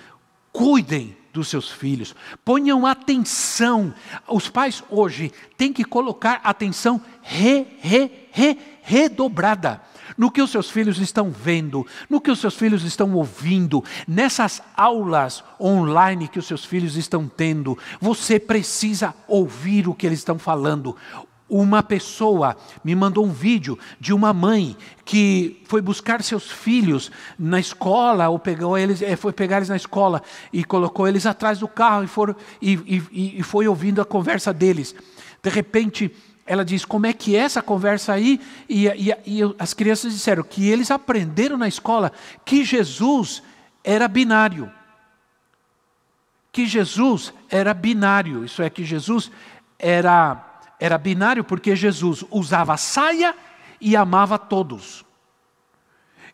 cuidem 0.53 1.16
dos 1.32 1.49
seus 1.49 1.70
filhos, 1.70 2.14
ponham 2.44 2.84
atenção. 2.84 3.94
Os 4.26 4.49
pais 4.49 4.82
hoje 4.90 5.32
têm 5.57 5.72
que 5.72 5.84
colocar 5.84 6.40
atenção 6.42 7.01
re, 7.22 7.66
re, 7.80 8.11
re, 8.32 8.59
redobrada 8.89 9.82
no 10.16 10.30
que 10.30 10.41
os 10.41 10.51
seus 10.51 10.70
filhos 10.70 10.99
estão 10.99 11.30
vendo, 11.30 11.86
no 12.09 12.22
que 12.22 12.30
os 12.30 12.39
seus 12.39 12.57
filhos 12.57 12.84
estão 12.84 13.12
ouvindo, 13.12 13.84
nessas 14.07 14.62
aulas 14.74 15.45
online 15.61 16.26
que 16.26 16.39
os 16.39 16.47
seus 16.47 16.64
filhos 16.64 16.97
estão 16.97 17.28
tendo. 17.28 17.76
Você 18.01 18.41
precisa 18.41 19.14
ouvir 19.28 19.86
o 19.86 19.95
que 19.95 20.07
eles 20.07 20.20
estão 20.20 20.39
falando. 20.39 20.97
Uma 21.47 21.82
pessoa 21.82 22.57
me 22.82 22.95
mandou 22.95 23.26
um 23.26 23.30
vídeo 23.30 23.78
de 24.01 24.14
uma 24.14 24.32
mãe 24.32 24.74
que 25.05 25.62
foi 25.66 25.82
buscar 25.82 26.22
seus 26.22 26.51
filhos 26.51 27.11
na 27.39 27.61
escola, 27.61 28.28
ou 28.30 28.39
pegou 28.39 28.76
eles, 28.76 29.03
eh, 29.03 29.16
foi 29.16 29.34
pegar 29.34 29.59
eles 29.59 29.68
na 29.68 29.76
escola 29.76 30.22
e 30.51 30.64
colocou 30.64 31.07
eles 31.07 31.26
atrás 31.26 31.59
do 31.59 31.68
carro 31.68 32.05
e, 32.05 32.07
foram, 32.07 32.34
e, 32.61 32.72
e, 32.86 33.41
e 33.41 33.43
foi 33.43 33.68
ouvindo 33.68 34.01
a 34.01 34.05
conversa 34.05 34.53
deles. 34.53 34.95
De 35.43 35.51
repente, 35.51 36.11
ela 36.49 36.64
diz 36.64 36.82
como 36.82 37.07
é 37.07 37.12
que 37.12 37.36
é 37.36 37.40
essa 37.40 37.61
conversa 37.61 38.14
aí, 38.14 38.40
e, 38.66 38.86
e, 38.88 39.14
e 39.26 39.55
as 39.59 39.74
crianças 39.74 40.14
disseram 40.14 40.42
que 40.42 40.66
eles 40.66 40.90
aprenderam 40.90 41.59
na 41.59 41.68
escola 41.68 42.11
que 42.42 42.64
Jesus 42.64 43.42
era 43.84 44.09
binário. 44.09 44.72
Que 46.51 46.66
Jesus 46.66 47.34
era 47.51 47.74
binário, 47.74 48.46
isso 48.46 48.62
é, 48.62 48.70
que 48.70 48.82
Jesus 48.82 49.30
era, 49.78 50.62
era 50.80 50.96
binário 50.96 51.44
porque 51.44 51.76
Jesus 51.76 52.24
usava 52.30 52.78
saia 52.78 53.34
e 53.78 53.94
amava 53.94 54.38
todos. 54.38 55.05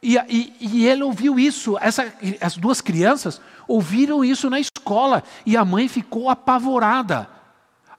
E, 0.00 0.16
e, 0.28 0.56
e, 0.60 0.86
ele 0.86 1.02
ouviu 1.02 1.40
isso, 1.40 1.76
essa, 1.80 2.12
as 2.40 2.56
duas 2.56 2.80
crianças 2.80 3.40
ouviram 3.66 4.24
isso 4.24 4.48
na 4.48 4.60
escola, 4.60 5.24
e 5.44 5.56
a 5.56 5.64
mãe 5.64 5.88
ficou 5.88 6.30
apavorada. 6.30 7.33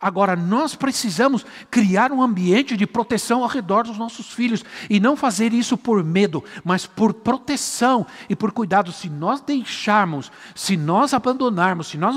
Agora, 0.05 0.35
nós 0.35 0.75
precisamos 0.75 1.43
criar 1.71 2.11
um 2.11 2.21
ambiente 2.21 2.77
de 2.77 2.85
proteção 2.85 3.41
ao 3.41 3.49
redor 3.49 3.85
dos 3.85 3.97
nossos 3.97 4.31
filhos 4.31 4.63
e 4.87 4.99
não 4.99 5.17
fazer 5.17 5.51
isso 5.51 5.75
por 5.75 6.03
medo, 6.03 6.43
mas 6.63 6.85
por 6.85 7.11
proteção 7.11 8.05
e 8.29 8.35
por 8.35 8.51
cuidado. 8.51 8.91
Se 8.91 9.09
nós 9.09 9.41
deixarmos, 9.41 10.31
se 10.53 10.77
nós 10.77 11.11
abandonarmos, 11.11 11.87
se 11.87 11.97
nós 11.97 12.15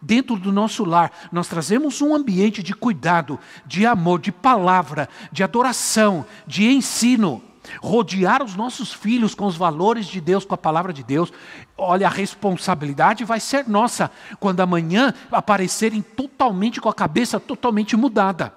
dentro 0.00 0.36
do 0.36 0.50
nosso 0.50 0.82
lar, 0.82 1.12
nós 1.30 1.46
trazemos 1.46 2.00
um 2.00 2.14
ambiente 2.14 2.62
de 2.62 2.72
cuidado, 2.72 3.38
de 3.66 3.84
amor, 3.84 4.18
de 4.18 4.32
palavra, 4.32 5.06
de 5.30 5.44
adoração, 5.44 6.24
de 6.46 6.64
ensino, 6.64 7.42
rodear 7.82 8.42
os 8.42 8.54
nossos 8.54 8.92
filhos 8.92 9.34
com 9.34 9.46
os 9.46 9.56
valores 9.56 10.06
de 10.06 10.20
Deus, 10.20 10.44
com 10.44 10.54
a 10.54 10.58
palavra 10.58 10.92
de 10.92 11.02
Deus, 11.02 11.32
olha, 11.76 12.06
a 12.06 12.10
responsabilidade 12.10 13.24
vai 13.24 13.40
ser 13.40 13.68
nossa 13.68 14.10
quando 14.38 14.60
amanhã 14.60 15.12
aparecerem 15.30 16.02
totalmente 16.02 16.80
com 16.80 16.88
a 16.88 16.94
cabeça 16.94 17.38
totalmente 17.40 17.96
mudada. 17.96 18.52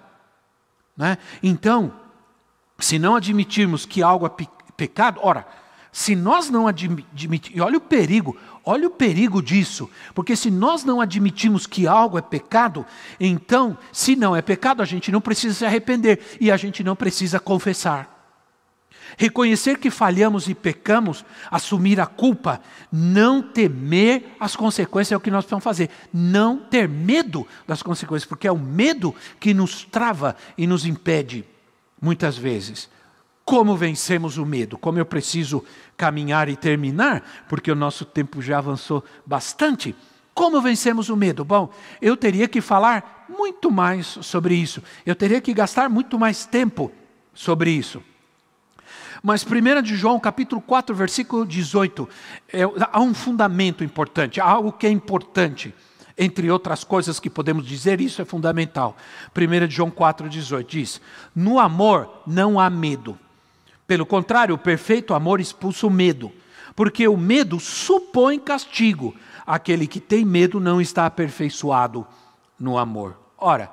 Né? 0.96 1.18
Então, 1.42 1.94
se 2.78 3.00
não 3.00 3.16
admitirmos 3.16 3.86
que 3.86 4.02
algo 4.02 4.26
é 4.26 4.32
pecado, 4.76 5.20
ora, 5.24 5.46
se 5.92 6.16
nós 6.16 6.50
não 6.50 6.68
admitirmos, 6.68 7.42
e 7.54 7.60
olha 7.60 7.78
o 7.78 7.82
perigo, 7.82 8.38
olha 8.64 8.88
o 8.88 8.92
perigo 8.92 9.42
disso, 9.42 9.90
porque 10.14 10.36
se 10.36 10.52
nós 10.52 10.84
não 10.84 11.02
admitimos 11.02 11.66
que 11.66 11.88
algo 11.88 12.18
é 12.18 12.22
pecado, 12.22 12.86
então, 13.20 13.78
se 13.92 14.16
não 14.16 14.36
é 14.36 14.42
pecado, 14.42 14.82
a 14.82 14.86
gente 14.86 15.12
não 15.12 15.20
precisa 15.20 15.56
se 15.56 15.66
arrepender 15.66 16.38
e 16.40 16.52
a 16.52 16.58
gente 16.58 16.84
não 16.84 16.96
precisa 16.96 17.40
confessar. 17.40 18.19
Reconhecer 19.18 19.78
que 19.78 19.90
falhamos 19.90 20.48
e 20.48 20.56
pecamos, 20.56 21.26
assumir 21.50 22.00
a 22.00 22.06
culpa, 22.06 22.62
não 22.92 23.42
temer 23.42 24.36
as 24.40 24.56
consequências 24.56 25.14
é 25.14 25.18
o 25.18 25.20
que 25.20 25.32
nós 25.32 25.46
precisamos 25.46 25.64
fazer. 25.64 25.90
Não 26.14 26.58
ter 26.58 26.88
medo 26.88 27.46
das 27.68 27.82
consequências, 27.82 28.28
porque 28.28 28.48
é 28.48 28.52
o 28.52 28.58
medo 28.58 29.14
que 29.40 29.54
nos 29.54 29.84
trava 29.84 30.36
e 30.58 30.68
nos 30.68 30.86
impede, 30.86 31.46
muitas 32.02 32.38
vezes. 32.38 32.90
Como 33.44 33.76
vencemos 33.76 34.38
o 34.38 34.46
medo? 34.46 34.78
Como 34.78 35.00
eu 35.00 35.06
preciso 35.06 35.64
caminhar 35.98 36.50
e 36.50 36.56
terminar, 36.56 37.46
porque 37.50 37.72
o 37.72 37.76
nosso 37.76 38.06
tempo 38.06 38.42
já 38.42 38.60
avançou 38.60 39.04
bastante. 39.26 39.96
Como 40.34 40.62
vencemos 40.62 41.10
o 41.10 41.18
medo? 41.18 41.44
Bom, 41.44 41.70
eu 42.02 42.16
teria 42.16 42.48
que 42.48 42.62
falar 42.62 43.26
muito 43.28 43.72
mais 43.72 44.06
sobre 44.22 44.56
isso. 44.56 44.82
Eu 45.06 45.16
teria 45.16 45.42
que 45.42 45.54
gastar 45.54 45.90
muito 45.90 46.18
mais 46.18 46.46
tempo 46.46 46.92
sobre 47.34 47.72
isso. 47.72 48.04
Mas 49.22 49.46
1 49.46 49.82
de 49.82 49.96
João, 49.96 50.20
capítulo 50.20 50.62
4, 50.62 50.96
versículo 50.96 51.46
18, 51.46 52.08
é, 52.54 52.62
há 52.92 53.02
um 53.02 53.14
fundamento 53.14 53.84
importante, 53.84 54.40
há 54.40 54.46
algo 54.46 54.72
que 54.72 54.88
é 54.88 54.90
importante. 54.90 55.74
Entre 56.22 56.52
outras 56.52 56.84
coisas 56.84 57.18
que 57.18 57.30
podemos 57.30 57.66
dizer, 57.66 58.02
isso 58.02 58.22
é 58.22 58.26
fundamental. 58.26 58.98
1 59.34 59.68
de 59.68 59.76
João 59.76 59.90
4, 59.90 60.28
18 60.28 60.70
diz: 60.70 61.02
No 61.34 61.60
amor 61.60 62.24
não 62.28 62.60
há 62.60 62.70
medo. 62.70 63.18
Pelo 63.88 64.06
contrário, 64.06 64.54
o 64.54 64.58
perfeito 64.58 65.14
amor 65.14 65.40
expulsa 65.40 65.88
o 65.88 65.90
medo, 65.90 66.32
porque 66.76 67.08
o 67.08 67.16
medo 67.16 67.60
supõe 67.60 68.38
castigo. 68.38 69.16
Aquele 69.48 69.88
que 69.88 70.00
tem 70.00 70.26
medo 70.26 70.60
não 70.60 70.82
está 70.82 71.06
aperfeiçoado 71.06 72.06
no 72.60 72.78
amor. 72.78 73.18
Ora, 73.38 73.72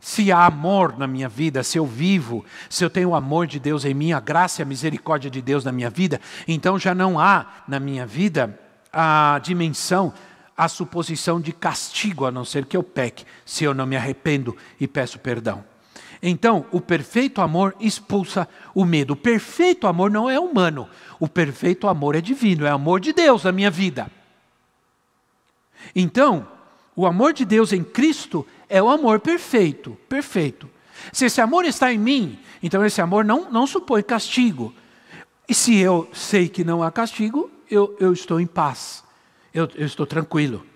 se 0.00 0.30
há 0.30 0.46
amor 0.46 0.96
na 0.96 1.06
minha 1.06 1.28
vida, 1.28 1.62
se 1.62 1.78
eu 1.78 1.84
vivo, 1.84 2.44
se 2.70 2.84
eu 2.84 2.90
tenho 2.90 3.10
o 3.10 3.14
amor 3.14 3.46
de 3.46 3.58
Deus 3.58 3.84
em 3.84 3.94
mim, 3.94 4.12
a 4.12 4.20
graça 4.20 4.60
e 4.60 4.62
a 4.62 4.66
misericórdia 4.66 5.30
de 5.30 5.42
Deus 5.42 5.64
na 5.64 5.72
minha 5.72 5.90
vida, 5.90 6.20
então 6.46 6.78
já 6.78 6.94
não 6.94 7.18
há 7.18 7.64
na 7.66 7.80
minha 7.80 8.06
vida 8.06 8.58
a 8.92 9.40
dimensão, 9.42 10.12
a 10.56 10.68
suposição 10.68 11.40
de 11.40 11.52
castigo, 11.52 12.24
a 12.24 12.30
não 12.30 12.44
ser 12.44 12.66
que 12.66 12.76
eu 12.76 12.82
peque, 12.82 13.24
se 13.44 13.64
eu 13.64 13.74
não 13.74 13.86
me 13.86 13.96
arrependo 13.96 14.56
e 14.80 14.86
peço 14.86 15.18
perdão. 15.18 15.64
Então, 16.22 16.66
o 16.72 16.80
perfeito 16.80 17.40
amor 17.40 17.76
expulsa 17.78 18.48
o 18.74 18.84
medo. 18.84 19.12
O 19.12 19.16
perfeito 19.16 19.86
amor 19.86 20.10
não 20.10 20.28
é 20.28 20.38
humano, 20.38 20.88
o 21.20 21.28
perfeito 21.28 21.86
amor 21.86 22.16
é 22.16 22.20
divino, 22.20 22.66
é 22.66 22.70
amor 22.70 22.98
de 22.98 23.12
Deus 23.12 23.44
na 23.44 23.52
minha 23.52 23.70
vida. 23.70 24.10
Então, 25.94 26.46
o 26.96 27.06
amor 27.06 27.32
de 27.32 27.44
Deus 27.44 27.72
em 27.72 27.84
Cristo 27.84 28.44
é 28.68 28.82
o 28.82 28.88
amor 28.88 29.20
perfeito, 29.20 29.96
perfeito. 30.08 30.68
Se 31.12 31.24
esse 31.24 31.40
amor 31.40 31.64
está 31.64 31.92
em 31.92 31.98
mim, 31.98 32.38
então 32.62 32.84
esse 32.84 33.00
amor 33.00 33.24
não, 33.24 33.50
não 33.50 33.66
supõe 33.66 34.02
castigo. 34.02 34.74
E 35.48 35.54
se 35.54 35.76
eu 35.76 36.08
sei 36.12 36.48
que 36.48 36.64
não 36.64 36.82
há 36.82 36.90
castigo, 36.90 37.50
eu, 37.70 37.96
eu 37.98 38.12
estou 38.12 38.40
em 38.40 38.46
paz, 38.46 39.02
eu, 39.54 39.68
eu 39.74 39.86
estou 39.86 40.06
tranquilo. 40.06 40.66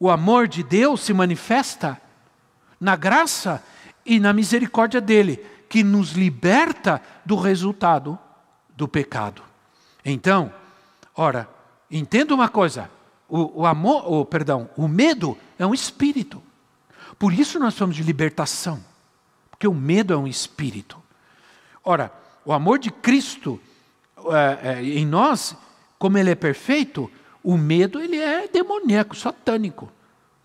O 0.00 0.10
amor 0.10 0.48
de 0.48 0.62
Deus 0.62 1.02
se 1.02 1.12
manifesta 1.12 2.00
na 2.80 2.96
graça 2.96 3.62
e 4.04 4.18
na 4.18 4.32
misericórdia 4.32 5.00
dele, 5.00 5.44
que 5.68 5.84
nos 5.84 6.12
liberta 6.12 7.00
do 7.24 7.36
resultado 7.36 8.18
do 8.76 8.88
pecado. 8.88 9.42
Então, 10.04 10.52
Ora, 11.14 11.48
entenda 11.90 12.34
uma 12.34 12.48
coisa: 12.48 12.90
o, 13.28 13.62
o 13.62 13.66
amor, 13.66 14.10
o, 14.10 14.24
perdão, 14.24 14.68
o 14.76 14.88
medo 14.88 15.36
é 15.58 15.66
um 15.66 15.74
espírito. 15.74 16.42
Por 17.18 17.32
isso 17.32 17.58
nós 17.58 17.74
somos 17.74 17.96
de 17.96 18.02
libertação, 18.02 18.82
porque 19.50 19.66
o 19.66 19.74
medo 19.74 20.12
é 20.12 20.16
um 20.16 20.26
espírito. 20.26 21.00
Ora, 21.84 22.12
o 22.44 22.52
amor 22.52 22.78
de 22.78 22.90
Cristo 22.90 23.60
é, 24.30 24.74
é, 24.74 24.82
em 24.82 25.06
nós, 25.06 25.56
como 25.98 26.18
ele 26.18 26.30
é 26.30 26.34
perfeito, 26.34 27.10
o 27.42 27.56
medo 27.56 28.00
ele 28.00 28.16
é 28.16 28.46
demoníaco, 28.46 29.16
satânico, 29.16 29.90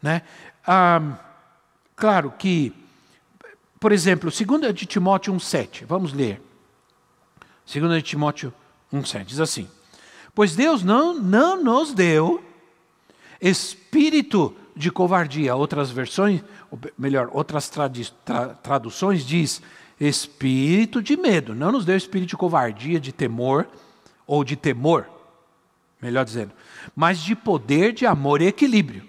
né? 0.01 0.23
Ah, 0.65 1.17
claro 1.95 2.33
que, 2.37 2.73
por 3.79 3.91
exemplo, 3.91 4.31
2 4.31 4.73
de 4.73 4.85
Timóteo 4.85 5.33
1,7, 5.33 5.85
vamos 5.85 6.13
ler. 6.13 6.41
2 7.71 7.93
de 7.93 8.01
Timóteo 8.01 8.53
1,7 8.91 9.25
diz 9.25 9.39
assim: 9.39 9.69
Pois 10.33 10.55
Deus 10.55 10.83
não, 10.83 11.13
não 11.13 11.63
nos 11.63 11.93
deu 11.93 12.43
espírito 13.39 14.55
de 14.77 14.91
covardia. 14.91 15.55
Outras 15.55 15.89
versões, 15.91 16.43
melhor, 16.97 17.29
outras 17.33 17.71
traduções 18.61 19.25
diz 19.25 19.61
espírito 19.99 21.01
de 21.01 21.17
medo. 21.17 21.55
Não 21.55 21.71
nos 21.71 21.85
deu 21.85 21.97
espírito 21.97 22.29
de 22.29 22.37
covardia, 22.37 22.99
de 22.99 23.11
temor 23.11 23.67
ou 24.25 24.43
de 24.43 24.55
temor, 24.55 25.09
melhor 26.01 26.23
dizendo, 26.23 26.51
mas 26.95 27.19
de 27.19 27.35
poder, 27.35 27.93
de 27.93 28.05
amor 28.05 28.41
e 28.41 28.47
equilíbrio. 28.47 29.03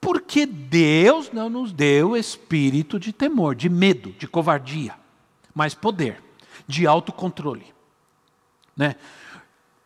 Porque 0.00 0.44
Deus 0.44 1.30
não 1.32 1.48
nos 1.48 1.72
deu 1.72 2.16
espírito 2.16 2.98
de 2.98 3.12
temor, 3.12 3.54
de 3.54 3.68
medo, 3.68 4.12
de 4.18 4.26
covardia, 4.26 4.94
mas 5.54 5.74
poder, 5.74 6.20
de 6.66 6.86
autocontrole. 6.86 7.72
Né? 8.76 8.96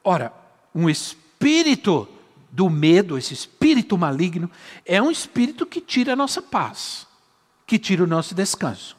Ora, 0.03 0.33
um 0.75 0.89
espírito 0.89 2.09
do 2.57 2.71
medo, 2.71 3.19
esse 3.19 3.35
espírito 3.35 3.99
maligno, 3.99 4.51
é 4.87 5.01
um 5.01 5.11
espírito 5.11 5.67
que 5.67 5.79
tira 5.79 6.15
a 6.15 6.17
nossa 6.17 6.41
paz, 6.41 7.07
que 7.67 7.79
tira 7.79 8.03
o 8.03 8.07
nosso 8.07 8.35
descanso. 8.35 8.97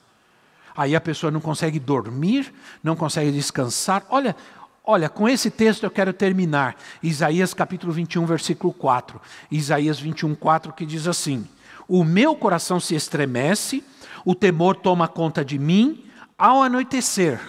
Aí 0.75 0.95
a 0.95 1.01
pessoa 1.01 1.31
não 1.31 1.41
consegue 1.41 1.79
dormir, 1.79 2.53
não 2.83 2.95
consegue 2.95 3.31
descansar. 3.31 4.05
Olha, 4.11 4.35
olha, 4.83 5.09
com 5.09 5.27
esse 5.27 5.49
texto 5.49 5.83
eu 5.83 5.89
quero 5.89 6.13
terminar. 6.13 6.75
Isaías 7.01 7.51
capítulo 7.51 7.91
21, 7.91 8.27
versículo 8.27 8.71
4. 8.71 9.19
Isaías 9.49 9.99
21, 9.99 10.35
4, 10.35 10.71
que 10.73 10.85
diz 10.85 11.07
assim: 11.07 11.43
O 11.87 12.03
meu 12.03 12.35
coração 12.35 12.79
se 12.79 12.93
estremece, 12.93 13.83
o 14.23 14.35
temor 14.35 14.75
toma 14.75 15.07
conta 15.07 15.43
de 15.43 15.57
mim 15.57 16.05
ao 16.37 16.61
anoitecer. 16.61 17.41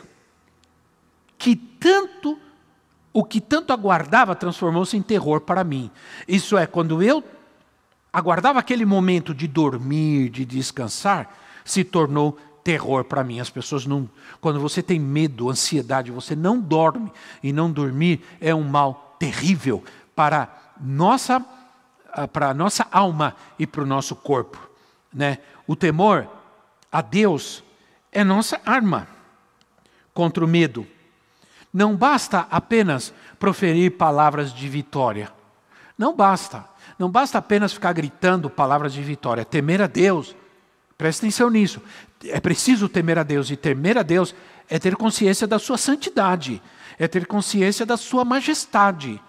Que 1.37 1.55
tanto 1.55 2.41
o 3.13 3.25
que 3.25 3.41
tanto 3.41 3.73
aguardava 3.73 4.35
transformou-se 4.35 4.97
em 4.97 5.03
terror 5.03 5.41
para 5.41 5.65
mim. 5.65 5.91
Isso 6.27 6.57
é, 6.57 6.67
quando 6.67 7.03
eu 7.03 7.23
aguardava 8.13 8.59
aquele 8.59 8.85
momento 8.85 9.35
de 9.35 9.47
dormir, 9.47 10.31
de 10.31 10.45
descansar, 10.45 11.35
se 11.65 11.85
tornou 11.85 12.39
terror 12.63 13.05
para 13.05 13.25
mim. 13.25 13.41
As 13.41 13.51
pessoas 13.51 13.87
não. 13.87 14.09
Quando 14.41 14.61
você 14.61 14.83
tem 14.83 14.99
medo, 14.99 15.51
ansiedade, 15.51 16.11
você 16.11 16.37
não 16.37 16.61
dorme 16.61 17.11
e 17.43 17.53
não 17.53 17.71
dormir 17.71 18.23
é 18.41 18.55
um 18.55 18.65
mal 18.65 19.17
terrível 19.19 19.83
para 20.15 20.49
nossa 20.81 21.45
para 22.33 22.51
a 22.51 22.55
nossa 22.55 22.87
alma 22.91 23.37
e 23.59 23.67
para 23.67 23.83
o 23.83 23.87
nosso 23.87 24.17
corpo, 24.17 24.59
né? 25.13 25.39
O 25.67 25.77
temor 25.77 26.27
a 26.91 27.01
Deus 27.01 27.63
é 28.11 28.25
nossa 28.25 28.61
arma 28.65 29.07
contra 30.13 30.45
o 30.45 30.49
medo. 30.49 30.87
Não 31.73 31.97
basta 31.97 32.47
apenas 32.51 33.13
proferir 33.39 33.97
palavras 33.97 34.53
de 34.53 34.69
vitória. 34.69 35.33
Não 35.97 36.15
basta. 36.15 36.65
Não 36.99 37.11
basta 37.11 37.39
apenas 37.39 37.73
ficar 37.73 37.93
gritando 37.93 38.49
palavras 38.49 38.93
de 38.93 39.03
vitória. 39.03 39.45
Temer 39.45 39.83
a 39.83 39.87
Deus. 39.87 40.35
Preste 40.97 41.21
atenção 41.21 41.51
nisso. 41.51 41.83
É 42.25 42.41
preciso 42.41 42.89
temer 42.89 43.19
a 43.19 43.23
Deus. 43.23 43.51
E 43.51 43.57
temer 43.57 43.99
a 43.99 44.03
Deus 44.03 44.35
é 44.69 44.79
ter 44.79 44.97
consciência 44.97 45.47
da 45.47 45.59
sua 45.59 45.77
santidade. 45.77 46.63
É 46.99 47.07
ter 47.07 47.27
consciência 47.27 47.85
da 47.87 47.97
sua 47.97 48.25
majestade, 48.25 49.21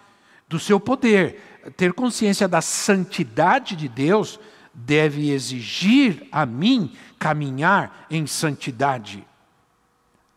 do 0.48 0.60
seu 0.60 0.80
poder. 0.80 1.42
Ter 1.76 1.94
consciência 1.94 2.48
da 2.48 2.62
santidade 2.62 3.76
de 3.76 3.88
Deus 3.88 4.40
deve 4.74 5.30
exigir 5.30 6.28
a 6.32 6.46
mim 6.46 6.96
caminhar 7.20 8.08
em 8.10 8.26
santidade. 8.26 9.28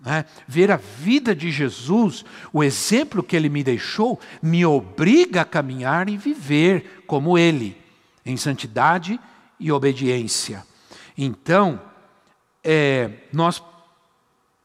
Né? 0.05 0.25
Ver 0.49 0.71
a 0.73 0.77
vida 0.77 1.35
de 1.35 1.51
Jesus, 1.51 2.25
o 2.53 2.63
exemplo 2.63 3.23
que 3.23 3.37
ele 3.37 3.49
me 3.49 3.63
deixou, 3.63 4.19
me 4.43 4.67
obriga 4.67 5.43
a 5.43 5.45
caminhar 5.45 6.09
e 6.09 6.17
viver 6.17 7.05
como 7.07 7.39
ele, 7.39 7.81
em 8.27 8.37
santidade 8.37 9.19
e 9.61 9.71
obediência. 9.71 10.67
Então, 11.17 11.81
é, 12.65 13.11
nós 13.33 13.63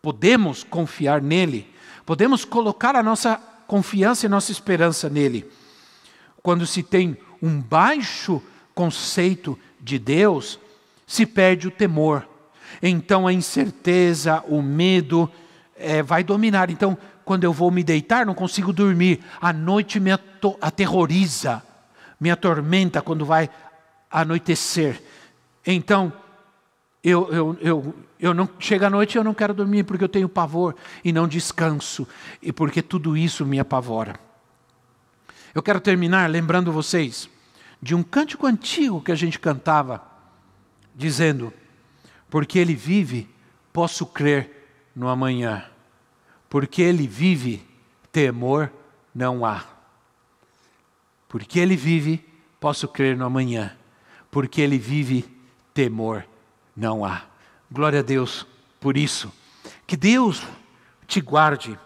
podemos 0.01 0.63
confiar 0.63 1.21
nele, 1.21 1.71
podemos 2.03 2.43
colocar 2.43 2.95
a 2.95 3.03
nossa 3.03 3.35
confiança 3.67 4.25
e 4.25 4.29
nossa 4.29 4.51
esperança 4.51 5.07
nele. 5.07 5.45
Quando 6.41 6.65
se 6.65 6.81
tem 6.81 7.15
um 7.41 7.61
baixo 7.61 8.41
conceito 8.73 9.59
de 9.79 9.99
Deus, 9.99 10.59
se 11.05 11.25
perde 11.25 11.67
o 11.67 11.71
temor 11.71 12.27
então 12.81 13.27
a 13.27 13.33
incerteza, 13.33 14.43
o 14.47 14.61
medo 14.61 15.29
é, 15.75 16.01
vai 16.01 16.23
dominar. 16.23 16.69
Então, 16.69 16.97
quando 17.23 17.43
eu 17.43 17.53
vou 17.53 17.71
me 17.71 17.83
deitar, 17.83 18.25
não 18.25 18.33
consigo 18.33 18.71
dormir. 18.71 19.19
A 19.41 19.51
noite 19.51 19.99
me 19.99 20.11
aterroriza, 20.61 21.63
me 22.19 22.31
atormenta 22.31 23.01
quando 23.01 23.25
vai 23.25 23.49
anoitecer. 24.09 25.01
Então, 25.65 26.13
eu, 27.03 27.31
eu, 27.31 27.57
eu, 27.61 27.95
eu 28.19 28.33
não 28.33 28.49
chega 28.59 28.87
à 28.87 28.89
noite 28.89 29.17
eu 29.17 29.23
não 29.23 29.33
quero 29.33 29.53
dormir 29.53 29.83
porque 29.83 30.03
eu 30.03 30.09
tenho 30.09 30.27
pavor 30.27 30.75
e 31.03 31.13
não 31.13 31.27
descanso 31.27 32.07
e 32.41 32.51
porque 32.51 32.81
tudo 32.81 33.15
isso 33.15 33.45
me 33.45 33.59
apavora. 33.59 34.19
Eu 35.53 35.61
quero 35.61 35.79
terminar 35.79 36.29
lembrando 36.29 36.71
vocês 36.71 37.29
de 37.81 37.95
um 37.95 38.03
cântico 38.03 38.45
antigo 38.45 39.01
que 39.01 39.11
a 39.11 39.15
gente 39.15 39.39
cantava, 39.39 40.01
dizendo: 40.95 41.53
porque 42.29 42.59
ele 42.59 42.75
vive, 42.75 43.29
posso 43.71 44.05
crer 44.05 44.69
no 44.95 45.07
amanhã. 45.07 45.65
Porque 46.49 46.81
ele 46.81 47.07
vive, 47.07 47.63
temor 48.11 48.71
não 49.13 49.45
há. 49.45 49.63
Porque 51.27 51.59
ele 51.59 51.75
vive, 51.75 52.25
posso 52.59 52.87
crer 52.87 53.15
no 53.15 53.25
amanhã. 53.25 53.75
Porque 54.31 54.61
ele 54.61 54.77
vive, 54.77 55.25
temor 55.73 56.25
não 56.75 57.03
há. 57.03 57.23
Glória 57.71 57.99
a 57.99 58.03
Deus 58.03 58.45
por 58.79 58.97
isso. 58.97 59.31
Que 59.85 59.97
Deus 59.97 60.41
te 61.05 61.21
guarde. 61.21 61.77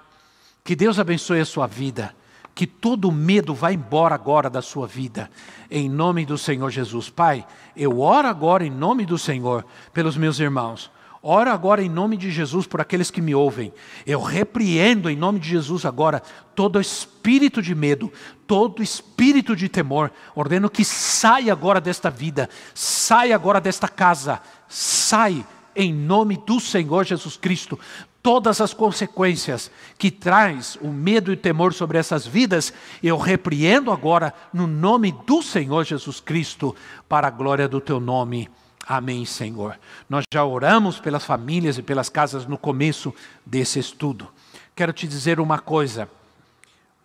Que 0.64 0.76
Deus 0.76 1.00
abençoe 1.00 1.40
a 1.40 1.46
sua 1.46 1.68
vida 1.68 2.16
que 2.62 2.68
todo 2.68 3.12
medo 3.12 3.56
vá 3.56 3.74
embora 3.74 4.14
agora 4.14 4.48
da 4.48 4.62
sua 4.62 4.86
vida, 4.86 5.32
em 5.68 5.90
nome 5.90 6.28
do 6.28 6.38
Senhor 6.38 6.70
Jesus. 6.70 7.10
Pai, 7.10 7.44
eu 7.76 8.02
oro 8.02 8.28
agora 8.28 8.64
em 8.64 8.70
nome 8.70 9.04
do 9.04 9.18
Senhor 9.18 9.66
pelos 9.92 10.16
meus 10.16 10.40
irmãos. 10.40 10.92
Oro 11.24 11.50
agora 11.50 11.82
em 11.82 11.90
nome 11.90 12.16
de 12.16 12.30
Jesus 12.30 12.68
por 12.68 12.80
aqueles 12.80 13.10
que 13.10 13.20
me 13.20 13.34
ouvem. 13.34 13.74
Eu 14.06 14.22
repreendo 14.22 15.10
em 15.10 15.16
nome 15.16 15.40
de 15.40 15.50
Jesus 15.50 15.88
agora 15.88 16.22
todo 16.54 16.80
espírito 16.80 17.64
de 17.64 17.74
medo, 17.74 18.14
todo 18.46 18.84
espírito 18.84 19.56
de 19.56 19.68
temor. 19.68 20.12
Ordeno 20.36 20.70
que 20.70 20.86
saia 20.86 21.52
agora 21.52 21.82
desta 21.82 22.12
vida, 22.12 22.48
saia 22.76 23.34
agora 23.34 23.60
desta 23.60 23.88
casa, 23.88 24.40
sai 24.68 25.44
em 25.76 25.92
nome 25.92 26.38
do 26.46 26.60
Senhor 26.60 27.06
Jesus 27.06 27.38
Cristo 27.38 27.80
todas 28.22 28.62
as 28.62 28.74
consequências 28.74 29.72
que 29.98 30.12
traz 30.12 30.78
o 30.82 30.90
medo 30.90 31.32
e 31.32 31.34
o 31.34 31.38
temor 31.38 31.74
sobre 31.74 31.98
essas 31.98 32.26
vidas, 32.26 32.74
eu 33.02 33.18
repreendo 33.18 33.92
agora 33.92 34.34
no 34.54 34.68
nome 34.68 35.14
do 35.26 35.42
Senhor 35.42 35.84
Jesus 35.84 36.20
Cristo, 36.20 36.76
para 37.10 37.28
a 37.28 37.32
glória 37.32 37.68
do 37.68 37.82
teu 37.82 38.00
nome. 38.00 38.50
Amém, 38.88 39.26
Senhor. 39.26 39.80
Nós 40.10 40.24
já 40.34 40.44
oramos 40.44 41.00
pelas 41.00 41.24
famílias 41.24 41.78
e 41.78 41.82
pelas 41.82 42.10
casas 42.10 42.46
no 42.46 42.58
começo 42.58 43.14
desse 43.46 43.80
estudo. 43.80 44.28
Quero 44.76 44.94
te 44.94 45.08
dizer 45.08 45.40
uma 45.40 45.60
coisa. 45.60 46.10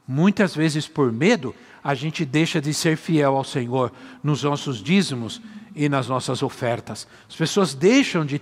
Muitas 0.06 0.54
vezes, 0.54 0.86
por 0.86 1.12
medo, 1.12 1.54
a 1.82 1.94
gente 1.94 2.24
deixa 2.24 2.60
de 2.60 2.72
ser 2.72 2.96
fiel 2.96 3.36
ao 3.36 3.44
Senhor 3.44 3.92
nos 4.22 4.42
nossos 4.42 4.82
dízimos 4.82 5.40
e 5.74 5.88
nas 5.88 6.08
nossas 6.08 6.42
ofertas. 6.42 7.06
As 7.28 7.36
pessoas 7.36 7.74
deixam 7.74 8.24
de 8.24 8.40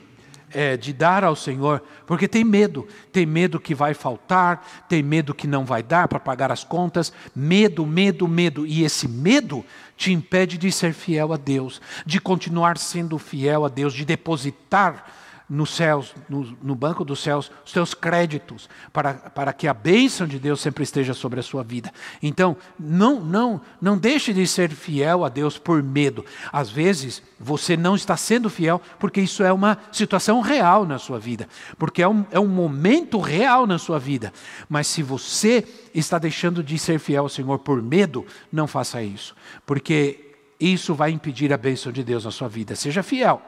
é, 0.54 0.76
de 0.76 0.92
dar 0.92 1.24
ao 1.24 1.34
Senhor, 1.34 1.82
porque 2.06 2.28
tem 2.28 2.44
medo, 2.44 2.86
tem 3.12 3.26
medo 3.26 3.58
que 3.60 3.74
vai 3.74 3.92
faltar, 3.92 4.84
tem 4.88 5.02
medo 5.02 5.34
que 5.34 5.46
não 5.46 5.64
vai 5.64 5.82
dar 5.82 6.06
para 6.08 6.20
pagar 6.20 6.52
as 6.52 6.62
contas, 6.62 7.12
medo, 7.34 7.84
medo, 7.84 8.28
medo, 8.28 8.64
e 8.64 8.84
esse 8.84 9.08
medo 9.08 9.64
te 9.96 10.12
impede 10.12 10.56
de 10.56 10.70
ser 10.70 10.92
fiel 10.92 11.32
a 11.32 11.36
Deus, 11.36 11.82
de 12.06 12.20
continuar 12.20 12.78
sendo 12.78 13.18
fiel 13.18 13.64
a 13.64 13.68
Deus, 13.68 13.92
de 13.92 14.04
depositar 14.04 15.23
nos 15.48 15.74
céus, 15.74 16.14
no, 16.28 16.56
no, 16.62 16.74
banco 16.74 17.04
dos 17.04 17.20
céus, 17.20 17.50
os 17.64 17.72
teus 17.72 17.92
créditos, 17.92 18.68
para, 18.92 19.14
para 19.14 19.52
que 19.52 19.68
a 19.68 19.74
bênção 19.74 20.26
de 20.26 20.38
Deus 20.38 20.60
sempre 20.60 20.82
esteja 20.82 21.12
sobre 21.12 21.38
a 21.38 21.42
sua 21.42 21.62
vida. 21.62 21.92
Então, 22.22 22.56
não, 22.78 23.20
não, 23.20 23.60
não 23.80 23.98
deixe 23.98 24.32
de 24.32 24.46
ser 24.46 24.70
fiel 24.70 25.22
a 25.24 25.28
Deus 25.28 25.58
por 25.58 25.82
medo. 25.82 26.24
Às 26.50 26.70
vezes, 26.70 27.22
você 27.38 27.76
não 27.76 27.94
está 27.94 28.16
sendo 28.16 28.48
fiel 28.48 28.80
porque 28.98 29.20
isso 29.20 29.42
é 29.42 29.52
uma 29.52 29.78
situação 29.92 30.40
real 30.40 30.86
na 30.86 30.98
sua 30.98 31.18
vida, 31.18 31.46
porque 31.78 32.02
é 32.02 32.08
um, 32.08 32.24
é 32.30 32.40
um 32.40 32.48
momento 32.48 33.20
real 33.20 33.66
na 33.66 33.78
sua 33.78 33.98
vida. 33.98 34.32
Mas 34.66 34.86
se 34.86 35.02
você 35.02 35.66
está 35.94 36.18
deixando 36.18 36.62
de 36.62 36.78
ser 36.78 36.98
fiel 36.98 37.24
ao 37.24 37.28
Senhor 37.28 37.58
por 37.58 37.82
medo, 37.82 38.24
não 38.50 38.66
faça 38.66 39.02
isso, 39.02 39.36
porque 39.66 40.32
isso 40.58 40.94
vai 40.94 41.10
impedir 41.10 41.52
a 41.52 41.58
bênção 41.58 41.92
de 41.92 42.02
Deus 42.02 42.24
na 42.24 42.30
sua 42.30 42.48
vida. 42.48 42.74
Seja 42.74 43.02
fiel 43.02 43.42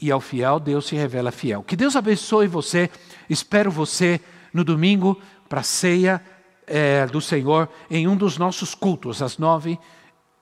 e 0.00 0.10
ao 0.10 0.20
fiel 0.20 0.60
Deus 0.60 0.86
se 0.86 0.96
revela 0.96 1.30
fiel. 1.30 1.62
Que 1.62 1.76
Deus 1.76 1.96
abençoe 1.96 2.46
você. 2.46 2.90
Espero 3.28 3.70
você 3.70 4.20
no 4.52 4.64
domingo 4.64 5.20
para 5.48 5.60
a 5.60 5.64
ceia 5.64 6.22
é, 6.66 7.06
do 7.06 7.20
Senhor 7.20 7.68
em 7.90 8.06
um 8.06 8.16
dos 8.16 8.38
nossos 8.38 8.74
cultos, 8.74 9.22
às 9.22 9.38
nove 9.38 9.78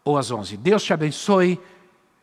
ou 0.04 0.18
às 0.18 0.30
onze. 0.30 0.56
Deus 0.56 0.82
te 0.82 0.92
abençoe 0.92 1.58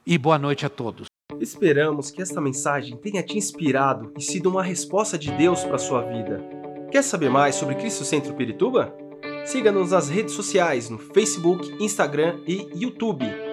e 0.06 0.18
boa 0.18 0.38
noite 0.38 0.66
a 0.66 0.70
todos. 0.70 1.08
Esperamos 1.40 2.12
que 2.12 2.22
esta 2.22 2.40
mensagem 2.40 2.96
tenha 2.98 3.24
te 3.24 3.38
inspirado 3.38 4.14
e 4.18 4.22
sido 4.22 4.50
uma 4.50 4.64
resposta 4.64 5.18
de 5.18 5.32
Deus 5.32 5.64
para 5.64 5.76
a 5.76 5.80
sua 5.80 6.02
vida. 6.02 6.44
Quer 6.92 7.04
saber 7.04 7.30
mais 7.30 7.56
sobre 7.56 7.76
Cristo 7.76 8.04
Centro 8.04 8.34
Pirituba? 8.36 8.94
Siga-nos 9.46 9.92
nas 9.92 10.10
redes 10.10 10.34
sociais 10.34 10.90
no 10.90 11.00
Facebook, 11.00 11.76
Instagram 11.84 12.40
e 12.48 12.70
YouTube 12.76 13.53